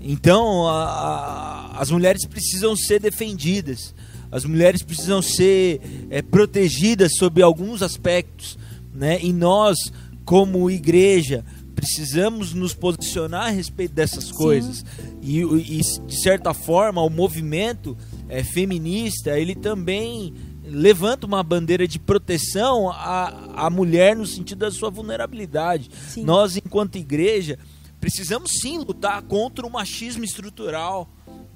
Então, 0.00 0.68
a, 0.68 0.84
a, 0.84 1.80
as 1.80 1.90
mulheres 1.90 2.24
precisam 2.26 2.76
ser 2.76 3.00
defendidas, 3.00 3.92
as 4.30 4.44
mulheres 4.44 4.84
precisam 4.84 5.20
ser 5.20 5.80
é, 6.10 6.22
protegidas 6.22 7.16
sob 7.18 7.42
alguns 7.42 7.82
aspectos, 7.82 8.56
né? 8.94 9.18
E 9.20 9.32
nós, 9.32 9.76
como 10.24 10.70
igreja, 10.70 11.44
precisamos 11.76 12.54
nos 12.54 12.74
posicionar 12.74 13.46
a 13.46 13.50
respeito 13.50 13.92
dessas 13.94 14.32
coisas. 14.32 14.84
E, 15.22 15.40
e, 15.42 15.80
de 16.06 16.16
certa 16.16 16.54
forma, 16.54 17.02
o 17.02 17.10
movimento 17.10 17.96
é, 18.28 18.42
feminista 18.42 19.38
ele 19.38 19.54
também 19.54 20.34
levanta 20.64 21.26
uma 21.26 21.42
bandeira 21.42 21.86
de 21.86 21.98
proteção 21.98 22.90
à, 22.90 23.66
à 23.66 23.70
mulher 23.70 24.16
no 24.16 24.26
sentido 24.26 24.58
da 24.58 24.70
sua 24.70 24.90
vulnerabilidade. 24.90 25.90
Sim. 26.08 26.24
Nós, 26.24 26.56
enquanto 26.56 26.96
igreja, 26.96 27.58
precisamos 28.00 28.52
sim 28.60 28.78
lutar 28.78 29.22
contra 29.22 29.64
o 29.64 29.70
machismo 29.70 30.24
estrutural. 30.24 31.08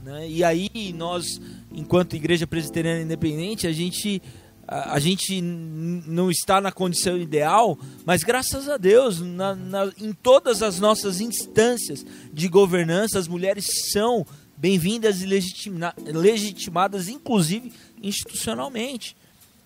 Né? 0.05 0.29
E 0.29 0.45
aí, 0.45 0.95
nós, 0.95 1.41
enquanto 1.73 2.15
igreja 2.15 2.47
presbiteriana 2.47 3.03
independente, 3.03 3.67
a 3.67 3.73
gente 3.73 4.23
a, 4.71 4.95
a 4.95 5.01
gente 5.01 5.41
não 5.43 6.31
está 6.31 6.61
na 6.61 6.71
condição 6.71 7.19
ideal, 7.19 7.77
mas 8.07 8.23
graças 8.23 8.69
a 8.69 8.77
Deus, 8.77 9.21
na, 9.21 9.57
na, 9.57 9.93
em 9.99 10.13
todas 10.13 10.63
as 10.63 10.79
nossas 10.79 11.21
instâncias 11.21 12.07
de 12.33 12.47
governança, 12.47 13.19
as 13.19 13.27
mulheres 13.27 13.91
são 13.93 14.25
bem-vindas 14.57 15.23
e 15.23 15.27
legitima, 15.27 15.93
legitimadas, 16.07 17.09
inclusive 17.09 17.73
institucionalmente. 18.01 19.17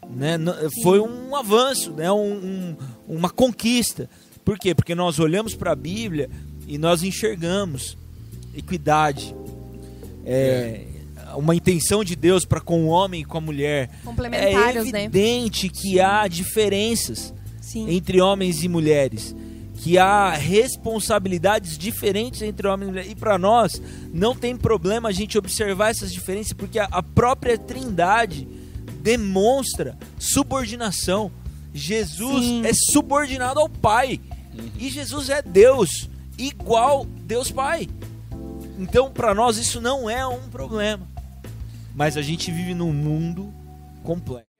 Né? 0.08 0.38
Foi 0.82 1.00
um 1.00 1.36
avanço, 1.36 1.92
né? 1.92 2.10
Um, 2.10 2.34
um, 2.34 2.76
uma 3.08 3.28
conquista. 3.28 4.08
Por 4.44 4.58
quê? 4.58 4.74
Porque 4.74 4.94
nós 4.94 5.18
olhamos 5.18 5.54
para 5.54 5.72
a 5.72 5.76
Bíblia 5.76 6.30
e 6.66 6.78
nós 6.78 7.02
enxergamos 7.02 7.96
equidade. 8.54 9.34
É, 10.24 10.86
é 10.93 10.93
uma 11.36 11.54
intenção 11.54 12.04
de 12.04 12.16
Deus 12.16 12.44
para 12.44 12.60
com 12.60 12.84
o 12.84 12.88
homem 12.88 13.22
e 13.22 13.24
com 13.24 13.38
a 13.38 13.40
mulher. 13.40 13.90
é 14.86 14.92
né? 14.92 15.04
evidente 15.04 15.66
né? 15.66 15.72
que 15.74 16.00
há 16.00 16.26
diferenças 16.28 17.34
Sim. 17.60 17.90
entre 17.90 18.20
homens 18.20 18.62
e 18.62 18.68
mulheres, 18.68 19.34
que 19.76 19.98
há 19.98 20.30
responsabilidades 20.30 21.76
diferentes 21.76 22.42
entre 22.42 22.66
homens 22.66 22.88
e 22.88 22.90
mulheres. 22.90 23.12
E 23.12 23.14
para 23.14 23.38
nós 23.38 23.80
não 24.12 24.34
tem 24.34 24.56
problema 24.56 25.08
a 25.08 25.12
gente 25.12 25.36
observar 25.36 25.90
essas 25.90 26.12
diferenças, 26.12 26.52
porque 26.52 26.78
a, 26.78 26.84
a 26.90 27.02
própria 27.02 27.58
Trindade 27.58 28.46
demonstra 29.00 29.98
subordinação. 30.18 31.30
Jesus 31.72 32.44
Sim. 32.44 32.66
é 32.66 32.72
subordinado 32.72 33.58
ao 33.60 33.68
Pai. 33.68 34.20
E 34.78 34.88
Jesus 34.88 35.28
é 35.28 35.42
Deus, 35.42 36.08
igual 36.38 37.04
Deus 37.04 37.50
Pai. 37.50 37.88
Então, 38.78 39.10
para 39.10 39.34
nós, 39.34 39.56
isso 39.56 39.80
não 39.80 40.08
é 40.08 40.26
um 40.26 40.48
problema. 40.48 41.06
Mas 41.94 42.16
a 42.16 42.22
gente 42.22 42.50
vive 42.50 42.74
num 42.74 42.92
mundo 42.92 43.54
complexo. 44.02 44.53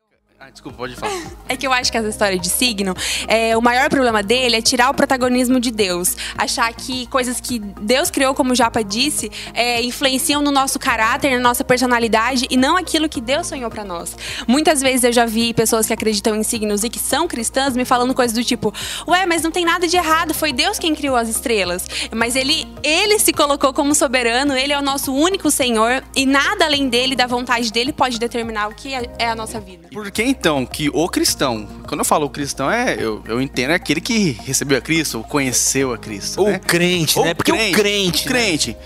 Ah, 0.47 0.51
desculpa, 0.51 0.77
pode 0.77 0.95
falar. 0.95 1.15
É 1.49 1.57
que 1.57 1.67
eu 1.67 1.73
acho 1.73 1.93
que 1.93 1.99
essa 1.99 2.09
história 2.09 2.39
de 2.39 2.49
signo, 2.49 2.95
é, 3.29 3.57
o 3.57 3.61
maior 3.61 3.89
problema 3.91 4.23
dele 4.23 4.57
é 4.57 4.63
tirar 4.63 4.91
o 4.91 4.95
protagonismo 4.95 5.61
de 5.61 5.71
Deus. 5.71 6.17
Achar 6.37 6.73
que 6.73 7.07
coisas 7.07 7.39
que 7.39 7.59
Deus 7.59 8.11
criou, 8.11 8.35
como 8.35 8.53
o 8.53 8.55
Japa 8.55 8.83
disse, 8.83 9.31
é, 9.53 9.83
influenciam 9.83 10.43
no 10.43 10.51
nosso 10.51 10.79
caráter, 10.79 11.31
na 11.31 11.39
nossa 11.39 11.63
personalidade 11.63 12.47
e 12.51 12.57
não 12.57 12.77
aquilo 12.77 13.09
que 13.09 13.21
Deus 13.21 13.47
sonhou 13.47 13.71
para 13.71 13.85
nós. 13.85 14.17
Muitas 14.49 14.81
vezes 14.81 15.05
eu 15.05 15.13
já 15.13 15.27
vi 15.27 15.53
pessoas 15.53 15.87
que 15.87 15.93
acreditam 15.93 16.35
em 16.35 16.43
signos 16.43 16.83
e 16.83 16.91
que 16.91 16.99
são 16.99 17.29
cristãs 17.29 17.77
me 17.77 17.85
falando 17.85 18.15
coisas 18.15 18.37
do 18.37 18.43
tipo: 18.43 18.73
Ué, 19.07 19.27
mas 19.27 19.43
não 19.43 19.51
tem 19.51 19.65
nada 19.65 19.87
de 19.87 19.97
errado, 19.97 20.35
foi 20.35 20.53
Deus 20.53 20.79
quem 20.79 20.95
criou 20.95 21.15
as 21.15 21.29
estrelas. 21.29 21.87
Mas 22.11 22.37
ele, 22.37 22.67
ele 22.83 23.19
se 23.19 23.33
colocou 23.33 23.73
como 23.73 23.95
soberano, 23.95 24.57
ele 24.57 24.73
é 24.73 24.79
o 24.79 24.83
nosso 24.83 25.15
único 25.15 25.51
Senhor 25.51 26.03
e 26.17 26.27
nada 26.27 26.65
além 26.65 26.89
dele, 26.89 27.15
da 27.15 27.27
vontade 27.27 27.71
dele, 27.71 27.93
pode 27.93 28.19
determinar 28.19 28.69
o 28.69 28.75
que 28.75 28.95
é, 28.95 29.11
é 29.19 29.29
a 29.29 29.37
nossa 29.37 29.61
vida. 29.61 29.89
Por 29.93 30.11
que 30.11 30.34
então 30.35 30.67
que 30.67 30.91
o 30.93 31.09
cristão, 31.09 31.67
quando 31.87 32.01
eu 32.01 32.05
falo 32.05 32.27
o 32.27 32.31
cristão, 32.31 32.71
é, 32.71 32.97
eu, 32.99 33.23
eu 33.27 33.41
entendo 33.41 33.71
é 33.71 33.75
aquele 33.75 34.01
que 34.01 34.33
recebeu 34.45 34.79
a 34.79 34.81
Cristo, 34.81 35.19
ou 35.19 35.25
conheceu 35.25 35.93
a 35.93 35.99
Cristo. 35.99 36.41
Ou 36.41 36.49
né? 36.49 36.59
crente, 36.59 37.19
ou 37.19 37.25
né? 37.25 37.35
Porque 37.35 37.53
crente, 37.53 37.71
o 37.71 37.77
crente. 37.77 38.25
O 38.25 38.29
crente. 38.29 38.71
Né? 38.71 38.77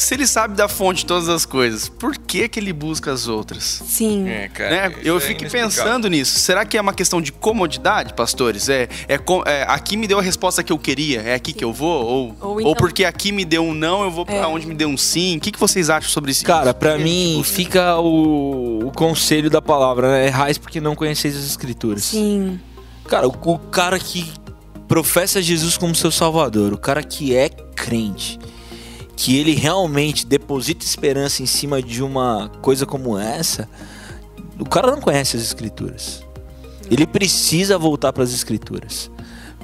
Se 0.00 0.14
ele 0.14 0.26
sabe 0.26 0.54
da 0.54 0.66
fonte 0.66 1.00
de 1.00 1.06
todas 1.06 1.28
as 1.28 1.44
coisas, 1.44 1.86
por 1.86 2.16
que 2.16 2.48
que 2.48 2.58
ele 2.58 2.72
busca 2.72 3.12
as 3.12 3.28
outras? 3.28 3.82
Sim. 3.86 4.26
É, 4.30 4.48
cara. 4.48 4.88
Né? 4.88 4.94
Eu 5.04 5.18
é 5.18 5.20
fico 5.20 5.46
pensando 5.50 6.08
nisso. 6.08 6.38
Será 6.38 6.64
que 6.64 6.78
é 6.78 6.80
uma 6.80 6.94
questão 6.94 7.20
de 7.20 7.30
comodidade, 7.30 8.14
pastores? 8.14 8.70
É, 8.70 8.88
é, 9.06 9.18
é, 9.44 9.62
aqui 9.68 9.98
me 9.98 10.06
deu 10.06 10.18
a 10.18 10.22
resposta 10.22 10.62
que 10.64 10.72
eu 10.72 10.78
queria, 10.78 11.20
é 11.20 11.34
aqui 11.34 11.52
que 11.52 11.62
eu 11.62 11.70
vou? 11.70 12.02
Ou, 12.02 12.36
Ou 12.40 12.50
ou, 12.52 12.60
então- 12.62 12.74
porque 12.76 13.04
aqui 13.04 13.30
me 13.30 13.44
deu 13.44 13.62
um 13.62 13.74
não, 13.74 14.02
eu 14.02 14.10
vou 14.10 14.24
pra 14.24 14.36
É. 14.36 14.46
onde 14.46 14.66
me 14.66 14.74
deu 14.74 14.88
um 14.88 14.96
sim? 14.96 15.36
O 15.36 15.40
que, 15.40 15.52
que 15.52 15.60
vocês 15.60 15.90
acham 15.90 16.08
sobre 16.08 16.30
isso? 16.30 16.46
Cara, 16.46 16.72
pra 16.72 16.96
mim 16.96 17.42
fica 17.44 17.98
o, 17.98 18.86
o 18.86 18.92
conselho 18.92 19.50
da 19.50 19.60
palavra, 19.60 20.10
né? 20.12 20.26
Errais 20.28 20.56
porque 20.56 20.80
não 20.80 20.94
conheceis 20.96 21.36
as 21.36 21.44
escrituras. 21.44 22.04
Sim. 22.04 22.58
Cara, 23.06 23.28
o, 23.28 23.32
o 23.32 23.58
cara 23.58 23.98
que 23.98 24.32
professa 24.88 25.42
Jesus 25.42 25.76
como 25.76 25.94
seu 25.94 26.10
salvador, 26.10 26.72
o 26.72 26.78
cara 26.78 27.02
que 27.02 27.36
é 27.36 27.50
crente, 27.50 28.38
que 29.20 29.38
ele 29.38 29.54
realmente 29.54 30.24
deposita 30.24 30.82
esperança 30.82 31.42
em 31.42 31.46
cima 31.46 31.82
de 31.82 32.02
uma 32.02 32.50
coisa 32.62 32.86
como 32.86 33.18
essa, 33.18 33.68
o 34.58 34.64
cara 34.64 34.90
não 34.90 34.98
conhece 34.98 35.36
as 35.36 35.42
escrituras. 35.42 36.24
Ele 36.90 37.06
precisa 37.06 37.76
voltar 37.76 38.14
para 38.14 38.24
as 38.24 38.32
escrituras. 38.32 39.10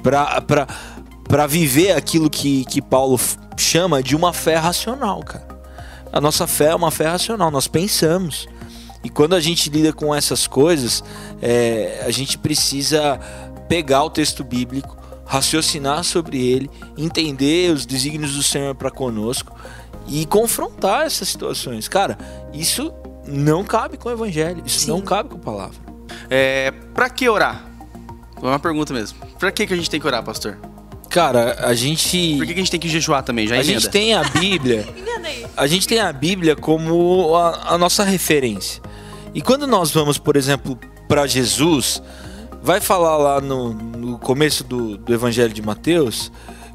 Pra 0.03 1.47
viver 1.47 1.93
aquilo 1.93 2.29
que, 2.29 2.65
que 2.65 2.83
Paulo 2.83 3.19
chama 3.57 4.03
de 4.03 4.15
uma 4.15 4.31
fé 4.31 4.57
racional, 4.57 5.23
cara. 5.23 5.47
A 6.13 6.21
nossa 6.21 6.45
fé 6.45 6.65
é 6.65 6.75
uma 6.75 6.91
fé 6.91 7.07
racional, 7.07 7.49
nós 7.49 7.67
pensamos. 7.67 8.47
E 9.03 9.09
quando 9.09 9.33
a 9.35 9.39
gente 9.39 9.71
lida 9.71 9.91
com 9.91 10.13
essas 10.13 10.45
coisas, 10.45 11.03
é, 11.41 12.03
a 12.05 12.11
gente 12.11 12.37
precisa 12.37 13.19
pegar 13.67 14.03
o 14.03 14.09
texto 14.11 14.43
bíblico, 14.43 14.96
raciocinar 15.27 16.03
sobre 16.03 16.43
ele, 16.43 16.69
entender 16.97 17.71
os 17.71 17.85
desígnios 17.85 18.33
do 18.33 18.41
Senhor 18.41 18.73
para 18.73 18.89
conosco 18.89 19.55
e 20.07 20.25
confrontar 20.25 21.05
essas 21.05 21.27
situações. 21.27 21.87
Cara, 21.87 22.17
isso 22.53 22.93
não 23.27 23.63
cabe 23.63 23.97
com 23.97 24.09
o 24.09 24.11
evangelho, 24.11 24.63
isso 24.65 24.79
Sim. 24.79 24.87
não 24.87 25.01
cabe 25.01 25.29
com 25.29 25.35
a 25.35 25.39
palavra. 25.39 25.77
É, 26.29 26.71
pra 26.93 27.09
que 27.09 27.27
orar? 27.27 27.65
É 28.41 28.45
uma 28.45 28.59
pergunta 28.59 28.93
mesmo. 28.93 29.17
Pra 29.37 29.51
que, 29.51 29.67
que 29.67 29.73
a 29.73 29.77
gente 29.77 29.89
tem 29.89 29.99
que 29.99 30.07
orar, 30.07 30.23
pastor? 30.23 30.57
Cara, 31.09 31.57
a 31.67 31.73
gente 31.73 32.35
Por 32.37 32.45
que, 32.45 32.53
que 32.53 32.59
a 32.59 32.63
gente 32.63 32.71
tem 32.71 32.79
que 32.79 32.89
jejuar 32.89 33.23
também? 33.23 33.47
Já 33.47 33.55
a 33.55 33.57
emenda. 33.59 33.79
gente 33.79 33.89
tem 33.89 34.13
a 34.13 34.23
Bíblia, 34.23 34.87
a 35.55 35.65
gente 35.67 35.87
tem 35.87 35.99
a 35.99 36.11
Bíblia 36.11 36.55
como 36.55 37.35
a, 37.35 37.73
a 37.73 37.77
nossa 37.77 38.03
referência. 38.03 38.81
E 39.33 39.41
quando 39.41 39.65
nós 39.67 39.91
vamos, 39.91 40.17
por 40.17 40.35
exemplo, 40.35 40.77
para 41.07 41.25
Jesus, 41.25 42.01
vai 42.67 42.81
falar 42.81 43.15
lá 43.15 43.39
no, 43.39 43.71
no 43.71 44.19
começo 44.19 44.61
do, 44.61 44.97
do 44.97 45.13
Evangelho 45.13 45.53
de 45.53 45.61
Mateus 45.61 46.29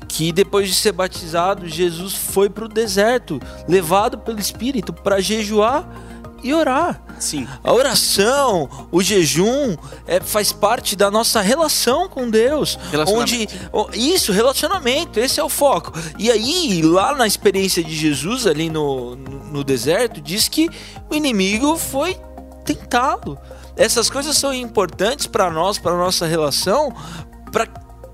que 0.09 0.33
depois 0.33 0.67
de 0.67 0.75
ser 0.75 0.93
batizado, 0.93 1.69
Jesus 1.69 2.15
foi 2.15 2.49
para 2.49 2.65
o 2.65 2.69
deserto, 2.69 3.39
levado 3.69 4.17
pelo 4.17 4.41
Espírito 4.41 4.91
para 4.91 5.21
jejuar 5.21 5.87
e 6.43 6.55
orar. 6.55 7.03
Sim. 7.19 7.47
A 7.63 7.75
oração, 7.75 8.89
o 8.91 9.03
jejum, 9.03 9.77
é, 10.07 10.19
faz 10.19 10.51
parte 10.51 10.97
da 10.97 11.11
nossa 11.11 11.43
relação 11.43 12.09
com 12.09 12.31
Deus. 12.31 12.79
Onde, 13.09 13.47
isso, 13.93 14.33
relacionamento, 14.33 15.21
esse 15.21 15.41
é 15.41 15.45
o 15.45 15.49
foco. 15.51 15.93
E 16.19 16.31
aí, 16.31 16.81
lá 16.81 17.15
na 17.15 17.27
experiência 17.27 17.85
de 17.85 17.95
Jesus, 17.95 18.47
ali 18.47 18.71
no, 18.71 19.15
no, 19.15 19.45
no 19.45 19.65
deserto, 19.65 20.23
diz 20.23 20.49
que 20.49 20.71
o 21.11 21.15
inimigo 21.15 21.77
foi 21.77 22.17
tentá-lo. 22.65 23.39
Essas 23.77 24.11
coisas 24.11 24.37
são 24.37 24.53
importantes 24.53 25.27
para 25.27 25.51
nós, 25.51 25.79
para 25.79 25.97
nossa 25.97 26.27
relação, 26.27 26.95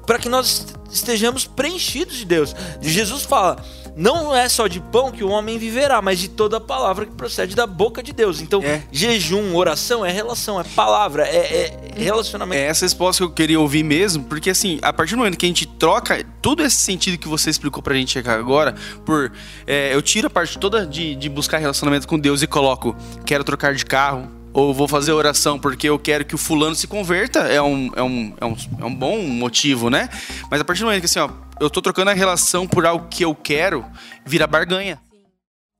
para 0.06 0.18
que 0.18 0.28
nós 0.28 0.66
estejamos 0.90 1.46
preenchidos 1.46 2.16
de 2.16 2.24
Deus. 2.24 2.54
Jesus 2.80 3.22
fala: 3.24 3.62
não 3.96 4.34
é 4.34 4.48
só 4.48 4.66
de 4.68 4.80
pão 4.80 5.10
que 5.10 5.24
o 5.24 5.28
homem 5.28 5.58
viverá, 5.58 6.00
mas 6.00 6.18
de 6.18 6.28
toda 6.28 6.60
palavra 6.60 7.04
que 7.04 7.12
procede 7.12 7.54
da 7.54 7.66
boca 7.66 8.02
de 8.02 8.12
Deus. 8.12 8.40
Então, 8.40 8.62
É. 8.62 8.82
jejum, 8.92 9.54
oração 9.56 10.06
é 10.06 10.10
relação, 10.12 10.60
é 10.60 10.64
palavra, 10.64 11.26
é, 11.26 11.90
é 11.96 12.00
relacionamento. 12.00 12.62
É 12.62 12.66
essa 12.66 12.84
resposta 12.84 13.22
que 13.22 13.28
eu 13.28 13.34
queria 13.34 13.58
ouvir 13.60 13.82
mesmo, 13.82 14.24
porque 14.24 14.50
assim, 14.50 14.78
a 14.82 14.92
partir 14.92 15.14
do 15.14 15.18
momento 15.18 15.36
que 15.36 15.44
a 15.44 15.48
gente 15.48 15.66
troca 15.66 16.24
todo 16.40 16.62
esse 16.62 16.76
sentido 16.76 17.18
que 17.18 17.28
você 17.28 17.50
explicou 17.50 17.82
pra 17.82 17.94
gente 17.94 18.18
agora, 18.20 18.74
por 19.04 19.32
é, 19.66 19.92
eu 19.94 20.00
tiro 20.00 20.28
a 20.28 20.30
parte 20.30 20.56
toda 20.58 20.86
de, 20.86 21.16
de 21.16 21.28
buscar 21.28 21.58
relacionamento 21.58 22.06
com 22.06 22.18
Deus 22.18 22.40
e 22.40 22.46
coloco, 22.46 22.96
quero 23.26 23.42
trocar 23.42 23.74
de 23.74 23.84
carro, 23.84 24.37
ou 24.58 24.74
vou 24.74 24.88
fazer 24.88 25.12
oração 25.12 25.58
porque 25.58 25.88
eu 25.88 25.98
quero 25.98 26.24
que 26.24 26.34
o 26.34 26.38
fulano 26.38 26.74
se 26.74 26.86
converta, 26.88 27.40
é 27.40 27.62
um, 27.62 27.90
é 27.94 28.02
um, 28.02 28.34
é 28.40 28.44
um, 28.44 28.56
é 28.80 28.84
um 28.84 28.94
bom 28.94 29.18
motivo, 29.22 29.88
né? 29.88 30.08
Mas 30.50 30.60
a 30.60 30.64
partir 30.64 30.80
do 30.80 30.86
momento 30.86 31.00
que 31.00 31.06
assim, 31.06 31.20
ó, 31.20 31.30
eu 31.60 31.70
tô 31.70 31.80
trocando 31.80 32.10
a 32.10 32.14
relação 32.14 32.66
por 32.66 32.84
algo 32.84 33.06
que 33.08 33.24
eu 33.24 33.34
quero, 33.34 33.84
vira 34.26 34.46
barganha. 34.46 34.98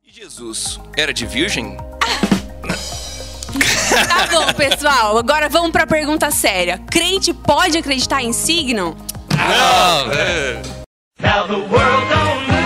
E 0.07 0.13
Jesus 0.13 0.81
era 0.97 1.13
de 1.13 1.27
virgem? 1.27 1.77
Tá 3.89 4.27
bom, 4.31 4.53
pessoal. 4.53 5.17
Agora 5.17 5.49
vamos 5.49 5.71
pra 5.71 5.87
pergunta 5.87 6.31
séria. 6.31 6.79
Crente 6.91 7.33
pode 7.33 7.79
acreditar 7.79 8.23
em 8.23 8.33
signo? 8.35 8.95
Não, 9.35 10.13
É. 10.13 10.63
Now 11.21 11.49
the 11.49 11.55
world 11.55 12.58